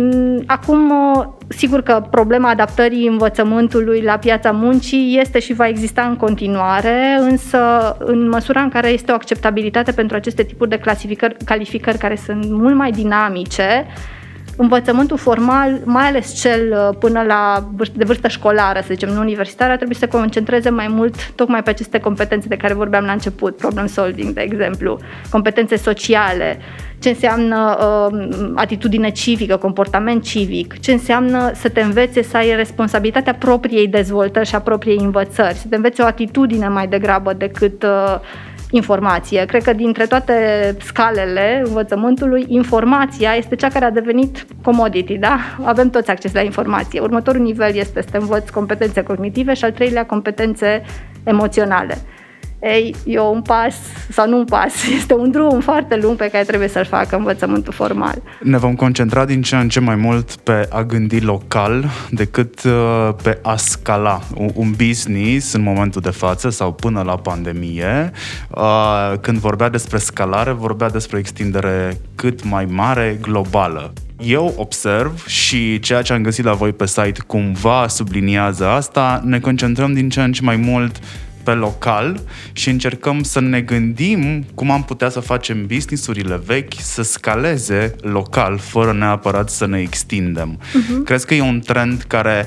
Mm, 0.00 0.42
acum, 0.46 0.90
uh, 0.90 1.26
sigur 1.48 1.82
că 1.82 2.06
problema 2.10 2.48
adaptării 2.50 3.06
învățământului 3.06 4.00
la 4.00 4.18
piața 4.18 4.50
muncii 4.50 5.18
este 5.20 5.38
și 5.38 5.52
va 5.52 5.68
exista 5.68 6.02
în 6.02 6.16
continuare, 6.16 7.18
însă 7.20 7.58
în 7.98 8.28
măsura 8.28 8.60
în 8.60 8.68
care 8.68 8.88
este 8.88 9.12
o 9.12 9.14
acceptabilitate 9.14 9.92
pentru 9.92 10.16
aceste 10.16 10.42
tipuri 10.42 10.70
de 10.70 10.78
clasificări, 10.78 11.36
calificări 11.44 11.98
care 11.98 12.16
sunt 12.16 12.50
mult 12.50 12.74
mai 12.74 12.90
dinamice, 12.90 13.86
învățământul 14.58 15.16
formal, 15.16 15.80
mai 15.84 16.06
ales 16.06 16.40
cel 16.40 16.72
uh, 16.72 16.96
până 16.98 17.22
la 17.22 17.68
de 17.94 18.04
vârstă 18.04 18.28
școlară, 18.28 18.80
să 18.80 18.86
zicem, 18.90 19.08
nu 19.08 19.20
universitară, 19.20 19.74
trebuie 19.74 19.96
să 19.96 20.06
se 20.10 20.18
concentreze 20.18 20.70
mai 20.70 20.88
mult 20.88 21.30
tocmai 21.30 21.62
pe 21.62 21.70
aceste 21.70 22.00
competențe 22.00 22.48
de 22.48 22.56
care 22.56 22.74
vorbeam 22.74 23.04
la 23.04 23.12
început, 23.12 23.56
problem 23.56 23.86
solving, 23.86 24.34
de 24.34 24.40
exemplu, 24.40 24.98
competențe 25.30 25.76
sociale, 25.76 26.58
ce 26.98 27.08
înseamnă 27.08 27.78
uh, 27.80 28.50
atitudine 28.54 29.10
civică, 29.10 29.56
comportament 29.56 30.22
civic, 30.22 30.80
ce 30.80 30.92
înseamnă 30.92 31.50
să 31.54 31.68
te 31.68 31.80
învețe 31.80 32.22
să 32.22 32.36
ai 32.36 32.56
responsabilitatea 32.56 33.34
propriei 33.34 33.88
dezvoltări 33.88 34.48
și 34.48 34.54
a 34.54 34.60
propriei 34.60 34.98
învățări, 35.00 35.54
să 35.54 35.66
te 35.68 35.76
înveți 35.76 36.00
o 36.00 36.04
atitudine 36.04 36.68
mai 36.68 36.86
degrabă 36.86 37.32
decât 37.32 37.82
uh, 37.82 38.20
informație. 38.70 39.44
Cred 39.44 39.62
că 39.62 39.72
dintre 39.72 40.06
toate 40.06 40.34
scalele 40.80 41.62
învățământului, 41.64 42.44
informația 42.48 43.34
este 43.34 43.56
cea 43.56 43.68
care 43.68 43.84
a 43.84 43.90
devenit 43.90 44.46
commodity, 44.62 45.18
da? 45.18 45.38
Avem 45.64 45.90
toți 45.90 46.10
acces 46.10 46.32
la 46.32 46.40
informație. 46.40 47.00
Următorul 47.00 47.40
nivel 47.40 47.74
este 47.74 48.02
să 48.02 48.08
te 48.10 48.16
învăț 48.16 48.50
competențe 48.50 49.02
cognitive 49.02 49.54
și 49.54 49.64
al 49.64 49.72
treilea 49.72 50.06
competențe 50.06 50.82
emoționale. 51.24 51.98
Ei, 52.62 52.94
e 53.04 53.20
un 53.20 53.42
pas, 53.42 53.74
sau 54.10 54.28
nu 54.28 54.38
un 54.38 54.44
pas, 54.44 54.72
este 54.98 55.14
un 55.14 55.30
drum 55.30 55.60
foarte 55.60 55.96
lung 55.96 56.16
pe 56.16 56.28
care 56.32 56.44
trebuie 56.44 56.68
să-l 56.68 56.84
facă 56.84 57.16
învățământul 57.16 57.72
formal. 57.72 58.22
Ne 58.42 58.58
vom 58.58 58.74
concentra 58.74 59.24
din 59.24 59.42
ce 59.42 59.56
în 59.56 59.68
ce 59.68 59.80
mai 59.80 59.94
mult 59.94 60.36
pe 60.36 60.66
a 60.70 60.82
gândi 60.82 61.20
local 61.20 61.84
decât 62.10 62.62
uh, 62.62 63.08
pe 63.22 63.38
a 63.42 63.56
scala. 63.56 64.20
Un 64.54 64.70
business 64.76 65.52
în 65.52 65.62
momentul 65.62 66.00
de 66.00 66.10
față 66.10 66.48
sau 66.48 66.72
până 66.72 67.02
la 67.02 67.16
pandemie, 67.16 68.12
uh, 68.50 69.12
când 69.20 69.38
vorbea 69.38 69.68
despre 69.68 69.98
scalare, 69.98 70.52
vorbea 70.52 70.90
despre 70.90 71.18
extindere 71.18 72.00
cât 72.14 72.44
mai 72.44 72.64
mare, 72.64 73.18
globală. 73.22 73.92
Eu 74.20 74.54
observ 74.56 75.26
și 75.26 75.78
ceea 75.78 76.02
ce 76.02 76.12
am 76.12 76.22
găsit 76.22 76.44
la 76.44 76.52
voi 76.52 76.72
pe 76.72 76.86
site 76.86 77.20
cumva 77.26 77.88
subliniază 77.88 78.66
asta, 78.66 79.22
ne 79.24 79.40
concentrăm 79.40 79.92
din 79.92 80.08
ce 80.08 80.20
în 80.20 80.32
ce 80.32 80.42
mai 80.42 80.56
mult 80.56 81.00
pe 81.48 81.54
local 81.54 82.20
și 82.52 82.68
încercăm 82.68 83.22
să 83.22 83.40
ne 83.40 83.60
gândim 83.60 84.44
cum 84.54 84.70
am 84.70 84.84
putea 84.84 85.08
să 85.08 85.20
facem 85.20 85.66
businessurile 85.66 86.40
vechi 86.46 86.72
să 86.80 87.02
scaleze 87.02 87.94
local, 88.00 88.58
fără 88.58 88.92
neapărat 88.92 89.50
să 89.50 89.66
ne 89.66 89.80
extindem. 89.80 90.60
Uh-huh. 90.60 91.04
Crezi 91.04 91.26
că 91.26 91.34
e 91.34 91.40
un 91.40 91.60
trend 91.60 92.02
care 92.02 92.46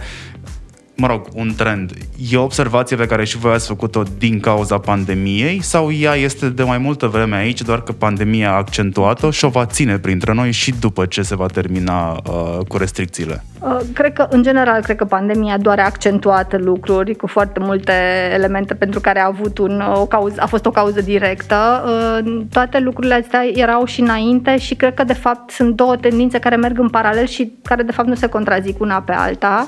mă 1.01 1.07
rog, 1.07 1.27
un 1.33 1.53
trend. 1.57 1.91
E 2.31 2.37
o 2.37 2.43
observație 2.43 2.95
pe 2.95 3.05
care 3.05 3.23
și 3.23 3.37
voi 3.37 3.53
ați 3.53 3.67
făcut-o 3.67 4.03
din 4.17 4.39
cauza 4.39 4.77
pandemiei 4.77 5.61
sau 5.61 5.91
ea 5.91 6.15
este 6.15 6.49
de 6.49 6.63
mai 6.63 6.77
multă 6.77 7.07
vreme 7.07 7.35
aici, 7.35 7.61
doar 7.61 7.81
că 7.81 7.91
pandemia 7.91 8.51
a 8.51 8.55
accentuat-o 8.55 9.31
și 9.31 9.45
o 9.45 9.49
va 9.49 9.65
ține 9.65 9.97
printre 9.97 10.33
noi 10.33 10.51
și 10.51 10.73
după 10.79 11.05
ce 11.05 11.21
se 11.21 11.35
va 11.35 11.45
termina 11.45 12.11
uh, 12.11 12.57
cu 12.67 12.77
restricțiile? 12.77 13.43
Uh, 13.59 13.77
cred 13.93 14.13
că, 14.13 14.27
în 14.29 14.43
general, 14.43 14.81
cred 14.81 14.95
că 14.95 15.05
pandemia 15.05 15.57
doar 15.57 15.79
a 15.79 15.85
accentuat 15.85 16.59
lucruri 16.59 17.15
cu 17.15 17.27
foarte 17.27 17.59
multe 17.59 17.93
elemente 18.33 18.73
pentru 18.73 18.99
care 18.99 19.19
a 19.19 19.25
avut 19.25 19.57
un, 19.57 19.83
o 19.93 20.05
cauză, 20.05 20.35
a 20.39 20.45
fost 20.45 20.65
o 20.65 20.71
cauză 20.71 21.01
directă. 21.01 21.83
Uh, 21.85 22.41
toate 22.51 22.79
lucrurile 22.79 23.13
astea 23.13 23.41
erau 23.53 23.85
și 23.85 24.01
înainte 24.01 24.57
și 24.57 24.75
cred 24.75 24.93
că, 24.93 25.03
de 25.03 25.13
fapt, 25.13 25.51
sunt 25.51 25.75
două 25.75 25.95
tendințe 25.95 26.39
care 26.39 26.55
merg 26.55 26.79
în 26.79 26.89
paralel 26.89 27.25
și 27.25 27.51
care, 27.63 27.83
de 27.83 27.91
fapt, 27.91 28.07
nu 28.07 28.15
se 28.15 28.27
contrazic 28.27 28.79
una 28.79 29.01
pe 29.01 29.11
alta 29.11 29.67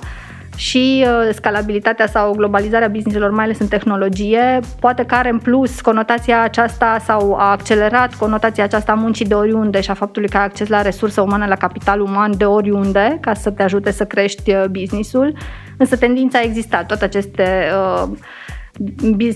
și 0.55 1.05
uh, 1.07 1.29
scalabilitatea 1.33 2.07
sau 2.07 2.33
globalizarea 2.35 2.87
businesselor, 2.87 3.31
mai 3.31 3.43
ales 3.43 3.59
în 3.59 3.67
tehnologie, 3.67 4.59
poate 4.79 5.03
că 5.03 5.15
are 5.15 5.29
în 5.29 5.39
plus 5.39 5.81
conotația 5.81 6.41
aceasta 6.41 6.97
sau 7.05 7.35
a 7.35 7.51
accelerat 7.51 8.15
conotația 8.15 8.63
aceasta 8.63 8.91
a 8.91 8.95
muncii 8.95 9.25
de 9.25 9.33
oriunde 9.33 9.81
și 9.81 9.91
a 9.91 9.93
faptului 9.93 10.29
că 10.29 10.37
ai 10.37 10.43
acces 10.43 10.67
la 10.67 10.81
resurse 10.81 11.21
umane, 11.21 11.47
la 11.47 11.55
capital 11.55 12.01
uman 12.01 12.37
de 12.37 12.45
oriunde, 12.45 13.17
ca 13.21 13.33
să 13.33 13.51
te 13.51 13.63
ajute 13.63 13.91
să 13.91 14.05
crești 14.05 14.51
uh, 14.51 14.63
businessul. 14.71 15.35
Însă 15.77 15.97
tendința 15.97 16.39
a 16.39 16.41
existat, 16.41 16.85
toate 16.85 17.03
aceste 17.03 17.67
uh, 18.03 18.09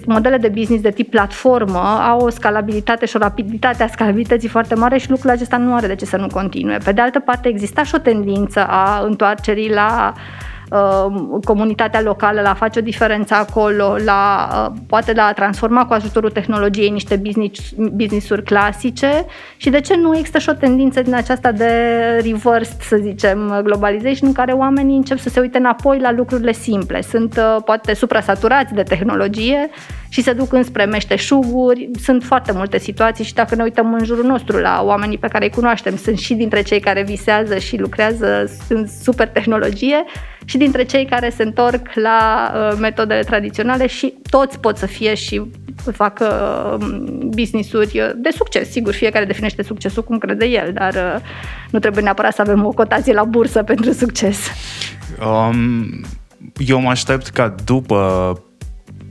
modele 0.06 0.38
de 0.38 0.48
business 0.48 0.84
de 0.84 0.90
tip 0.90 1.10
platformă 1.10 1.80
au 2.10 2.20
o 2.20 2.30
scalabilitate 2.30 3.06
și 3.06 3.16
o 3.16 3.20
rapiditate 3.20 3.84
a 3.84 3.88
scalabilității 3.88 4.50
foarte 4.50 4.76
mare 4.76 4.98
și 4.98 5.10
lucrul 5.10 5.30
acesta 5.30 5.58
nu 5.58 5.74
are 5.74 5.88
de 5.88 5.96
ce 5.96 6.06
să 6.06 6.18
nu 6.18 6.28
continue. 6.28 6.78
Pe 6.84 6.92
de 6.92 7.02
altă 7.02 7.20
parte, 7.20 7.48
exista 7.48 7.84
și 7.84 7.96
o 7.96 7.98
tendință 7.98 8.66
a 8.68 9.02
întoarcerii 9.06 9.74
la 9.74 10.14
Uh, 10.16 10.47
comunitatea 11.44 12.02
locală, 12.02 12.42
la 12.42 12.50
a 12.50 12.54
face 12.54 12.80
o 12.80 12.82
diferență 12.82 13.34
acolo, 13.34 13.96
la 14.06 14.50
uh, 14.52 14.78
poate 14.88 15.14
la 15.14 15.24
a 15.24 15.34
transforma 15.34 15.86
cu 15.86 15.94
ajutorul 15.94 16.32
tehnologiei 16.32 16.90
niște 16.90 17.16
business, 17.16 17.74
business-uri 17.92 18.44
clasice 18.44 19.26
și 19.58 19.70
de 19.70 19.80
ce 19.80 19.96
nu 19.96 20.16
există 20.16 20.38
și 20.38 20.50
o 20.50 20.54
tendință 20.54 21.02
din 21.02 21.14
aceasta 21.14 21.52
de 21.52 21.72
reverse, 22.24 22.76
să 22.80 22.98
zicem, 23.02 23.60
globalization, 23.64 24.28
în 24.28 24.34
care 24.34 24.52
oamenii 24.52 24.96
încep 24.96 25.18
să 25.18 25.30
se 25.30 25.40
uite 25.40 25.58
înapoi 25.58 26.00
la 26.00 26.12
lucrurile 26.12 26.52
simple. 26.52 27.02
Sunt 27.02 27.38
uh, 27.38 27.64
poate 27.66 27.94
suprasaturați 27.94 28.74
de 28.74 28.84
tehnologie 28.84 29.70
și 30.10 30.22
se 30.22 30.34
duc 30.34 30.54
înspre 30.54 30.86
meșteșuguri. 30.86 31.90
Sunt 32.02 32.24
foarte 32.24 32.52
multe 32.52 32.80
situații 32.80 33.24
și 33.24 33.34
dacă 33.34 33.56
ne 33.56 33.64
uităm 33.64 33.94
în 33.94 34.06
jurul 34.06 34.26
nostru 34.26 34.58
la 34.58 34.82
oamenii 34.84 35.18
pe 35.18 35.28
care 35.28 35.46
îi 35.46 35.52
cunoaștem, 35.52 35.98
sunt 35.98 36.18
și 36.18 36.34
dintre 36.34 36.62
cei 36.62 36.80
care 36.80 37.04
visează 37.04 37.58
și 37.58 37.78
lucrează 37.78 38.50
în 38.70 38.88
super 39.02 39.28
tehnologie 39.28 40.04
și 40.46 40.58
dintre 40.58 40.84
cei 40.84 41.06
care 41.06 41.30
se 41.30 41.44
întorc 41.44 41.94
la 41.94 42.52
uh, 42.54 42.78
metodele 42.80 43.22
tradiționale 43.22 43.88
și 43.88 44.14
toți 44.30 44.60
pot 44.60 44.78
să 44.78 44.86
fie 44.86 45.14
și 45.14 45.42
facă 45.92 46.28
uh, 46.82 46.88
business-uri 47.36 48.14
de 48.16 48.30
succes. 48.30 48.70
Sigur, 48.70 48.94
fiecare 48.94 49.26
definește 49.26 49.64
succesul 49.64 50.04
cum 50.04 50.18
crede 50.18 50.46
el, 50.46 50.74
dar 50.74 50.94
uh, 50.94 51.22
nu 51.70 51.80
trebuie 51.80 52.04
neapărat 52.04 52.34
să 52.34 52.42
avem 52.42 52.66
o 52.66 52.70
cotație 52.70 53.14
la 53.14 53.24
bursă 53.24 53.64
pentru 53.74 53.92
succes. 53.92 54.40
Um, 55.26 56.02
eu 56.58 56.80
mă 56.80 56.90
aștept 56.90 57.28
ca 57.28 57.56
după 57.66 58.32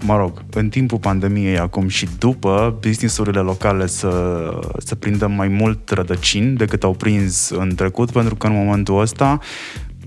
mă 0.05 0.17
rog, 0.17 0.45
în 0.53 0.69
timpul 0.69 0.99
pandemiei 0.99 1.59
acum 1.59 1.89
și 1.89 2.09
după, 2.19 2.79
businessurile 2.81 3.41
locale 3.41 3.87
să, 3.87 4.51
să 4.79 4.95
prindă 4.95 5.27
mai 5.27 5.49
mult 5.49 5.91
rădăcini 5.91 6.57
decât 6.57 6.83
au 6.83 6.93
prins 6.93 7.51
în 7.51 7.75
trecut, 7.75 8.11
pentru 8.11 8.35
că 8.35 8.47
în 8.47 8.53
momentul 8.53 9.01
ăsta 9.01 9.39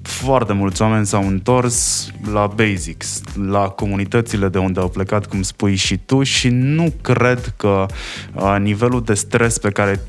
foarte 0.01 0.53
mulți 0.53 0.81
oameni 0.81 1.05
s-au 1.05 1.27
întors 1.27 2.09
la 2.31 2.47
basics, 2.55 3.21
la 3.49 3.67
comunitățile 3.67 4.49
de 4.49 4.57
unde 4.57 4.79
au 4.79 4.89
plecat, 4.89 5.25
cum 5.25 5.41
spui 5.41 5.75
și 5.75 5.97
tu, 5.97 6.23
și 6.23 6.47
nu 6.49 6.93
cred 7.01 7.53
că 7.57 7.85
uh, 8.33 8.55
nivelul 8.59 9.03
de 9.03 9.13
stres 9.13 9.57
pe 9.57 9.69
care 9.69 9.99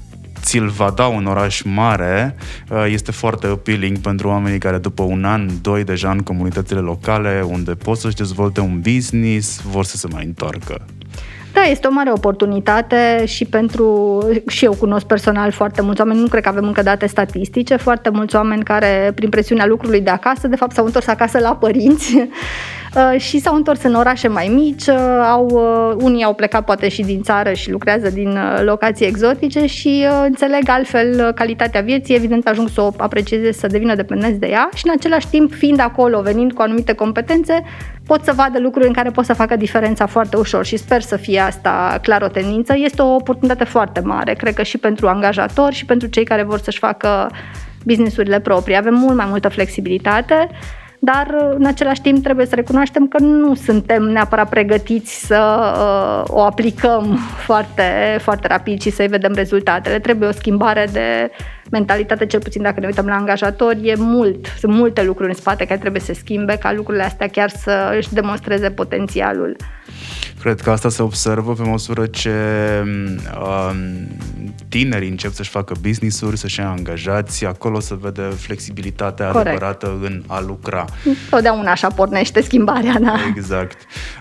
ți-l 0.40 0.68
va 0.68 0.92
da 0.96 1.06
un 1.06 1.26
oraș 1.26 1.62
mare 1.62 2.36
uh, 2.70 2.84
este 2.88 3.12
foarte 3.12 3.46
appealing 3.46 3.98
pentru 3.98 4.28
oamenii 4.28 4.58
care 4.58 4.78
după 4.78 5.02
un 5.02 5.24
an, 5.24 5.48
doi 5.62 5.84
deja 5.84 6.10
în 6.10 6.18
comunitățile 6.18 6.80
locale, 6.80 7.44
unde 7.46 7.72
pot 7.74 7.98
să-și 7.98 8.16
dezvolte 8.16 8.60
un 8.60 8.80
business, 8.80 9.60
vor 9.60 9.84
să 9.84 9.96
se 9.96 10.08
mai 10.12 10.24
întoarcă. 10.24 10.84
Da, 11.52 11.60
este 11.60 11.86
o 11.86 11.92
mare 11.92 12.12
oportunitate 12.12 13.24
și 13.26 13.44
pentru, 13.44 14.18
și 14.46 14.64
eu 14.64 14.74
cunosc 14.74 15.06
personal 15.06 15.50
foarte 15.50 15.82
mulți 15.82 16.00
oameni, 16.00 16.20
nu 16.20 16.26
cred 16.26 16.42
că 16.42 16.48
avem 16.48 16.64
încă 16.64 16.82
date 16.82 17.06
statistice, 17.06 17.76
foarte 17.76 18.08
mulți 18.08 18.36
oameni 18.36 18.62
care, 18.62 19.12
prin 19.14 19.28
presiunea 19.28 19.66
lucrului 19.66 20.00
de 20.00 20.10
acasă, 20.10 20.48
de 20.48 20.56
fapt 20.56 20.72
s-au 20.72 20.84
întors 20.84 21.06
acasă 21.06 21.38
la 21.38 21.56
părinți 21.56 22.16
uh, 22.16 22.26
și 23.18 23.38
s-au 23.38 23.54
întors 23.54 23.82
în 23.82 23.94
orașe 23.94 24.28
mai 24.28 24.48
mici, 24.48 24.86
uh, 24.86 24.96
au, 25.30 25.46
uh, 25.46 26.02
unii 26.02 26.24
au 26.24 26.34
plecat 26.34 26.64
poate 26.64 26.88
și 26.88 27.02
din 27.02 27.22
țară 27.22 27.52
și 27.52 27.70
lucrează 27.70 28.10
din 28.10 28.38
locații 28.62 29.06
exotice 29.06 29.66
și 29.66 30.06
înțeleg 30.24 30.68
altfel 30.68 31.32
calitatea 31.32 31.80
vieții, 31.80 32.14
evident 32.14 32.46
ajung 32.46 32.68
să 32.68 32.80
o 32.80 32.90
aprecieze, 32.96 33.52
să 33.52 33.66
devină 33.66 33.94
dependenți 33.94 34.38
de 34.38 34.46
ea 34.46 34.68
și 34.74 34.86
în 34.86 34.92
același 34.96 35.28
timp, 35.28 35.52
fiind 35.52 35.80
acolo, 35.80 36.20
venind 36.20 36.52
cu 36.52 36.62
anumite 36.62 36.92
competențe, 36.92 37.62
pot 38.06 38.24
să 38.24 38.32
vadă 38.36 38.58
lucruri 38.58 38.86
în 38.86 38.92
care 38.92 39.10
pot 39.10 39.24
să 39.24 39.34
facă 39.34 39.56
diferența 39.56 40.06
foarte 40.06 40.36
ușor 40.36 40.64
și 40.64 40.76
sper 40.76 41.00
să 41.00 41.16
fie 41.16 41.40
asta 41.40 41.98
clar 42.02 42.22
o 42.22 42.28
tendință. 42.28 42.74
Este 42.76 43.02
o 43.02 43.14
oportunitate 43.14 43.64
foarte 43.64 44.00
mare, 44.00 44.34
cred 44.34 44.54
că 44.54 44.62
și 44.62 44.78
pentru 44.78 45.08
angajatori 45.08 45.74
și 45.74 45.84
pentru 45.84 46.08
cei 46.08 46.24
care 46.24 46.42
vor 46.42 46.58
să-și 46.58 46.78
facă 46.78 47.30
businessurile 47.84 48.40
proprii. 48.40 48.76
Avem 48.76 48.94
mult 48.94 49.16
mai 49.16 49.26
multă 49.28 49.48
flexibilitate 49.48 50.48
dar 51.02 51.54
în 51.54 51.64
același 51.64 52.00
timp 52.00 52.22
trebuie 52.22 52.46
să 52.46 52.54
recunoaștem 52.54 53.08
că 53.08 53.22
nu 53.22 53.54
suntem 53.54 54.02
neapărat 54.02 54.48
pregătiți 54.48 55.26
să 55.26 55.72
uh, 55.76 56.36
o 56.36 56.40
aplicăm 56.40 57.18
foarte, 57.46 57.82
foarte 58.18 58.48
rapid 58.48 58.80
și 58.80 58.90
să-i 58.90 59.06
vedem 59.06 59.32
rezultatele. 59.32 59.98
Trebuie 59.98 60.28
o 60.28 60.32
schimbare 60.32 60.88
de 60.92 61.30
mentalitate, 61.70 62.26
cel 62.26 62.40
puțin 62.40 62.62
dacă 62.62 62.80
ne 62.80 62.86
uităm 62.86 63.06
la 63.06 63.14
angajatori, 63.14 63.88
e 63.88 63.94
mult, 63.96 64.46
sunt 64.58 64.72
multe 64.72 65.02
lucruri 65.02 65.28
în 65.28 65.36
spate 65.36 65.64
care 65.64 65.80
trebuie 65.80 66.00
să 66.00 66.12
se 66.12 66.18
schimbe 66.18 66.56
ca 66.56 66.72
lucrurile 66.72 67.04
astea 67.04 67.26
chiar 67.26 67.50
să 67.50 67.94
își 67.96 68.12
demonstreze 68.12 68.70
potențialul. 68.70 69.56
Cred 70.40 70.60
că 70.60 70.70
asta 70.70 70.88
se 70.88 71.02
observă 71.02 71.52
pe 71.52 71.62
măsură 71.62 72.06
ce 72.06 72.32
um, 72.84 74.08
tinerii 74.68 75.08
încep 75.08 75.32
să-și 75.32 75.50
facă 75.50 75.74
business-uri, 75.80 76.38
să-și 76.38 76.60
ia 76.60 76.70
angajați, 76.70 77.46
acolo 77.46 77.80
se 77.80 77.96
vede 78.00 78.22
flexibilitatea 78.22 79.30
Corect. 79.30 79.46
adevărată 79.46 79.98
în 80.02 80.22
a 80.26 80.40
lucra. 80.40 80.84
Totdeauna 81.30 81.70
așa 81.70 81.88
pornește 81.88 82.40
schimbarea, 82.40 82.98
da. 83.00 83.14
Exact. 83.36 83.76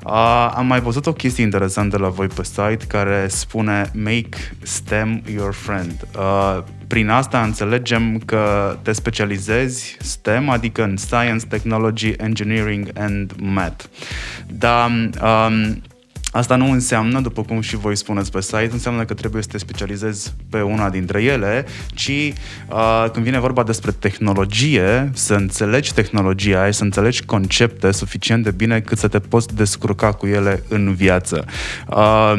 Uh, 0.05 0.53
am 0.55 0.65
mai 0.65 0.79
văzut 0.79 1.05
o 1.05 1.13
chestie 1.13 1.43
interesantă 1.43 1.97
la 1.97 2.09
voi 2.09 2.27
pe 2.27 2.43
site 2.43 2.85
care 2.87 3.25
spune 3.27 3.91
Make 3.93 4.37
STEM 4.61 5.21
your 5.33 5.53
friend. 5.53 6.07
Uh, 6.17 6.63
prin 6.89 7.09
asta 7.09 7.43
înțelegem 7.43 8.21
că 8.25 8.75
te 8.81 8.91
specializezi 8.91 9.97
STEM, 9.99 10.49
adică 10.49 10.83
în 10.83 10.97
Science, 10.97 11.45
Technology, 11.45 12.13
Engineering 12.17 12.89
and 12.97 13.31
Math. 13.37 13.83
Dar 14.47 14.91
um, 15.21 15.81
Asta 16.31 16.55
nu 16.55 16.71
înseamnă, 16.71 17.19
după 17.19 17.41
cum 17.41 17.61
și 17.61 17.75
voi 17.75 17.95
spuneți 17.95 18.31
pe 18.31 18.41
site, 18.41 18.69
înseamnă 18.71 19.05
că 19.05 19.13
trebuie 19.13 19.41
să 19.41 19.47
te 19.51 19.57
specializezi 19.57 20.33
pe 20.49 20.61
una 20.61 20.89
dintre 20.89 21.23
ele, 21.23 21.65
ci 21.93 22.33
uh, 22.69 23.05
când 23.11 23.25
vine 23.25 23.39
vorba 23.39 23.63
despre 23.63 23.91
tehnologie, 23.91 25.11
să 25.13 25.33
înțelegi 25.33 25.93
tehnologia 25.93 26.61
aia, 26.61 26.71
să 26.71 26.83
înțelegi 26.83 27.25
concepte 27.25 27.91
suficient 27.91 28.43
de 28.43 28.51
bine 28.51 28.79
cât 28.79 28.97
să 28.97 29.07
te 29.07 29.19
poți 29.19 29.55
descurca 29.55 30.11
cu 30.11 30.27
ele 30.27 30.63
în 30.67 30.93
viață. 30.93 31.45
Uh, 31.87 32.33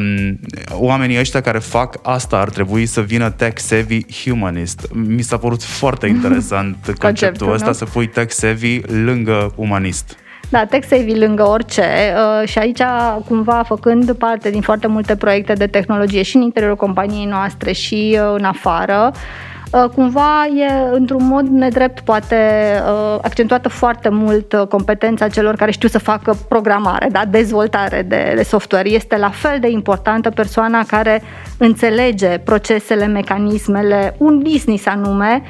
oamenii 0.71 1.19
ăștia 1.19 1.41
care 1.41 1.59
fac 1.59 1.99
asta 2.03 2.39
ar 2.39 2.51
trebui 2.51 2.87
să 2.87 3.01
vină 3.01 3.31
tech-savvy 3.31 4.05
humanist. 4.23 4.89
Mi 4.93 5.23
s-a 5.23 5.37
părut 5.37 5.63
foarte 5.63 6.07
interesant 6.17 6.75
conceptul, 6.75 7.07
conceptul 7.07 7.53
ăsta, 7.53 7.67
nu? 7.67 7.73
să 7.73 7.85
pui 7.85 8.07
tech-savvy 8.09 8.81
lângă 9.05 9.53
umanist. 9.57 10.17
Da, 10.51 10.65
TechSavvy 10.65 11.19
lângă 11.19 11.49
orice 11.49 11.83
uh, 11.83 12.49
și 12.49 12.59
aici 12.59 12.83
cumva 13.29 13.63
făcând 13.67 14.13
parte 14.13 14.51
din 14.51 14.61
foarte 14.61 14.87
multe 14.87 15.17
proiecte 15.17 15.53
de 15.53 15.67
tehnologie 15.67 16.23
și 16.23 16.37
în 16.37 16.43
interiorul 16.43 16.77
companiei 16.77 17.25
noastre 17.25 17.73
și 17.73 18.19
uh, 18.21 18.35
în 18.37 18.45
afară, 18.45 19.11
uh, 19.73 19.85
cumva 19.95 20.47
e 20.47 20.95
într-un 20.95 21.27
mod 21.27 21.47
nedrept 21.47 22.01
poate 22.01 22.37
accentuată 23.23 23.69
foarte 23.69 24.09
mult 24.09 24.67
competența 24.69 25.29
celor 25.29 25.55
care 25.55 25.71
știu 25.71 25.89
să 25.89 25.99
facă 25.99 26.37
programare, 26.49 27.09
da? 27.11 27.23
dezvoltare 27.31 28.03
de, 28.03 28.33
de 28.37 28.43
software. 28.43 28.89
Este 28.89 29.17
la 29.17 29.31
fel 29.31 29.59
de 29.61 29.69
importantă 29.71 30.31
persoana 30.31 30.83
care 30.87 31.23
înțelege 31.59 32.39
procesele, 32.39 33.07
mecanismele, 33.07 34.15
un 34.19 34.39
business 34.39 34.87
anume, 34.87 35.43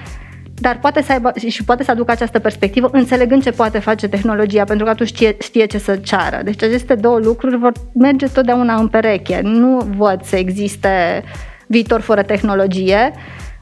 dar 0.60 0.78
poate 0.78 1.02
să 1.02 1.12
aibă 1.12 1.32
și 1.48 1.64
poate 1.64 1.84
să 1.84 1.90
aducă 1.90 2.10
această 2.10 2.38
perspectivă 2.38 2.88
înțelegând 2.92 3.42
ce 3.42 3.50
poate 3.50 3.78
face 3.78 4.08
tehnologia, 4.08 4.64
pentru 4.64 4.84
că 4.84 4.90
atunci 4.90 5.08
știe, 5.08 5.36
știe 5.40 5.66
ce 5.66 5.78
să 5.78 5.96
ceară. 5.96 6.40
Deci 6.44 6.62
aceste 6.62 6.94
două 6.94 7.18
lucruri 7.18 7.56
vor 7.56 7.72
merge 7.94 8.26
totdeauna 8.26 8.74
în 8.74 8.88
pereche. 8.88 9.40
Nu 9.42 9.88
văd 9.96 10.22
să 10.22 10.36
existe 10.36 11.22
viitor 11.66 12.00
fără 12.00 12.22
tehnologie, 12.22 13.12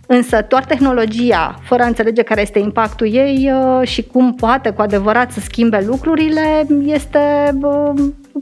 însă 0.07 0.45
doar 0.49 0.65
tehnologia, 0.65 1.59
fără 1.63 1.83
a 1.83 1.87
înțelege 1.87 2.23
care 2.23 2.41
este 2.41 2.59
impactul 2.59 3.15
ei 3.15 3.53
uh, 3.53 3.89
și 3.89 4.03
cum 4.03 4.35
poate 4.35 4.71
cu 4.71 4.83
adevărat 4.83 5.33
să 5.33 5.41
schimbe 5.41 5.85
lucrurile, 5.87 6.67
este 6.85 7.19
uh, 7.63 7.93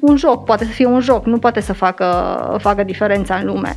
un 0.01 0.17
joc, 0.17 0.45
poate 0.45 0.65
să 0.65 0.71
fie 0.71 0.87
un 0.87 1.01
joc, 1.01 1.27
nu 1.27 1.39
poate 1.39 1.61
să 1.61 1.73
facă, 1.73 2.07
facă 2.61 2.83
diferența 2.83 3.35
în 3.35 3.47
lume. 3.47 3.77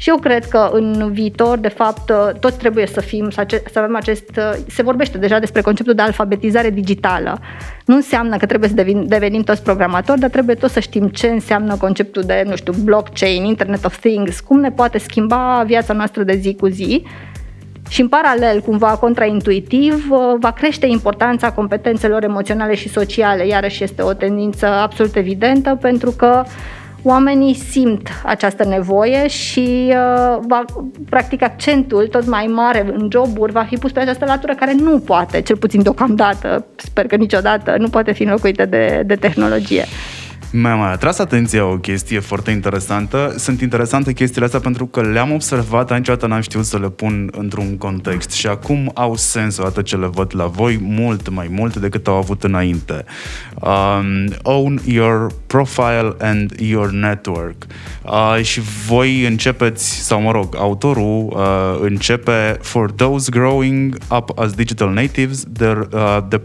Și 0.00 0.08
eu 0.08 0.16
cred 0.16 0.44
că 0.44 0.68
în 0.72 1.12
viitor, 1.12 1.58
de 1.58 1.68
fapt, 1.68 2.12
toți 2.40 2.58
trebuie 2.58 2.86
să 2.86 3.00
fim, 3.00 3.30
să, 3.30 3.46
să 3.72 3.78
avem 3.78 3.96
acest, 3.96 4.40
se 4.66 4.82
vorbește 4.82 5.18
deja 5.18 5.38
despre 5.38 5.60
conceptul 5.60 5.94
de 5.94 6.02
alfabetizare 6.02 6.70
digitală. 6.70 7.40
Nu 7.84 7.94
înseamnă 7.94 8.36
că 8.36 8.46
trebuie 8.46 8.68
să 8.68 8.74
devin, 8.74 9.08
devenim 9.08 9.42
toți 9.42 9.62
programatori, 9.62 10.20
dar 10.20 10.30
trebuie 10.30 10.54
tot 10.54 10.70
să 10.70 10.80
știm 10.80 11.08
ce 11.08 11.26
înseamnă 11.26 11.76
conceptul 11.76 12.22
de, 12.22 12.44
nu 12.46 12.56
știu, 12.56 12.72
blockchain, 12.84 13.44
Internet 13.44 13.84
of 13.84 13.98
Things, 13.98 14.40
cum 14.40 14.60
ne 14.60 14.70
poate 14.70 14.98
schimba 14.98 15.62
viața 15.66 15.92
noastră 15.92 16.22
de 16.22 16.36
zi 16.36 16.54
cu 16.54 16.66
zi 16.66 17.04
și 17.88 18.00
în 18.00 18.08
paralel, 18.08 18.60
cumva 18.60 18.96
contraintuitiv, 18.96 20.06
va 20.38 20.52
crește 20.52 20.86
importanța 20.86 21.52
competențelor 21.52 22.24
emoționale 22.24 22.74
și 22.74 22.88
sociale. 22.88 23.46
Iarăși 23.46 23.82
este 23.82 24.02
o 24.02 24.12
tendință 24.12 24.66
absolut 24.66 25.16
evidentă 25.16 25.78
pentru 25.80 26.10
că 26.10 26.42
oamenii 27.02 27.54
simt 27.54 28.08
această 28.24 28.64
nevoie 28.64 29.28
și 29.28 29.86
uh, 29.88 30.38
va, 30.46 30.64
practic 31.08 31.42
accentul 31.42 32.06
tot 32.06 32.26
mai 32.26 32.46
mare 32.46 32.86
în 32.92 33.08
joburi 33.12 33.52
va 33.52 33.62
fi 33.62 33.76
pus 33.76 33.92
pe 33.92 34.00
această 34.00 34.24
latură 34.24 34.54
care 34.54 34.74
nu 34.74 34.98
poate, 34.98 35.40
cel 35.40 35.56
puțin 35.56 35.82
deocamdată, 35.82 36.66
sper 36.76 37.06
că 37.06 37.16
niciodată, 37.16 37.74
nu 37.78 37.88
poate 37.88 38.12
fi 38.12 38.22
înlocuită 38.22 38.64
de, 38.64 39.02
de 39.06 39.14
tehnologie. 39.14 39.84
Mi-a 40.52 40.74
mai 40.74 40.92
atras 40.92 41.18
atenția 41.18 41.64
o 41.64 41.76
chestie 41.78 42.18
foarte 42.18 42.50
interesantă. 42.50 43.34
Sunt 43.36 43.60
interesante 43.60 44.12
chestiile 44.12 44.44
astea 44.44 44.60
pentru 44.60 44.86
că 44.86 45.02
le-am 45.02 45.32
observat, 45.32 45.86
dar 45.86 45.98
niciodată 45.98 46.26
n-am 46.26 46.40
știut 46.40 46.64
să 46.64 46.78
le 46.78 46.88
pun 46.88 47.30
într-un 47.36 47.78
context 47.78 48.30
și 48.30 48.46
acum 48.46 48.90
au 48.94 49.16
sens 49.16 49.58
odată 49.58 49.82
ce 49.82 49.96
le 49.96 50.06
văd 50.06 50.32
la 50.34 50.46
voi 50.46 50.78
mult 50.82 51.28
mai 51.28 51.48
mult 51.50 51.76
decât 51.76 52.06
au 52.06 52.14
avut 52.14 52.44
înainte. 52.44 53.04
Um, 53.54 54.34
own 54.42 54.80
your 54.84 55.32
profile 55.46 56.14
and 56.18 56.52
your 56.58 56.90
network. 56.90 57.66
Uh, 58.02 58.38
și 58.42 58.60
voi 58.86 59.26
începeți, 59.26 59.90
sau 59.90 60.20
mă 60.20 60.30
rog, 60.30 60.56
autorul 60.56 61.32
uh, 61.36 61.78
începe 61.80 62.58
For 62.60 62.90
those 62.90 63.30
growing 63.30 63.96
up 64.10 64.38
as 64.38 64.52
digital 64.52 64.92
natives, 64.92 65.44
their, 65.52 65.88
uh, 65.92 66.18
the 66.28 66.40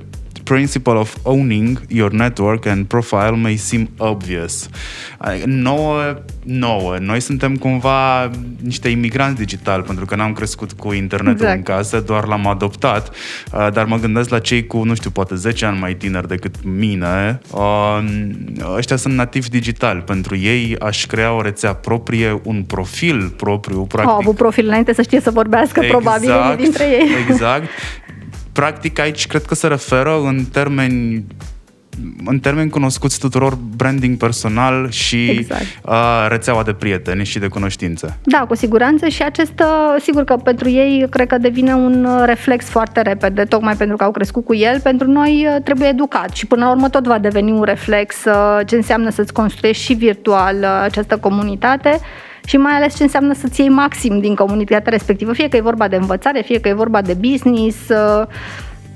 principle 0.45 0.93
of 0.93 1.17
owning 1.23 1.81
your 1.87 2.11
network 2.11 2.65
and 2.65 2.85
profile 2.85 3.35
may 3.35 3.55
seem 3.55 3.89
obvious. 3.97 4.69
Nouă, 5.45 6.15
nouă. 6.43 6.95
Noi 6.99 7.19
suntem 7.19 7.55
cumva 7.55 8.29
niște 8.61 8.89
imigranți 8.89 9.39
digitali, 9.39 9.83
pentru 9.83 10.05
că 10.05 10.15
n-am 10.15 10.33
crescut 10.33 10.71
cu 10.71 10.93
internetul 10.93 11.45
exact. 11.45 11.55
în 11.55 11.63
casă, 11.63 11.99
doar 11.99 12.25
l-am 12.25 12.47
adoptat, 12.47 13.15
uh, 13.53 13.67
dar 13.73 13.85
mă 13.85 13.97
gândesc 13.97 14.29
la 14.29 14.39
cei 14.39 14.67
cu, 14.67 14.83
nu 14.83 14.95
știu, 14.95 15.09
poate 15.09 15.35
10 15.35 15.65
ani 15.65 15.79
mai 15.79 15.93
tineri 15.93 16.27
decât 16.27 16.55
mine. 16.63 17.39
Uh, 17.51 17.99
ăștia 18.75 18.95
sunt 18.95 19.13
nativi 19.13 19.49
digitali. 19.49 20.01
Pentru 20.01 20.35
ei 20.35 20.75
aș 20.79 21.05
crea 21.05 21.33
o 21.33 21.41
rețea 21.41 21.73
proprie, 21.73 22.41
un 22.43 22.63
profil 22.63 23.33
propriu, 23.37 23.81
practic. 23.81 24.11
Au 24.11 24.17
avut 24.17 24.35
profil 24.35 24.67
înainte 24.67 24.93
să 24.93 25.01
știe 25.01 25.19
să 25.19 25.31
vorbească, 25.31 25.79
exact, 25.83 26.03
probabil, 26.03 26.55
dintre 26.63 26.83
ei. 26.83 27.07
Exact. 27.27 27.63
practic 28.56 28.99
aici 28.99 29.28
cred 29.28 29.43
că 29.43 29.56
se 29.56 29.68
referă 29.68 30.22
în 30.24 30.45
termeni 30.45 31.26
în 32.26 32.39
termeni 32.39 32.70
cunoscuți 32.70 33.20
tuturor 33.20 33.58
branding 33.76 34.18
personal 34.18 34.89
și 34.89 35.30
exact. 35.30 35.62
uh, 35.84 36.26
rețeaua 36.30 36.64
de 36.64 36.74
prieteni 36.74 37.26
și 37.26 37.39
de 37.39 37.47
cunoștințe. 37.47 38.18
Da, 38.24 38.45
cu 38.47 38.56
siguranță 38.56 39.08
și 39.08 39.24
acest, 39.24 39.60
uh, 39.60 40.01
sigur 40.01 40.24
că 40.24 40.36
pentru 40.36 40.70
ei 40.70 41.08
cred 41.10 41.28
că 41.28 41.38
devine 41.38 41.74
un 41.74 42.06
uh, 42.06 42.24
reflex 42.26 42.66
foarte 42.66 43.01
repede, 43.01 43.43
tocmai 43.43 43.76
pentru 43.76 43.97
că 43.97 44.03
au 44.03 44.12
crescut 44.12 44.45
cu 44.45 44.56
el, 44.56 44.80
pentru 44.82 45.12
noi 45.12 45.47
uh, 45.49 45.62
trebuie 45.64 45.88
educat 45.88 46.36
și 46.36 46.45
până 46.45 46.66
la 46.66 46.72
urmă 46.72 46.89
tot 46.89 47.06
va 47.06 47.20
deveni 47.20 47.51
un 47.51 47.64
reflex 47.64 48.16
ce 48.66 48.76
înseamnă 48.76 49.10
să-ți 49.10 49.34
construiești 49.34 49.84
și 49.84 49.93
virtual 49.93 50.64
această 50.64 51.18
comunitate 51.18 51.99
și 52.45 52.57
mai 52.57 52.73
ales 52.73 52.95
ce 52.95 53.03
înseamnă 53.03 53.33
să-ți 53.33 53.59
iei 53.59 53.69
maxim 53.69 54.19
din 54.19 54.35
comunitatea 54.35 54.91
respectivă, 54.91 55.33
fie 55.33 55.47
că 55.47 55.57
e 55.57 55.61
vorba 55.61 55.87
de 55.87 55.95
învățare, 55.95 56.41
fie 56.41 56.59
că 56.59 56.67
e 56.67 56.73
vorba 56.73 57.01
de 57.01 57.13
business, 57.13 57.77
uh, 57.89 58.27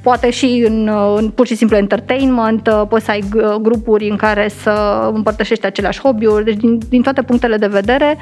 poate 0.02 0.30
și 0.30 0.64
în, 0.68 0.90
în 1.16 1.30
pur 1.30 1.48
și 1.48 1.56
simplu 1.56 1.78
entertainment, 1.78 2.68
uh, 2.68 2.84
poți 2.90 3.06
să 3.06 3.12
ai 3.12 3.24
grupuri 3.62 4.10
în 4.10 4.16
care 4.16 4.48
să 4.48 5.10
împărtășești 5.14 5.66
aceleași 5.66 6.00
hobby-uri, 6.00 6.44
deci 6.44 6.56
din, 6.58 6.80
din 6.90 7.02
toate 7.02 7.22
punctele 7.22 7.58
de 7.58 7.68
vedere 7.68 8.18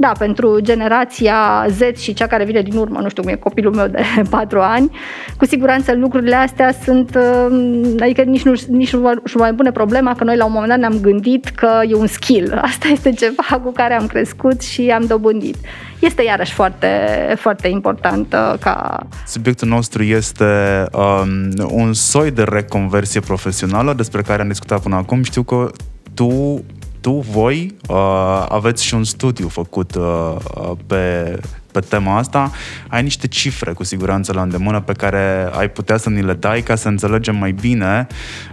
da, 0.00 0.12
pentru 0.18 0.58
generația 0.60 1.66
Z 1.68 1.98
și 1.98 2.12
cea 2.12 2.26
care 2.26 2.44
vine 2.44 2.60
din 2.60 2.76
urmă, 2.76 2.98
nu 3.00 3.08
știu 3.08 3.22
cum 3.22 3.32
e 3.32 3.36
copilul 3.36 3.74
meu 3.74 3.86
de 3.86 4.02
4 4.30 4.60
ani, 4.60 4.90
cu 5.36 5.44
siguranță 5.44 5.94
lucrurile 5.94 6.34
astea 6.34 6.72
sunt, 6.84 7.14
uh, 7.16 7.94
adică 8.00 8.22
nici 8.22 8.42
nu, 8.42 8.52
nici 8.68 8.92
nu 8.92 9.18
mai 9.34 9.54
pune 9.54 9.72
problema 9.72 10.14
că 10.14 10.24
noi 10.24 10.36
la 10.36 10.44
un 10.44 10.52
moment 10.52 10.70
dat 10.70 10.78
ne-am 10.78 11.00
gândit 11.00 11.48
că 11.48 11.80
e 11.88 11.94
un 11.94 12.06
skill. 12.06 12.58
Asta 12.70 12.88
este 12.88 13.12
ceva 13.12 13.60
cu 13.62 13.72
care 13.72 13.94
am 13.94 14.06
crescut 14.06 14.60
și 14.60 14.90
am 14.90 15.04
dobândit. 15.06 15.56
Este 15.98 16.22
iarăși 16.22 16.52
foarte, 16.52 16.88
foarte 17.36 17.68
important 17.68 18.32
uh, 18.32 18.58
ca... 18.60 19.06
Subiectul 19.26 19.68
nostru 19.68 20.02
este 20.02 20.84
um, 20.92 21.68
un 21.70 21.92
soi 21.92 22.30
de 22.30 22.42
reconversie 22.42 23.20
profesională 23.20 23.92
despre 23.92 24.22
care 24.22 24.42
am 24.42 24.48
discutat 24.48 24.82
până 24.82 24.96
acum. 24.96 25.22
Știu 25.22 25.42
că 25.42 25.70
tu 26.14 26.62
tu, 27.00 27.10
voi, 27.30 27.74
uh, 27.88 28.46
aveți 28.48 28.84
și 28.84 28.94
un 28.94 29.04
studiu 29.04 29.48
făcut 29.48 29.94
uh, 29.94 30.36
uh, 30.54 30.70
pe, 30.86 31.34
pe 31.72 31.80
tema 31.80 32.16
asta. 32.16 32.50
Ai 32.88 33.02
niște 33.02 33.26
cifre, 33.26 33.72
cu 33.72 33.84
siguranță, 33.84 34.32
la 34.32 34.42
îndemână 34.42 34.80
pe 34.80 34.92
care 34.92 35.50
ai 35.52 35.70
putea 35.70 35.96
să 35.96 36.08
ni 36.10 36.22
le 36.22 36.34
dai 36.34 36.62
ca 36.62 36.74
să 36.74 36.88
înțelegem 36.88 37.36
mai 37.36 37.52
bine 37.52 38.06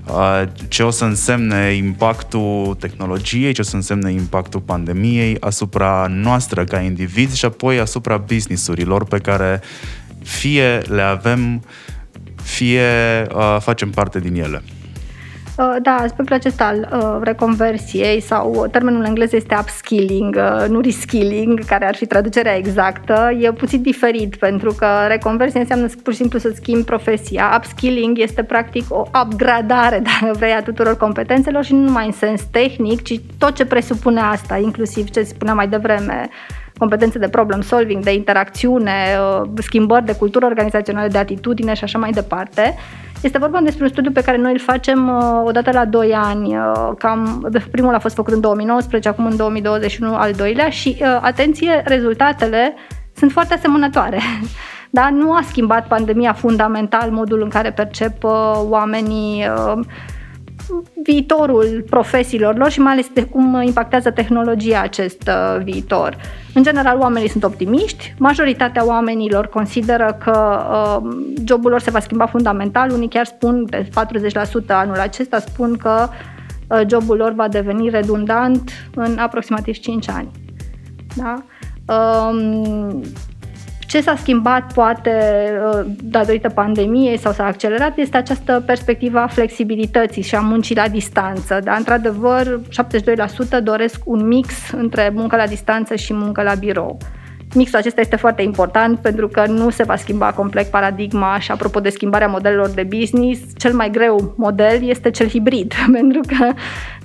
uh, 0.08 0.44
ce 0.68 0.84
o 0.84 0.90
să 0.90 1.06
însemne 1.06 1.74
impactul 1.74 2.78
tehnologiei, 2.80 3.54
ce 3.54 3.62
o 3.62 3.64
să 3.64 3.76
însemne 3.76 4.12
impactul 4.12 4.60
pandemiei 4.60 5.38
asupra 5.40 6.08
noastră 6.10 6.64
ca 6.64 6.80
indivizi 6.80 7.38
și 7.38 7.46
apoi 7.46 7.80
asupra 7.80 8.18
businessurilor 8.18 9.06
pe 9.06 9.18
care 9.18 9.62
fie 10.24 10.78
le 10.78 11.02
avem, 11.02 11.64
fie 12.44 12.82
uh, 13.36 13.58
facem 13.60 13.90
parte 13.90 14.20
din 14.20 14.36
ele. 14.36 14.64
Uh, 15.58 15.76
da, 15.82 15.96
aspectul 15.96 16.36
acesta 16.36 16.66
al 16.66 16.90
uh, 16.92 17.20
reconversiei 17.24 18.22
sau 18.22 18.68
termenul 18.72 19.06
englez 19.06 19.34
este 19.34 19.58
upskilling, 19.60 20.36
uh, 20.36 20.66
nu 20.70 20.80
reskilling, 20.80 21.66
care 21.66 21.88
ar 21.88 21.96
fi 21.96 22.06
traducerea 22.06 22.56
exactă, 22.56 23.38
e 23.40 23.52
puțin 23.52 23.82
diferit 23.82 24.36
pentru 24.36 24.74
că 24.74 24.88
reconversie 25.08 25.60
înseamnă 25.60 25.88
pur 26.04 26.14
și 26.14 26.20
simplu 26.20 26.40
să 26.40 26.52
schimbi 26.56 26.84
profesia. 26.84 27.54
Upskilling 27.58 28.20
este 28.20 28.44
practic 28.44 28.86
o 28.90 29.04
upgradare, 29.24 30.02
dacă 30.22 30.38
vrei, 30.38 30.52
a 30.52 30.62
tuturor 30.62 30.98
competențelor 30.98 31.64
și 31.64 31.74
nu 31.74 31.82
numai 31.82 32.06
în 32.06 32.12
sens 32.12 32.44
tehnic, 32.52 33.04
ci 33.04 33.20
tot 33.38 33.56
ce 33.56 33.66
presupune 33.66 34.20
asta, 34.20 34.58
inclusiv 34.58 35.10
ce 35.10 35.22
spunea 35.22 35.54
mai 35.54 35.68
devreme, 35.68 36.30
competențe 36.78 37.20
de 37.20 37.28
problem 37.28 37.62
solving, 37.62 38.04
de 38.04 38.14
interacțiune, 38.14 38.94
schimbări 39.58 40.06
de 40.06 40.16
cultură 40.16 40.46
organizațională, 40.46 41.08
de 41.08 41.18
atitudine 41.18 41.74
și 41.74 41.84
așa 41.84 41.98
mai 41.98 42.12
departe. 42.12 42.76
Este 43.22 43.38
vorba 43.38 43.60
despre 43.60 43.84
un 43.84 43.90
studiu 43.90 44.12
pe 44.12 44.22
care 44.22 44.38
noi 44.38 44.52
îl 44.52 44.60
facem 44.60 45.08
uh, 45.08 45.42
odată 45.44 45.72
la 45.72 45.86
2 45.86 46.14
ani. 46.14 46.58
Uh, 46.58 46.92
cam, 46.98 47.50
primul 47.72 47.94
a 47.94 48.00
fost 48.00 48.16
făcut 48.16 48.34
în 48.34 48.40
2019, 48.40 49.10
acum 49.10 49.26
în 49.26 49.36
2021 49.36 50.16
al 50.16 50.32
doilea 50.32 50.70
și, 50.70 50.98
uh, 51.00 51.18
atenție, 51.22 51.82
rezultatele 51.86 52.74
sunt 53.16 53.32
foarte 53.32 53.54
asemănătoare. 53.54 54.20
Da? 54.90 55.10
Nu 55.10 55.34
a 55.34 55.42
schimbat 55.48 55.88
pandemia 55.88 56.34
fundamental 56.34 57.12
modul 57.12 57.42
în 57.42 57.50
care 57.50 57.72
percep 57.72 58.24
uh, 58.24 58.32
oamenii 58.70 59.46
uh, 59.48 59.80
viitorul 61.04 61.86
profesiilor 61.90 62.58
lor 62.58 62.70
și 62.72 62.80
mai 62.80 62.92
ales 62.92 63.08
de 63.14 63.24
cum 63.24 63.62
impactează 63.62 64.12
tehnologia 64.12 64.82
acest 64.82 65.28
uh, 65.28 65.64
viitor. 65.64 66.18
În 66.54 66.64
general, 66.64 67.00
oamenii 67.00 67.30
sunt 67.30 67.44
optimiști, 67.44 68.14
majoritatea 68.18 68.86
oamenilor 68.86 69.48
consideră 69.48 70.18
că 70.24 70.66
uh, 70.72 71.16
jobul 71.46 71.70
lor 71.70 71.80
se 71.80 71.92
va 71.92 72.00
schimba 72.00 72.26
fundamental, 72.26 72.92
unii 72.92 73.10
chiar 73.10 73.26
spun, 73.26 73.66
de 73.70 73.90
40% 74.64 74.66
anul 74.68 75.00
acesta, 75.00 75.40
spun 75.40 75.78
că 75.78 76.08
uh, 76.70 76.82
jobul 76.90 77.18
lor 77.18 77.32
va 77.32 77.48
deveni 77.48 77.90
redundant 77.90 78.72
în 78.96 79.18
aproximativ 79.18 79.78
5 79.78 80.10
ani. 80.10 80.32
Da? 81.16 81.44
Um, 81.96 83.02
ce 83.96 84.02
s-a 84.02 84.16
schimbat 84.16 84.74
poate 84.74 85.12
uh, 85.74 85.86
datorită 86.04 86.50
pandemiei 86.50 87.18
sau 87.18 87.32
s-a 87.32 87.46
accelerat 87.46 87.98
este 87.98 88.18
această 88.18 88.64
perspectivă 88.66 89.20
a 89.20 89.28
flexibilității 89.28 90.22
și 90.22 90.36
a 90.36 90.40
muncii 90.40 90.76
la 90.76 90.88
distanță. 90.88 91.60
Dar, 91.64 91.78
într-adevăr, 91.78 92.60
72% 93.60 93.64
doresc 93.64 94.02
un 94.06 94.28
mix 94.28 94.72
între 94.72 95.12
muncă 95.14 95.36
la 95.36 95.48
distanță 95.48 95.96
și 95.96 96.14
muncă 96.14 96.42
la 96.42 96.54
birou. 96.54 96.98
Mixul 97.56 97.80
acesta 97.80 98.02
este 98.02 98.16
foarte 98.16 98.42
important 98.42 99.00
pentru 99.00 99.28
că 99.28 99.46
nu 99.48 99.70
se 99.70 99.84
va 99.84 99.96
schimba 99.96 100.32
complet 100.32 100.68
paradigma 100.68 101.40
și 101.40 101.52
apropo 101.52 101.80
de 101.80 101.90
schimbarea 101.90 102.28
modelelor 102.28 102.70
de 102.70 102.84
business, 102.84 103.42
cel 103.58 103.74
mai 103.74 103.90
greu 103.90 104.34
model 104.38 104.88
este 104.88 105.12
cel 105.12 105.28
hibrid, 105.28 105.74
pentru 105.98 106.20
că 106.28 106.54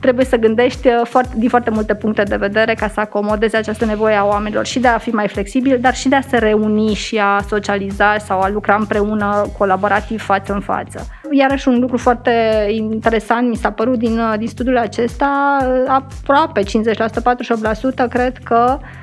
trebuie 0.00 0.24
să 0.24 0.36
gândești 0.36 0.88
uh, 0.88 1.00
foarte, 1.04 1.34
din 1.36 1.48
foarte 1.48 1.70
multe 1.70 1.94
puncte 1.94 2.22
de 2.22 2.36
vedere 2.36 2.74
ca 2.74 2.88
să 2.88 3.00
acomodezi 3.00 3.56
această 3.56 3.84
nevoie 3.84 4.14
a 4.14 4.24
oamenilor 4.24 4.66
și 4.66 4.78
de 4.78 4.88
a 4.88 4.98
fi 4.98 5.10
mai 5.10 5.28
flexibil, 5.28 5.78
dar 5.80 5.94
și 5.94 6.08
de 6.08 6.16
a 6.16 6.20
se 6.20 6.38
reuni 6.38 6.94
și 6.94 7.18
a 7.18 7.40
socializa 7.48 8.18
sau 8.18 8.40
a 8.40 8.48
lucra 8.48 8.74
împreună 8.74 9.46
colaborativ 9.58 10.22
față 10.22 10.52
în 10.52 10.60
față. 10.60 11.06
Iarăși 11.30 11.68
un 11.68 11.80
lucru 11.80 11.96
foarte 11.96 12.32
interesant 12.70 13.48
mi 13.48 13.56
s-a 13.56 13.70
părut 13.70 13.98
din, 13.98 14.18
uh, 14.18 14.34
din 14.38 14.48
studiul 14.48 14.78
acesta, 14.78 15.58
uh, 15.62 15.84
aproape 15.86 16.62
50%, 16.62 17.20
48% 17.20 18.08
cred 18.08 18.38
că 18.44 18.78
Um, 18.80 18.98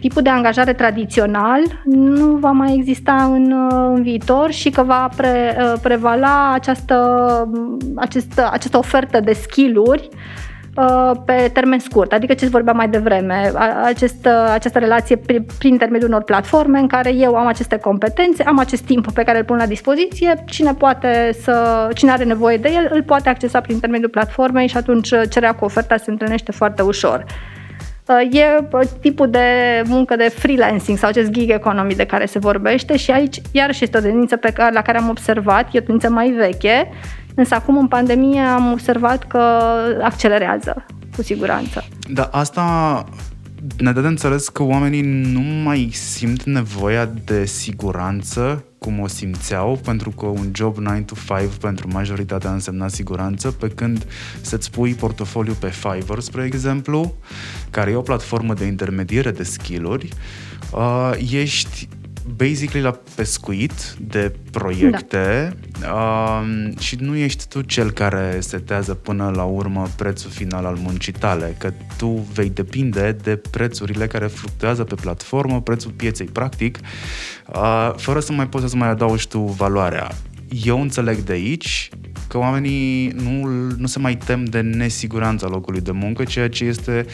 tipul 0.00 0.22
de 0.22 0.28
angajare 0.28 0.72
tradițional 0.72 1.60
nu 1.84 2.26
va 2.26 2.50
mai 2.50 2.74
exista 2.74 3.30
în, 3.32 3.52
uh, 3.52 3.90
în 3.94 4.02
viitor 4.02 4.50
și 4.50 4.70
că 4.70 4.82
va 4.82 5.08
pre, 5.16 5.56
uh, 5.58 5.72
prevala 5.82 6.52
această, 6.52 7.48
această, 7.96 8.48
această 8.52 8.78
ofertă 8.78 9.20
de 9.20 9.32
skill-uri 9.32 10.08
uh, 10.76 11.10
pe 11.24 11.50
termen 11.52 11.78
scurt, 11.78 12.12
adică 12.12 12.34
ce 12.34 12.46
vorbeam 12.46 12.76
mai 12.76 12.88
devreme, 12.88 13.52
acest, 13.84 14.28
această 14.52 14.78
relație 14.78 15.16
prin, 15.16 15.46
prin 15.58 15.70
intermediul 15.70 16.10
unor 16.10 16.22
platforme 16.22 16.78
în 16.78 16.86
care 16.86 17.14
eu 17.14 17.34
am 17.34 17.46
aceste 17.46 17.76
competențe, 17.76 18.42
am 18.42 18.58
acest 18.58 18.82
timp 18.82 19.12
pe 19.12 19.22
care 19.22 19.38
îl 19.38 19.44
pun 19.44 19.56
la 19.56 19.66
dispoziție, 19.66 20.44
cine 20.46 20.74
poate 20.74 21.30
să, 21.42 21.88
cine 21.94 22.10
are 22.10 22.24
nevoie 22.24 22.56
de 22.56 22.68
el, 22.68 22.88
îl 22.92 23.02
poate 23.02 23.28
accesa 23.28 23.60
prin 23.60 23.74
intermediul 23.74 24.10
platformei 24.10 24.66
și 24.66 24.76
atunci 24.76 25.08
cererea 25.08 25.54
cu 25.54 25.64
oferta 25.64 25.96
se 25.96 26.10
întâlnește 26.10 26.52
foarte 26.52 26.82
ușor. 26.82 27.24
Uh, 27.26 27.58
e 28.30 28.66
uh, 28.72 28.80
tipul 29.00 29.30
de 29.30 29.38
muncă 29.86 30.16
de 30.16 30.28
freelancing 30.28 30.98
sau 30.98 31.08
acest 31.08 31.30
gig 31.30 31.50
economy 31.50 31.94
de 31.94 32.06
care 32.06 32.26
se 32.26 32.38
vorbește 32.38 32.96
și 32.96 33.10
aici 33.10 33.40
iarăși 33.52 33.84
este 33.84 33.98
o 33.98 34.00
tendință 34.00 34.36
pe 34.36 34.50
care, 34.50 34.72
la 34.72 34.82
care 34.82 34.98
am 34.98 35.08
observat, 35.08 35.74
e 35.74 35.78
o 35.78 35.80
tendință 35.80 36.10
mai 36.10 36.30
veche, 36.30 36.90
însă 37.34 37.54
acum 37.54 37.78
în 37.78 37.88
pandemie 37.88 38.40
am 38.40 38.72
observat 38.72 39.26
că 39.26 39.38
accelerează, 40.02 40.84
cu 41.16 41.22
siguranță. 41.22 41.84
Da, 42.08 42.28
asta 42.32 42.64
ne 43.78 43.92
dă 43.92 44.00
de 44.00 44.06
înțeles 44.06 44.48
că 44.48 44.62
oamenii 44.62 45.00
nu 45.32 45.40
mai 45.40 45.90
simt 45.92 46.42
nevoia 46.42 47.10
de 47.24 47.44
siguranță 47.44 48.64
cum 48.78 49.00
o 49.00 49.06
simțeau, 49.06 49.80
pentru 49.84 50.10
că 50.10 50.26
un 50.26 50.50
job 50.54 50.76
9 50.76 51.00
to 51.00 51.14
5 51.38 51.54
pentru 51.60 51.88
majoritatea 51.92 52.52
însemna 52.52 52.88
siguranță, 52.88 53.50
pe 53.50 53.68
când 53.68 54.06
să-ți 54.40 54.70
pui 54.70 54.94
portofoliu 54.94 55.52
pe 55.52 55.68
Fiverr, 55.68 56.18
spre 56.18 56.44
exemplu, 56.44 57.14
care 57.70 57.90
e 57.90 57.94
o 57.94 58.00
platformă 58.00 58.54
de 58.54 58.64
intermediere 58.64 59.30
de 59.30 59.42
skill-uri, 59.42 60.08
uh, 60.72 61.12
ești 61.30 61.88
basically 62.36 62.82
la 62.82 63.00
pescuit 63.14 63.96
de 64.00 64.32
proiecte 64.50 65.56
da. 65.80 65.92
uh, 65.92 66.78
și 66.78 66.96
nu 67.00 67.16
ești 67.16 67.48
tu 67.48 67.60
cel 67.60 67.90
care 67.90 68.36
setează 68.40 68.94
până 68.94 69.32
la 69.34 69.44
urmă 69.44 69.88
prețul 69.96 70.30
final 70.30 70.64
al 70.64 70.76
muncii 70.76 71.12
tale, 71.12 71.54
că 71.58 71.72
tu 71.96 72.26
vei 72.32 72.50
depinde 72.50 73.16
de 73.22 73.36
prețurile 73.50 74.06
care 74.06 74.26
fluctuează 74.26 74.84
pe 74.84 74.94
platformă, 74.94 75.60
prețul 75.60 75.90
pieței 75.90 76.26
practic, 76.26 76.78
uh, 77.46 77.92
fără 77.96 78.20
să 78.20 78.32
mai 78.32 78.48
poți 78.48 78.70
să 78.70 78.76
mai 78.76 78.88
adaugi 78.88 79.28
tu 79.28 79.38
valoarea. 79.40 80.10
Eu 80.64 80.80
înțeleg 80.80 81.16
de 81.16 81.32
aici 81.32 81.88
că 82.28 82.38
oamenii 82.38 83.08
nu, 83.08 83.46
nu 83.76 83.86
se 83.86 83.98
mai 83.98 84.16
tem 84.16 84.44
de 84.44 84.60
nesiguranța 84.60 85.46
locului 85.46 85.80
de 85.80 85.90
muncă, 85.90 86.24
ceea 86.24 86.48
ce 86.48 86.64
este 86.64 87.06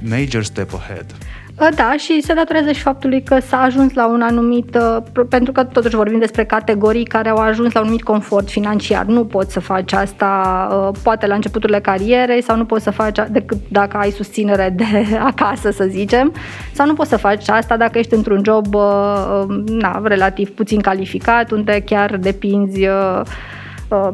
major 0.00 0.42
step 0.42 0.74
ahead. 0.74 1.16
Da, 1.58 1.94
și 1.96 2.20
se 2.22 2.34
datorează 2.34 2.72
și 2.72 2.80
faptului 2.80 3.22
că 3.22 3.38
s-a 3.40 3.60
ajuns 3.60 3.92
la 3.92 4.08
un 4.08 4.20
anumit, 4.20 4.74
uh, 4.74 5.24
pentru 5.28 5.52
că 5.52 5.64
totuși 5.64 5.96
vorbim 5.96 6.18
despre 6.18 6.44
categorii 6.44 7.04
care 7.04 7.28
au 7.28 7.36
ajuns 7.36 7.72
la 7.72 7.80
un 7.80 7.84
anumit 7.86 8.04
confort 8.04 8.48
financiar. 8.50 9.04
Nu 9.04 9.24
poți 9.24 9.52
să 9.52 9.60
faci 9.60 9.92
asta 9.92 10.68
uh, 10.70 10.98
poate 11.02 11.26
la 11.26 11.34
începuturile 11.34 11.80
carierei 11.80 12.42
sau 12.42 12.56
nu 12.56 12.64
poți 12.64 12.84
să 12.84 12.90
faci 12.90 13.18
decât 13.30 13.58
dacă 13.68 13.96
ai 13.96 14.10
susținere 14.10 14.74
de 14.76 15.18
acasă, 15.32 15.70
să 15.70 15.84
zicem, 15.88 16.32
sau 16.72 16.86
nu 16.86 16.94
poți 16.94 17.10
să 17.10 17.16
faci 17.16 17.48
asta 17.48 17.76
dacă 17.76 17.98
ești 17.98 18.14
într-un 18.14 18.42
job 18.44 18.74
uh, 18.74 19.44
na, 19.66 20.00
relativ 20.04 20.50
puțin 20.50 20.80
calificat, 20.80 21.50
unde 21.50 21.82
chiar 21.86 22.16
depinzi 22.16 22.86
Uh, 22.86 23.20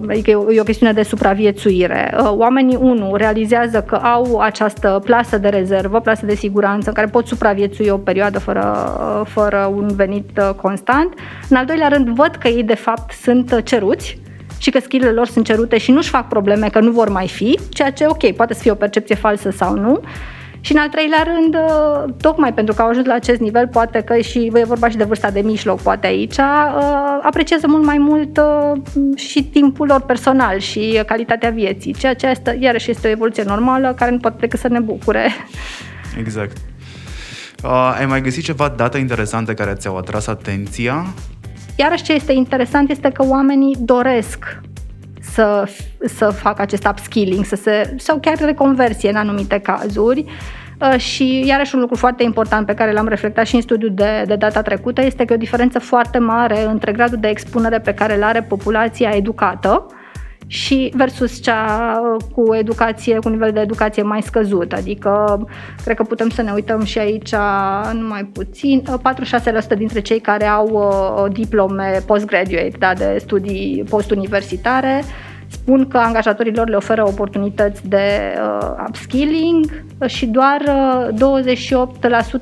adică 0.09 0.31
e 0.31 0.61
o 0.61 0.65
chestiune 0.65 0.93
de 0.93 1.03
supraviețuire. 1.03 2.15
Uh, 2.19 2.33
oamenii, 2.37 2.79
unu, 2.81 3.15
realizează 3.15 3.83
că 3.83 3.95
au 3.95 4.39
această 4.39 5.01
plasă 5.05 5.39
de 5.39 5.49
rezervă, 5.49 6.01
plasă 6.01 6.27
de 6.27 6.35
siguranță, 6.35 6.89
în 6.89 6.95
care 6.95 7.07
pot 7.07 7.27
supraviețui 7.27 7.89
o 7.89 7.97
perioadă 7.97 8.39
fără, 8.39 8.97
uh, 8.99 9.27
fără 9.27 9.73
un 9.75 9.87
venit 9.97 10.41
constant. 10.57 11.15
În 11.49 11.57
al 11.57 11.65
doilea 11.65 11.89
rând, 11.89 12.09
văd 12.09 12.35
că 12.35 12.49
ei, 12.49 12.63
de 12.63 12.75
fapt, 12.75 13.13
sunt 13.13 13.63
ceruți 13.65 14.19
și 14.59 14.71
că 14.71 14.81
skill 14.81 15.15
lor 15.15 15.27
sunt 15.27 15.45
cerute 15.45 15.79
și 15.79 15.91
nu-și 15.91 16.09
fac 16.09 16.29
probleme 16.29 16.69
că 16.69 16.81
nu 16.81 16.91
vor 16.91 17.09
mai 17.09 17.29
fi, 17.29 17.59
ceea 17.69 17.91
ce, 17.91 18.07
ok, 18.07 18.33
poate 18.33 18.55
să 18.55 18.61
fie 18.61 18.71
o 18.71 18.75
percepție 18.75 19.15
falsă 19.15 19.51
sau 19.51 19.75
nu. 19.75 20.01
Și 20.65 20.73
în 20.73 20.79
al 20.79 20.89
treilea 20.89 21.23
rând, 21.23 21.55
uh, 21.55 22.15
tocmai 22.21 22.53
pentru 22.55 22.75
că 22.75 22.83
au 22.83 22.89
ajuns 22.89 23.07
la 23.07 23.15
acest 23.15 23.41
nivel, 23.41 23.69
poate 23.69 24.01
că 24.01 24.19
și 24.19 24.51
e 24.55 24.65
vorba 24.65 24.89
și 24.89 24.97
de 24.97 25.05
vârsta 25.05 25.31
de 25.31 25.41
mijloc, 25.41 25.81
poate 25.81 26.07
aici, 26.07 26.37
uh, 26.37 27.19
apreciază 27.23 27.67
mult 27.67 27.85
mai 27.85 27.99
mult 27.99 28.37
uh, 28.37 28.81
și 29.17 29.45
timpul 29.45 29.87
lor 29.87 30.01
personal 30.01 30.59
și 30.59 31.03
calitatea 31.07 31.51
vieții, 31.51 31.95
ceea 31.95 32.15
ce 32.15 32.27
este, 32.27 32.59
iarăși 32.61 32.91
este 32.91 33.07
o 33.07 33.11
evoluție 33.11 33.43
normală 33.43 33.95
care 33.97 34.11
nu 34.11 34.19
poate 34.19 34.37
decât 34.41 34.59
să 34.59 34.69
ne 34.69 34.79
bucure. 34.81 35.31
Exact. 36.19 36.57
Uh, 37.65 37.95
ai 37.99 38.07
mai 38.07 38.21
găsit 38.21 38.45
ceva 38.45 38.69
date 38.77 38.99
interesante 38.99 39.55
care 39.55 39.73
ți-au 39.73 39.97
atras 39.97 40.27
atenția? 40.27 41.07
Iarăși 41.77 42.03
ce 42.03 42.13
este 42.13 42.33
interesant 42.33 42.91
este 42.91 43.11
că 43.11 43.25
oamenii 43.27 43.77
doresc 43.81 44.61
să, 45.35 45.69
să 46.05 46.31
facă 46.31 46.63
acest 46.63 46.87
upskilling 46.87 47.45
să 47.45 47.57
se, 47.57 47.95
sau 47.99 48.19
chiar 48.21 48.39
reconversie 48.39 49.09
în 49.09 49.17
anumite 49.17 49.59
cazuri. 49.59 50.25
Uh, 50.81 50.99
și 50.99 51.47
iarăși 51.47 51.75
un 51.75 51.81
lucru 51.81 51.97
foarte 51.97 52.23
important 52.23 52.67
pe 52.67 52.75
care 52.75 52.93
l-am 52.93 53.09
reflectat 53.09 53.47
și 53.47 53.55
în 53.55 53.61
studiul 53.61 53.95
de, 53.95 54.25
de 54.27 54.37
data 54.37 54.63
trecută 54.63 55.05
este 55.05 55.25
că 55.25 55.33
e 55.33 55.37
o 55.37 55.39
diferență 55.39 55.79
foarte 55.79 56.19
mare 56.19 56.65
între 56.65 56.93
gradul 56.93 57.19
de 57.21 57.29
expunere 57.29 57.81
pe 57.81 57.95
care 57.95 58.17
îl 58.17 58.23
are 58.23 58.43
populația 58.43 59.11
educată 59.11 59.87
și 60.47 60.93
versus 60.97 61.43
cea 61.43 62.01
cu 62.35 62.55
educație, 62.55 63.19
cu 63.19 63.29
nivel 63.29 63.53
de 63.53 63.61
educație 63.61 64.03
mai 64.03 64.23
scăzut. 64.23 64.73
Adică, 64.73 65.47
cred 65.85 65.97
că 65.97 66.03
putem 66.03 66.29
să 66.29 66.43
ne 66.43 66.53
uităm 66.53 66.85
și 66.85 66.99
aici 66.99 67.35
numai 67.93 68.25
puțin, 68.25 68.83
46% 69.75 69.77
dintre 69.77 70.01
cei 70.01 70.21
care 70.21 70.45
au 70.45 70.69
uh, 70.69 71.33
diplome 71.33 72.03
postgraduate, 72.07 72.77
da, 72.79 72.93
de 72.95 73.17
studii 73.19 73.85
postuniversitare, 73.89 75.03
spun 75.49 75.89
că 75.89 75.99
angajatorilor 75.99 76.69
le 76.69 76.77
oferă 76.77 77.07
oportunități 77.07 77.89
de 77.89 78.35
uh, 78.37 78.85
upskilling 78.89 79.85
și 80.07 80.27
doar 80.27 80.61
uh, 80.67 81.49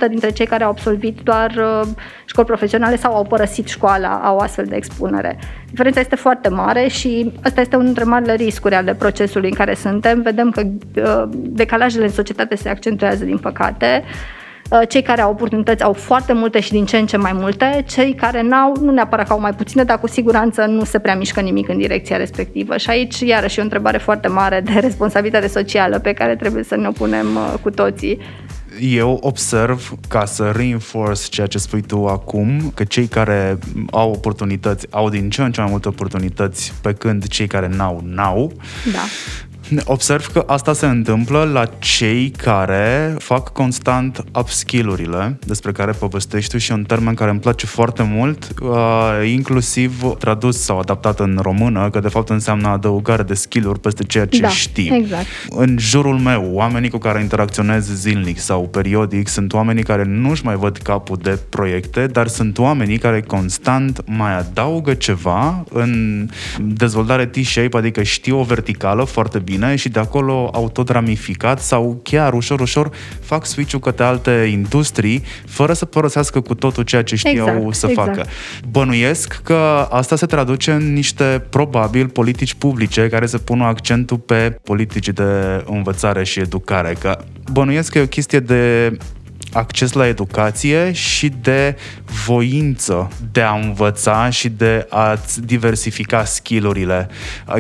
28% 0.07 0.09
dintre 0.09 0.31
cei 0.31 0.47
care 0.47 0.65
au 0.65 0.71
absolvit 0.71 1.21
doar 1.23 1.51
uh, 1.51 1.89
școli 2.25 2.47
profesionale 2.47 2.97
sau 2.97 3.15
au 3.15 3.25
părăsit 3.25 3.69
școala 3.69 4.21
au 4.25 4.37
astfel 4.37 4.65
de 4.65 4.77
expunere. 4.77 5.39
Diferența 5.73 6.01
este 6.01 6.17
foarte 6.17 6.49
mare 6.49 6.89
și 6.89 7.33
asta 7.43 7.61
este 7.61 7.75
unul 7.75 7.87
dintre 7.87 8.05
marile 8.05 8.35
riscuri 8.35 8.75
ale 8.75 8.95
procesului 8.95 9.49
în 9.49 9.55
care 9.55 9.75
suntem. 9.75 10.23
Vedem 10.23 10.51
că 10.51 10.63
uh, 10.97 11.29
decalajele 11.33 12.05
în 12.05 12.11
societate 12.11 12.55
se 12.55 12.69
accentuează, 12.69 13.25
din 13.25 13.39
păcate. 13.39 14.05
Uh, 14.71 14.81
cei 14.89 15.03
care 15.03 15.21
au 15.21 15.31
oportunități 15.31 15.83
au 15.83 15.93
foarte 15.93 16.33
multe 16.33 16.61
și 16.61 16.71
din 16.71 16.85
ce 16.85 16.97
în 16.97 17.07
ce 17.07 17.17
mai 17.17 17.33
multe, 17.35 17.85
cei 17.89 18.15
care 18.15 18.43
n-au, 18.43 18.77
nu 18.81 18.93
neapărat 18.93 19.27
că 19.27 19.33
au 19.33 19.41
mai 19.41 19.53
puține, 19.53 19.85
dar 19.85 19.99
cu 19.99 20.09
siguranță 20.09 20.65
nu 20.65 20.85
se 20.85 20.99
prea 20.99 21.17
mișcă 21.17 21.41
nimic 21.41 21.69
în 21.69 21.79
direcția 21.79 22.17
respectivă. 22.17 22.77
Și 22.77 22.91
aici, 22.91 23.21
iarăși, 23.21 23.59
e 23.59 23.61
o 23.61 23.65
întrebare 23.65 23.99
foarte 23.99 24.29
mare 24.29 24.61
de 24.61 24.79
responsabilitate 24.89 25.47
socială 25.47 25.99
pe 25.99 26.13
care 26.13 26.37
trebuie 26.37 26.63
să 26.63 26.77
ne 26.77 26.89
o 26.89 26.91
punem 26.91 27.27
uh, 27.35 27.55
cu 27.63 27.71
toții 27.71 28.19
eu 28.83 29.19
observ, 29.21 29.93
ca 30.09 30.25
să 30.25 30.51
reinforce 30.51 31.29
ceea 31.29 31.47
ce 31.47 31.59
spui 31.59 31.81
tu 31.81 32.07
acum, 32.07 32.71
că 32.75 32.85
cei 32.85 33.07
care 33.07 33.59
au 33.91 34.11
oportunități 34.11 34.87
au 34.91 35.09
din 35.09 35.31
ce 35.31 35.43
în 35.43 35.53
ce 35.53 35.61
mai 35.61 35.71
multe 35.71 35.89
oportunități, 35.89 36.73
pe 36.81 36.93
când 36.93 37.27
cei 37.27 37.47
care 37.47 37.69
n-au, 37.69 38.03
n-au. 38.05 38.53
Da. 38.93 39.01
Observ 39.85 40.27
că 40.27 40.45
asta 40.47 40.73
se 40.73 40.87
întâmplă 40.87 41.51
la 41.53 41.65
cei 41.79 42.31
care 42.31 43.15
fac 43.19 43.53
constant 43.53 44.25
upskill-urile 44.39 45.39
despre 45.47 45.73
care 45.73 45.93
povestești 45.93 46.51
tu 46.51 46.59
și 46.59 46.73
un 46.73 46.85
termen 46.85 47.15
care 47.15 47.31
îmi 47.31 47.41
place 47.41 47.67
foarte 47.67 48.03
mult, 48.03 48.49
uh, 48.63 49.31
inclusiv 49.33 50.03
tradus 50.19 50.61
sau 50.61 50.79
adaptat 50.79 51.21
în 51.21 51.39
română, 51.43 51.91
că 51.91 52.01
de 52.01 52.09
fapt 52.09 52.29
înseamnă 52.29 52.69
adăugare 52.69 53.23
de 53.23 53.35
skill-uri 53.35 53.81
peste 53.81 54.03
ceea 54.03 54.27
ce 54.27 54.41
da, 54.41 54.49
știi. 54.49 54.91
Exact. 54.95 55.27
În 55.49 55.77
jurul 55.79 56.19
meu, 56.19 56.51
oamenii 56.53 56.91
cu 56.91 56.99
care 56.99 57.21
interacționez 57.21 57.95
zilnic 57.95 58.39
sau 58.39 58.69
periodic 58.69 59.29
sunt 59.29 59.53
oamenii 59.53 59.83
care 59.83 60.05
nu-și 60.05 60.45
mai 60.45 60.55
văd 60.55 60.77
capul 60.77 61.19
de 61.23 61.39
proiecte, 61.49 62.07
dar 62.07 62.27
sunt 62.27 62.59
oamenii 62.59 62.99
care 62.99 63.21
constant 63.21 64.03
mai 64.07 64.39
adaugă 64.39 64.95
ceva 64.95 65.65
în 65.73 66.29
dezvoltare 66.61 67.27
T-shape, 67.27 67.77
adică 67.77 68.03
știu 68.03 68.39
o 68.39 68.43
verticală 68.43 69.05
foarte 69.05 69.39
bine 69.39 69.62
bine 69.63 69.77
și 69.77 69.89
de 69.89 69.99
acolo 69.99 70.51
au 70.53 70.69
tot 70.69 70.89
ramificat 70.89 71.61
sau 71.61 72.01
chiar 72.03 72.33
ușor, 72.33 72.61
ușor 72.61 72.91
fac 73.21 73.47
switch-ul 73.47 73.81
către 73.81 74.05
alte 74.05 74.49
industrii 74.51 75.23
fără 75.47 75.73
să 75.73 75.85
părăsească 75.85 76.41
cu 76.41 76.55
totul 76.55 76.83
ceea 76.83 77.03
ce 77.03 77.17
știau 77.17 77.57
exact, 77.57 77.75
să 77.75 77.87
exact. 77.89 78.15
facă. 78.15 78.29
Bănuiesc 78.71 79.41
că 79.43 79.89
asta 79.91 80.17
se 80.17 80.27
traduce 80.27 80.73
în 80.73 80.93
niște, 80.93 81.45
probabil, 81.51 82.09
politici 82.09 82.55
publice 82.55 83.09
care 83.09 83.27
se 83.27 83.39
pun 83.39 83.61
accentul 83.61 84.19
pe 84.19 84.59
politici 84.63 85.09
de 85.09 85.65
învățare 85.67 86.25
și 86.25 86.41
educare, 86.41 86.97
că 87.01 87.19
bănuiesc 87.53 87.93
că 87.93 87.99
e 87.99 88.03
o 88.03 88.07
chestie 88.07 88.41
de 88.41 88.93
acces 89.53 89.93
la 89.93 90.07
educație 90.07 90.93
și 90.93 91.33
de 91.43 91.77
voință 92.27 93.09
de 93.33 93.41
a 93.41 93.55
învăța 93.55 94.31
și 94.31 94.49
de 94.49 94.87
a-ți 94.89 95.41
diversifica 95.47 96.25
skillurile. 96.25 97.09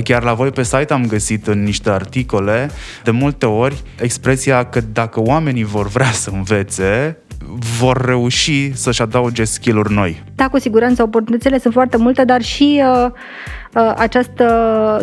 Chiar 0.04 0.22
la 0.22 0.34
voi 0.34 0.50
pe 0.50 0.62
site 0.62 0.92
am 0.92 1.06
găsit 1.06 1.46
în 1.46 1.62
niște 1.62 1.90
articole 1.90 2.70
de 3.04 3.10
multe 3.10 3.46
ori 3.46 3.82
expresia 4.00 4.64
că 4.64 4.80
dacă 4.80 5.20
oamenii 5.20 5.64
vor 5.64 5.88
vrea 5.88 6.10
să 6.10 6.30
învețe, 6.30 7.16
vor 7.78 8.05
reuși 8.05 8.76
să-și 8.76 9.03
adauge 9.03 9.45
skill-uri 9.45 9.93
noi. 9.93 10.22
Da, 10.34 10.49
cu 10.49 10.59
siguranță, 10.59 11.03
oportunitățile 11.03 11.59
sunt 11.59 11.72
foarte 11.72 11.97
multe, 11.97 12.24
dar 12.24 12.43
și 12.43 12.82
uh, 12.84 13.11
uh, 13.74 13.93
această 13.97 14.47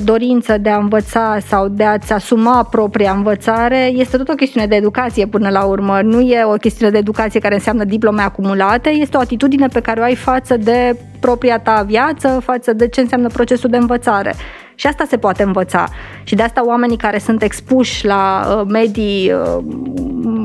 dorință 0.03 0.57
de 0.57 0.69
a 0.69 0.77
învăța 0.77 1.37
sau 1.47 1.67
de 1.67 1.83
a-ți 1.83 2.13
asuma 2.13 2.63
propria 2.63 3.11
învățare 3.11 3.91
este 3.93 4.17
tot 4.17 4.29
o 4.29 4.33
chestiune 4.33 4.67
de 4.67 4.75
educație 4.75 5.25
până 5.25 5.49
la 5.49 5.63
urmă. 5.63 6.01
Nu 6.01 6.21
e 6.21 6.43
o 6.43 6.53
chestiune 6.53 6.91
de 6.91 6.97
educație 6.97 7.39
care 7.39 7.53
înseamnă 7.53 7.83
diplome 7.83 8.21
acumulate, 8.21 8.89
este 8.89 9.17
o 9.17 9.19
atitudine 9.19 9.67
pe 9.67 9.79
care 9.79 9.99
o 9.99 10.03
ai 10.03 10.15
față 10.15 10.57
de 10.57 10.95
propria 11.19 11.59
ta 11.59 11.83
viață, 11.87 12.41
față 12.43 12.73
de 12.73 12.87
ce 12.87 13.01
înseamnă 13.01 13.27
procesul 13.27 13.69
de 13.69 13.77
învățare. 13.77 14.35
Și 14.79 14.87
asta 14.87 15.05
se 15.07 15.17
poate 15.17 15.43
învăța. 15.43 15.87
Și 16.23 16.35
de 16.35 16.43
asta 16.43 16.65
oamenii 16.65 16.97
care 16.97 17.17
sunt 17.17 17.41
expuși 17.41 18.05
la 18.05 18.45
uh, 18.47 18.65
medii 18.67 19.31
uh, 19.31 19.63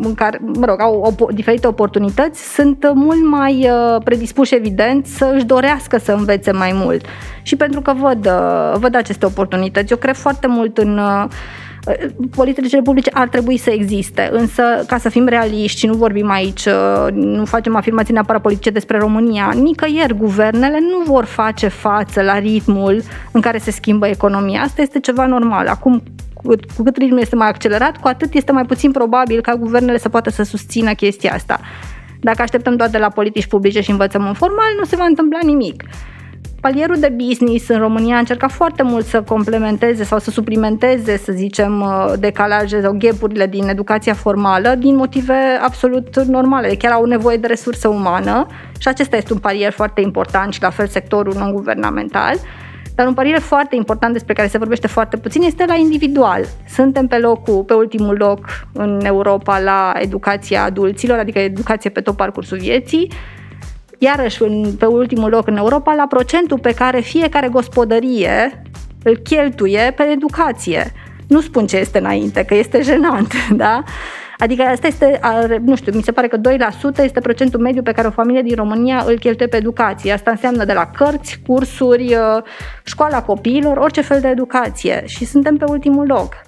în 0.02 0.14
care, 0.14 0.40
mă 0.42 0.66
rog, 0.66 0.80
au 0.80 1.12
op- 1.12 1.34
diferite 1.34 1.66
oportunități, 1.66 2.54
sunt 2.54 2.90
mult 2.94 3.28
mai 3.28 3.68
uh, 3.70 4.02
predispuși, 4.04 4.54
evident, 4.54 5.06
să 5.06 5.32
își 5.34 5.44
dorească 5.44 5.98
să 5.98 6.12
învețe 6.12 6.52
mai 6.52 6.70
mult. 6.74 7.04
Și 7.42 7.56
pentru 7.56 7.80
că 7.80 7.92
văd, 8.00 8.26
uh, 8.26 8.74
văd 8.78 8.94
aceste 8.94 9.26
oportunități. 9.26 9.92
Eu 9.92 9.98
cred 9.98 10.14
foarte 10.14 10.46
mult 10.46 10.78
în 10.78 10.98
uh, 10.98 11.24
politicile 12.36 12.82
publice 12.82 13.10
ar 13.14 13.28
trebui 13.28 13.56
să 13.56 13.70
existe, 13.70 14.28
însă 14.32 14.62
ca 14.86 14.98
să 14.98 15.08
fim 15.08 15.26
realiști 15.26 15.78
și 15.78 15.86
nu 15.86 15.94
vorbim 15.94 16.30
aici, 16.30 16.68
nu 17.12 17.44
facem 17.44 17.76
afirmații 17.76 18.12
neapărat 18.12 18.42
politice 18.42 18.70
despre 18.70 18.98
România, 18.98 19.52
nicăieri 19.54 20.16
guvernele 20.16 20.78
nu 20.80 21.12
vor 21.12 21.24
face 21.24 21.68
față 21.68 22.22
la 22.22 22.38
ritmul 22.38 23.02
în 23.32 23.40
care 23.40 23.58
se 23.58 23.70
schimbă 23.70 24.06
economia. 24.06 24.60
Asta 24.60 24.82
este 24.82 25.00
ceva 25.00 25.26
normal. 25.26 25.66
Acum, 25.66 26.02
cu 26.76 26.82
cât 26.82 26.96
ritmul 26.96 27.20
este 27.20 27.36
mai 27.36 27.48
accelerat, 27.48 27.96
cu 27.96 28.08
atât 28.08 28.34
este 28.34 28.52
mai 28.52 28.64
puțin 28.64 28.90
probabil 28.90 29.40
ca 29.40 29.54
guvernele 29.54 29.98
să 29.98 30.08
poată 30.08 30.30
să 30.30 30.42
susțină 30.42 30.92
chestia 30.92 31.32
asta. 31.32 31.60
Dacă 32.20 32.42
așteptăm 32.42 32.76
doar 32.76 32.88
de 32.88 32.98
la 32.98 33.08
politici 33.08 33.46
publice 33.46 33.80
și 33.80 33.90
învățământ 33.90 34.36
formal, 34.36 34.74
nu 34.78 34.84
se 34.84 34.96
va 34.96 35.04
întâmpla 35.04 35.38
nimic 35.42 35.82
palierul 36.64 36.96
de 36.98 37.08
business 37.08 37.68
în 37.68 37.78
România 37.78 38.14
a 38.16 38.18
încercat 38.18 38.50
foarte 38.50 38.82
mult 38.82 39.06
să 39.06 39.22
complementeze 39.22 40.04
sau 40.04 40.18
să 40.18 40.30
suplimenteze, 40.30 41.16
să 41.16 41.32
zicem, 41.32 41.80
uh, 41.80 42.12
decalaje 42.18 42.80
sau 42.80 42.92
ghepurile 42.98 43.46
din 43.46 43.68
educația 43.68 44.14
formală 44.14 44.74
din 44.78 44.96
motive 44.96 45.58
absolut 45.62 46.24
normale. 46.24 46.74
Chiar 46.74 46.92
au 46.92 47.04
nevoie 47.04 47.36
de 47.36 47.46
resursă 47.46 47.88
umană 47.88 48.46
și 48.78 48.88
acesta 48.88 49.16
este 49.16 49.32
un 49.32 49.38
palier 49.38 49.72
foarte 49.72 50.00
important 50.00 50.52
și 50.52 50.62
la 50.62 50.70
fel 50.70 50.86
sectorul 50.86 51.34
non-guvernamental. 51.38 52.34
Dar 52.94 53.06
un 53.06 53.14
parier 53.14 53.40
foarte 53.40 53.76
important 53.76 54.12
despre 54.12 54.32
care 54.32 54.48
se 54.48 54.58
vorbește 54.58 54.86
foarte 54.86 55.16
puțin 55.16 55.42
este 55.42 55.64
la 55.66 55.74
individual. 55.74 56.44
Suntem 56.68 57.06
pe 57.06 57.18
locul, 57.18 57.64
pe 57.64 57.74
ultimul 57.74 58.16
loc 58.18 58.38
în 58.72 59.00
Europa 59.04 59.58
la 59.58 59.92
educația 59.98 60.64
adulților, 60.64 61.18
adică 61.18 61.38
educație 61.38 61.90
pe 61.90 62.00
tot 62.00 62.16
parcursul 62.16 62.58
vieții 62.58 63.10
iarăși 64.04 64.42
în, 64.42 64.74
pe 64.78 64.86
ultimul 64.86 65.30
loc 65.30 65.46
în 65.46 65.56
Europa, 65.56 65.94
la 65.94 66.06
procentul 66.08 66.58
pe 66.58 66.74
care 66.74 67.00
fiecare 67.00 67.48
gospodărie 67.48 68.62
îl 69.02 69.16
cheltuie 69.16 69.92
pe 69.96 70.02
educație. 70.02 70.92
Nu 71.28 71.40
spun 71.40 71.66
ce 71.66 71.76
este 71.76 71.98
înainte, 71.98 72.44
că 72.44 72.54
este 72.54 72.82
jenant, 72.82 73.32
da? 73.64 73.82
Adică 74.38 74.62
asta 74.62 74.86
este, 74.86 75.20
nu 75.64 75.76
știu, 75.76 75.92
mi 75.94 76.02
se 76.02 76.12
pare 76.12 76.28
că 76.28 76.36
2% 76.36 77.02
este 77.02 77.20
procentul 77.20 77.60
mediu 77.60 77.82
pe 77.82 77.92
care 77.92 78.06
o 78.06 78.10
familie 78.10 78.42
din 78.42 78.54
România 78.54 79.04
îl 79.06 79.18
cheltuie 79.18 79.48
pe 79.48 79.56
educație. 79.56 80.12
Asta 80.12 80.30
înseamnă 80.30 80.64
de 80.64 80.72
la 80.72 80.86
cărți, 80.86 81.40
cursuri, 81.46 82.14
uh, 82.14 82.42
școala 82.84 83.22
copiilor, 83.22 83.76
orice 83.76 84.00
fel 84.00 84.20
de 84.20 84.28
educație. 84.28 85.02
Și 85.06 85.24
suntem 85.24 85.56
pe 85.56 85.64
ultimul 85.68 86.06
loc 86.06 86.43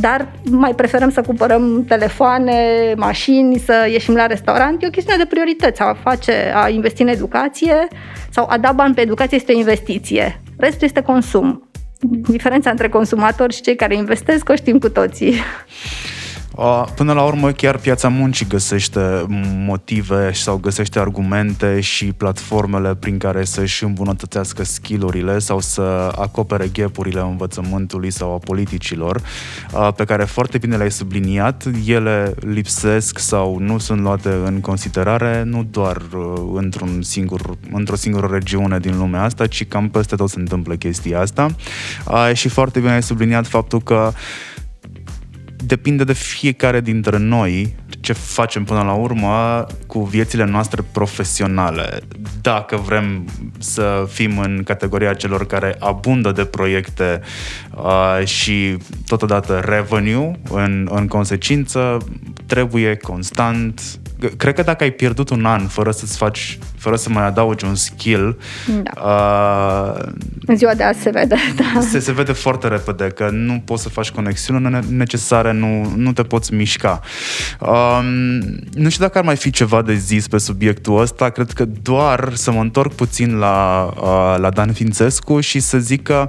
dar 0.00 0.28
mai 0.50 0.74
preferăm 0.74 1.10
să 1.10 1.20
cumpărăm 1.20 1.84
telefoane, 1.88 2.54
mașini, 2.96 3.58
să 3.58 3.86
ieșim 3.90 4.14
la 4.14 4.26
restaurant. 4.26 4.82
E 4.82 4.86
o 4.86 4.90
chestiune 4.90 5.18
de 5.18 5.28
priorități. 5.28 5.80
A 5.80 5.96
face, 6.02 6.52
a 6.54 6.68
investi 6.68 7.02
în 7.02 7.08
educație 7.08 7.88
sau 8.30 8.46
a 8.50 8.58
da 8.58 8.72
bani 8.72 8.94
pe 8.94 9.00
educație 9.00 9.36
este 9.36 9.52
o 9.52 9.58
investiție. 9.58 10.40
Restul 10.56 10.86
este 10.86 11.02
consum. 11.02 11.70
Diferența 12.28 12.70
între 12.70 12.88
consumatori 12.88 13.54
și 13.54 13.60
cei 13.60 13.76
care 13.76 13.94
investesc 13.94 14.48
o 14.48 14.54
știm 14.54 14.78
cu 14.78 14.88
toții. 14.88 15.34
Până 16.94 17.12
la 17.12 17.22
urmă, 17.22 17.50
chiar 17.50 17.76
piața 17.76 18.08
muncii 18.08 18.46
găsește 18.46 19.24
motive 19.66 20.32
sau 20.32 20.56
găsește 20.56 20.98
argumente 20.98 21.80
și 21.80 22.04
platformele 22.04 22.94
prin 22.94 23.18
care 23.18 23.44
să-și 23.44 23.84
îmbunătățească 23.84 24.64
skillurile 24.64 25.38
sau 25.38 25.60
să 25.60 26.12
acopere 26.16 26.68
ghepurile 26.72 27.20
învățământului 27.20 28.10
sau 28.10 28.34
a 28.34 28.38
politicilor, 28.38 29.22
pe 29.96 30.04
care 30.04 30.24
foarte 30.24 30.58
bine 30.58 30.76
le-ai 30.76 30.90
subliniat. 30.90 31.64
Ele 31.86 32.34
lipsesc 32.40 33.18
sau 33.18 33.58
nu 33.58 33.78
sunt 33.78 34.00
luate 34.00 34.28
în 34.44 34.60
considerare 34.60 35.42
nu 35.42 35.66
doar 35.70 35.96
uh, 35.96 36.50
într-un 36.54 37.02
singur, 37.02 37.56
într-o 37.72 37.96
singură 37.96 38.28
regiune 38.32 38.78
din 38.78 38.98
lumea 38.98 39.22
asta, 39.22 39.46
ci 39.46 39.66
cam 39.66 39.88
peste 39.88 40.16
tot 40.16 40.28
se 40.28 40.38
întâmplă 40.38 40.74
chestia 40.74 41.20
asta. 41.20 41.48
Și 42.32 42.48
foarte 42.48 42.78
bine 42.78 42.92
ai 42.92 43.02
subliniat 43.02 43.46
faptul 43.46 43.80
că 43.80 44.12
depinde 45.64 46.04
de 46.04 46.12
fiecare 46.12 46.80
dintre 46.80 47.18
noi 47.18 47.74
ce 48.00 48.12
facem 48.12 48.64
până 48.64 48.82
la 48.82 48.92
urmă 48.92 49.66
cu 49.86 50.02
viețile 50.04 50.44
noastre 50.44 50.82
profesionale. 50.92 52.00
Dacă 52.40 52.76
vrem 52.76 53.28
să 53.58 54.06
fim 54.10 54.38
în 54.38 54.62
categoria 54.64 55.14
celor 55.14 55.46
care 55.46 55.76
abundă 55.78 56.32
de 56.32 56.44
proiecte 56.44 57.20
uh, 57.74 58.26
și 58.26 58.76
totodată 59.06 59.62
revenue 59.64 60.38
în, 60.50 60.88
în 60.90 61.06
consecință, 61.06 61.98
trebuie 62.46 62.96
constant. 62.96 63.82
Cred 64.36 64.54
că 64.54 64.62
dacă 64.62 64.84
ai 64.84 64.90
pierdut 64.90 65.30
un 65.30 65.44
an 65.44 65.66
fără 65.66 65.90
să-ți 65.90 66.16
faci 66.16 66.58
fără 66.78 66.96
să 66.96 67.08
mai 67.10 67.24
adaugi 67.24 67.64
un 67.64 67.74
skill, 67.74 68.38
da. 68.82 69.02
uh, 69.04 70.12
în 70.46 70.56
ziua 70.56 70.74
de 70.74 70.82
azi 70.82 71.00
se 71.00 71.10
vede. 71.10 71.36
Da. 71.56 71.80
Se, 71.80 71.98
se 71.98 72.12
vede 72.12 72.32
foarte 72.32 72.68
repede 72.68 73.04
că 73.04 73.28
nu 73.32 73.62
poți 73.64 73.82
să 73.82 73.88
faci 73.88 74.10
conexiune 74.10 74.80
necesare, 74.90 75.52
nu, 75.52 75.92
nu 75.96 76.12
te 76.12 76.22
poți 76.22 76.54
mișca. 76.54 77.00
Um, 77.60 78.04
nu 78.74 78.88
știu 78.88 79.04
dacă 79.04 79.18
ar 79.18 79.24
mai 79.24 79.36
fi 79.36 79.50
ceva 79.50 79.82
de 79.82 79.94
zis 79.94 80.28
pe 80.28 80.38
subiectul 80.38 81.00
ăsta, 81.00 81.28
cred 81.28 81.50
că 81.50 81.64
doar 81.64 82.30
să 82.34 82.50
mă 82.50 82.60
întorc 82.60 82.92
puțin 82.92 83.38
la, 83.38 83.88
uh, 83.96 84.40
la 84.40 84.50
Dan 84.50 84.72
Fințescu 84.72 85.40
și 85.40 85.60
să 85.60 85.78
zic 85.78 86.02
că 86.02 86.28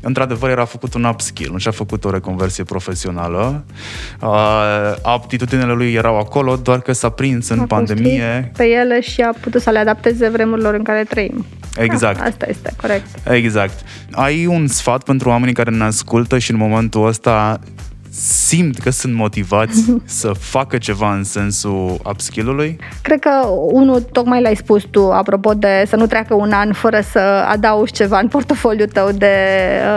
într-adevăr 0.00 0.50
era 0.50 0.64
făcut 0.64 0.94
un 0.94 1.04
upskill, 1.04 1.52
nu 1.52 1.58
și-a 1.58 1.70
făcut 1.70 2.04
o 2.04 2.10
reconversie 2.10 2.64
profesională. 2.64 3.64
Uh, 4.20 4.28
aptitudinile 5.02 5.72
lui 5.72 5.92
erau 5.92 6.18
acolo, 6.18 6.56
doar 6.56 6.80
că 6.80 6.92
s-a 6.92 7.08
prins 7.08 7.48
în 7.48 7.58
a 7.58 7.64
pandemie. 7.64 8.52
pe 8.56 8.64
ele 8.64 9.00
și 9.00 9.20
a 9.20 9.32
putut 9.40 9.62
să 9.62 9.70
le 9.70 9.78
adapteze 9.90 10.28
vremurilor 10.28 10.74
în 10.74 10.82
care 10.82 11.04
trăim. 11.04 11.46
Exact. 11.76 12.18
Da, 12.18 12.24
asta 12.24 12.46
este, 12.48 12.72
corect. 12.80 13.06
Exact. 13.30 13.84
Ai 14.10 14.46
un 14.46 14.66
sfat 14.66 15.02
pentru 15.02 15.28
oamenii 15.28 15.54
care 15.54 15.70
ne 15.70 15.84
ascultă 15.84 16.38
și 16.38 16.50
în 16.50 16.56
momentul 16.56 17.06
ăsta 17.06 17.60
simt 18.10 18.78
că 18.78 18.90
sunt 18.90 19.14
motivați 19.14 19.94
să 20.20 20.32
facă 20.38 20.78
ceva 20.78 21.14
în 21.14 21.24
sensul 21.24 22.00
upskill-ului? 22.04 22.78
Cred 23.02 23.18
că 23.18 23.46
unul, 23.48 24.00
tocmai 24.00 24.42
l-ai 24.42 24.56
spus 24.56 24.82
tu, 24.90 25.10
apropo 25.10 25.54
de 25.54 25.84
să 25.86 25.96
nu 25.96 26.06
treacă 26.06 26.34
un 26.34 26.52
an 26.52 26.72
fără 26.72 27.00
să 27.00 27.18
adaugi 27.48 27.92
ceva 27.92 28.18
în 28.18 28.28
portofoliul 28.28 28.88
tău 28.88 29.10
de, 29.10 29.36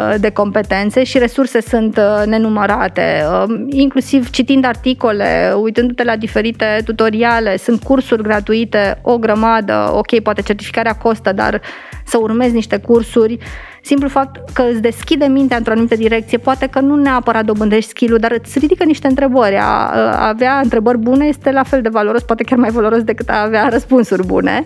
uh, 0.10 0.16
de 0.20 0.30
competențe 0.30 1.04
și 1.04 1.18
resurse 1.18 1.62
sunt 1.62 1.98
uh, 1.98 2.26
nenumărate, 2.26 3.24
um, 3.48 3.66
inclusiv 3.70 4.30
citind 4.30 4.66
articole, 4.66 5.54
uitându-te 5.56 6.04
la 6.04 6.16
diferite 6.16 6.82
tutoriale, 6.86 7.58
sunt 7.58 7.84
cursuri 7.84 8.24
gratuite, 8.24 9.00
o 9.02 9.18
grămadă, 9.18 9.92
ok, 9.94 10.20
poate 10.20 10.42
certificarea 10.42 10.96
costă, 10.96 11.32
dar 11.32 11.62
să 12.06 12.18
urmezi 12.18 12.54
niște 12.54 12.78
cursuri 12.78 13.38
simplu 13.86 14.08
fapt 14.08 14.50
că 14.54 14.64
îți 14.72 14.82
deschide 14.82 15.26
mintea 15.26 15.58
într-o 15.58 15.72
anumită 15.72 15.96
direcție, 15.96 16.38
poate 16.38 16.68
că 16.68 16.80
nu 16.80 16.96
neapărat 16.96 17.46
dobândești 17.46 17.90
skill 17.90 18.18
dar 18.18 18.32
îți 18.32 18.60
ridică 18.60 18.84
niște 18.84 19.08
întrebări. 19.08 19.56
A, 19.56 19.62
a 19.62 20.28
avea 20.28 20.60
întrebări 20.64 20.98
bune 20.98 21.26
este 21.26 21.52
la 21.52 21.64
fel 21.64 21.82
de 21.82 21.90
valoros, 21.90 22.22
poate 22.22 22.44
chiar 22.44 22.58
mai 22.58 22.70
valoros 22.70 23.04
decât 23.04 23.30
a 23.30 23.42
avea 23.42 23.68
răspunsuri 23.68 24.26
bune. 24.26 24.66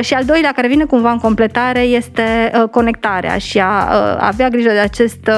Și 0.00 0.14
al 0.14 0.24
doilea, 0.24 0.52
care 0.52 0.68
vine 0.68 0.84
cumva 0.84 1.10
în 1.10 1.18
completare, 1.18 1.80
este 1.80 2.50
conectarea 2.70 3.38
și 3.38 3.58
a 3.58 4.16
avea 4.18 4.48
grijă 4.48 4.70
de 4.70 4.78
acest, 4.78 5.30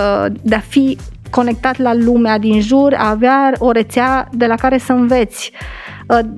de 0.42 0.54
a 0.54 0.58
fi 0.58 0.98
conectat 1.30 1.78
la 1.78 1.94
lumea 1.94 2.38
din 2.38 2.60
jur, 2.60 2.94
a 2.94 3.08
avea 3.08 3.52
o 3.58 3.70
rețea 3.70 4.28
de 4.32 4.46
la 4.46 4.54
care 4.54 4.78
să 4.78 4.92
înveți. 4.92 5.52
Uh, 5.54 5.89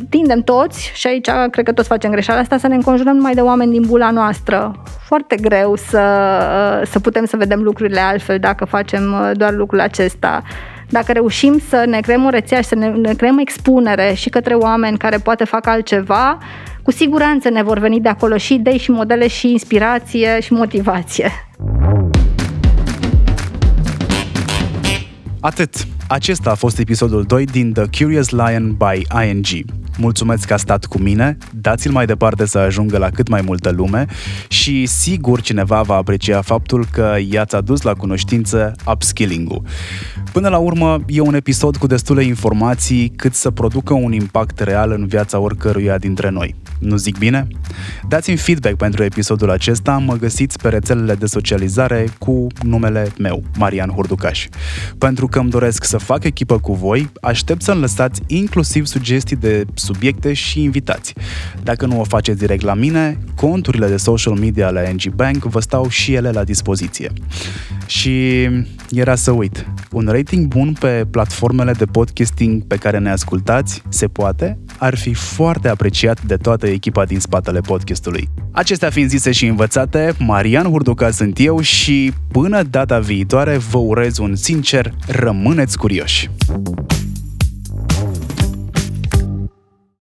tindem 0.08 0.42
toți, 0.42 0.90
și 0.94 1.06
aici 1.06 1.28
cred 1.50 1.64
că 1.64 1.72
toți 1.72 1.88
facem 1.88 2.10
greșeala 2.10 2.40
asta, 2.40 2.56
să 2.56 2.66
ne 2.66 2.74
înconjurăm 2.74 3.14
numai 3.14 3.34
de 3.34 3.40
oameni 3.40 3.72
din 3.72 3.82
bula 3.86 4.10
noastră. 4.10 4.82
Foarte 5.04 5.36
greu 5.36 5.76
să, 5.76 6.00
uh, 6.80 6.88
să 6.90 7.00
putem 7.00 7.24
să 7.24 7.36
vedem 7.36 7.62
lucrurile 7.62 8.00
altfel 8.00 8.38
dacă 8.38 8.64
facem 8.64 9.12
uh, 9.12 9.30
doar 9.34 9.52
lucrul 9.52 9.80
acesta. 9.80 10.42
Dacă 10.88 11.12
reușim 11.12 11.60
să 11.68 11.84
ne 11.86 12.00
creăm 12.00 12.24
o 12.24 12.28
rețea 12.28 12.60
și 12.60 12.68
să 12.68 12.74
ne, 12.74 12.88
ne 12.88 13.14
creăm 13.14 13.38
expunere 13.38 14.12
și 14.14 14.28
către 14.28 14.54
oameni 14.54 14.98
care 14.98 15.16
poate 15.16 15.44
fac 15.44 15.66
altceva, 15.66 16.38
cu 16.82 16.90
siguranță 16.90 17.48
ne 17.48 17.62
vor 17.62 17.78
veni 17.78 18.00
de 18.00 18.08
acolo 18.08 18.36
și 18.36 18.54
idei 18.54 18.78
și 18.78 18.90
modele 18.90 19.28
și 19.28 19.50
inspirație 19.50 20.40
și 20.40 20.52
motivație. 20.52 21.30
Atât. 25.40 25.74
Acesta 26.06 26.50
a 26.50 26.54
fost 26.54 26.78
episodul 26.78 27.22
2 27.22 27.44
din 27.44 27.72
The 27.72 27.84
Curious 27.98 28.30
Lion 28.30 28.76
by 28.76 29.06
ING. 29.28 29.46
Mulțumesc 29.98 30.46
că 30.46 30.52
a 30.52 30.56
stat 30.56 30.84
cu 30.84 30.98
mine, 30.98 31.36
dați-l 31.54 31.90
mai 31.92 32.06
departe 32.06 32.46
să 32.46 32.58
ajungă 32.58 32.98
la 32.98 33.10
cât 33.10 33.28
mai 33.28 33.40
multă 33.40 33.70
lume 33.70 34.06
și 34.48 34.86
sigur 34.86 35.40
cineva 35.40 35.82
va 35.82 35.94
aprecia 35.94 36.40
faptul 36.40 36.86
că 36.92 37.16
i-ați 37.30 37.54
adus 37.54 37.82
la 37.82 37.92
cunoștință 37.92 38.74
upskilling-ul. 38.86 39.62
Până 40.32 40.48
la 40.48 40.58
urmă, 40.58 41.04
e 41.06 41.20
un 41.20 41.34
episod 41.34 41.76
cu 41.76 41.86
destule 41.86 42.24
informații 42.24 43.12
cât 43.16 43.34
să 43.34 43.50
producă 43.50 43.94
un 43.94 44.12
impact 44.12 44.60
real 44.60 44.90
în 44.90 45.06
viața 45.06 45.38
oricăruia 45.38 45.98
dintre 45.98 46.28
noi. 46.28 46.54
Nu 46.78 46.96
zic 46.96 47.18
bine? 47.18 47.46
Dați-mi 48.08 48.36
feedback 48.36 48.76
pentru 48.76 49.02
episodul 49.02 49.50
acesta, 49.50 49.98
mă 49.98 50.14
găsiți 50.14 50.58
pe 50.58 50.68
rețelele 50.68 51.14
de 51.14 51.26
socializare 51.26 52.08
cu 52.18 52.46
numele 52.62 53.12
meu, 53.18 53.42
Marian 53.58 53.88
Hurducaș. 53.88 54.48
Pentru 54.98 55.26
că 55.26 55.38
îmi 55.38 55.50
doresc 55.50 55.84
să 55.84 55.98
fac 56.04 56.24
echipă 56.24 56.58
cu 56.58 56.74
voi, 56.74 57.10
aștept 57.20 57.62
să-mi 57.62 57.80
lăsați 57.80 58.20
inclusiv 58.26 58.86
sugestii 58.86 59.36
de 59.36 59.64
subiecte 59.74 60.32
și 60.32 60.62
invitați. 60.62 61.14
Dacă 61.62 61.86
nu 61.86 62.00
o 62.00 62.04
faceți 62.04 62.38
direct 62.38 62.62
la 62.62 62.74
mine, 62.74 63.18
conturile 63.34 63.86
de 63.86 63.96
social 63.96 64.34
media 64.34 64.66
ale 64.66 64.92
NG 64.92 65.14
Bank 65.14 65.44
vă 65.44 65.60
stau 65.60 65.88
și 65.88 66.14
ele 66.14 66.30
la 66.30 66.44
dispoziție. 66.44 67.12
Și 67.86 68.48
era 68.90 69.14
să 69.14 69.30
uit, 69.30 69.66
un 69.90 70.08
rating 70.10 70.46
bun 70.46 70.76
pe 70.80 71.06
platformele 71.10 71.72
de 71.72 71.84
podcasting 71.84 72.62
pe 72.62 72.76
care 72.76 72.98
ne 72.98 73.10
ascultați, 73.10 73.82
se 73.88 74.08
poate? 74.08 74.58
Ar 74.78 74.96
fi 74.96 75.14
foarte 75.14 75.68
apreciat 75.68 76.22
de 76.22 76.36
toată 76.36 76.66
echipa 76.66 77.04
din 77.04 77.20
spatele 77.20 77.60
podcastului. 77.60 78.28
Acestea 78.50 78.90
fiind 78.90 79.08
zise 79.08 79.32
și 79.32 79.46
învățate, 79.46 80.14
Marian 80.18 80.64
Hurduca 80.64 81.10
sunt 81.10 81.38
eu 81.38 81.60
și 81.60 82.12
până 82.32 82.62
data 82.62 82.98
viitoare 82.98 83.56
vă 83.56 83.78
urez 83.78 84.18
un 84.18 84.34
sincer 84.34 84.94
rămâneți 85.06 85.78
curioși! 85.82 86.30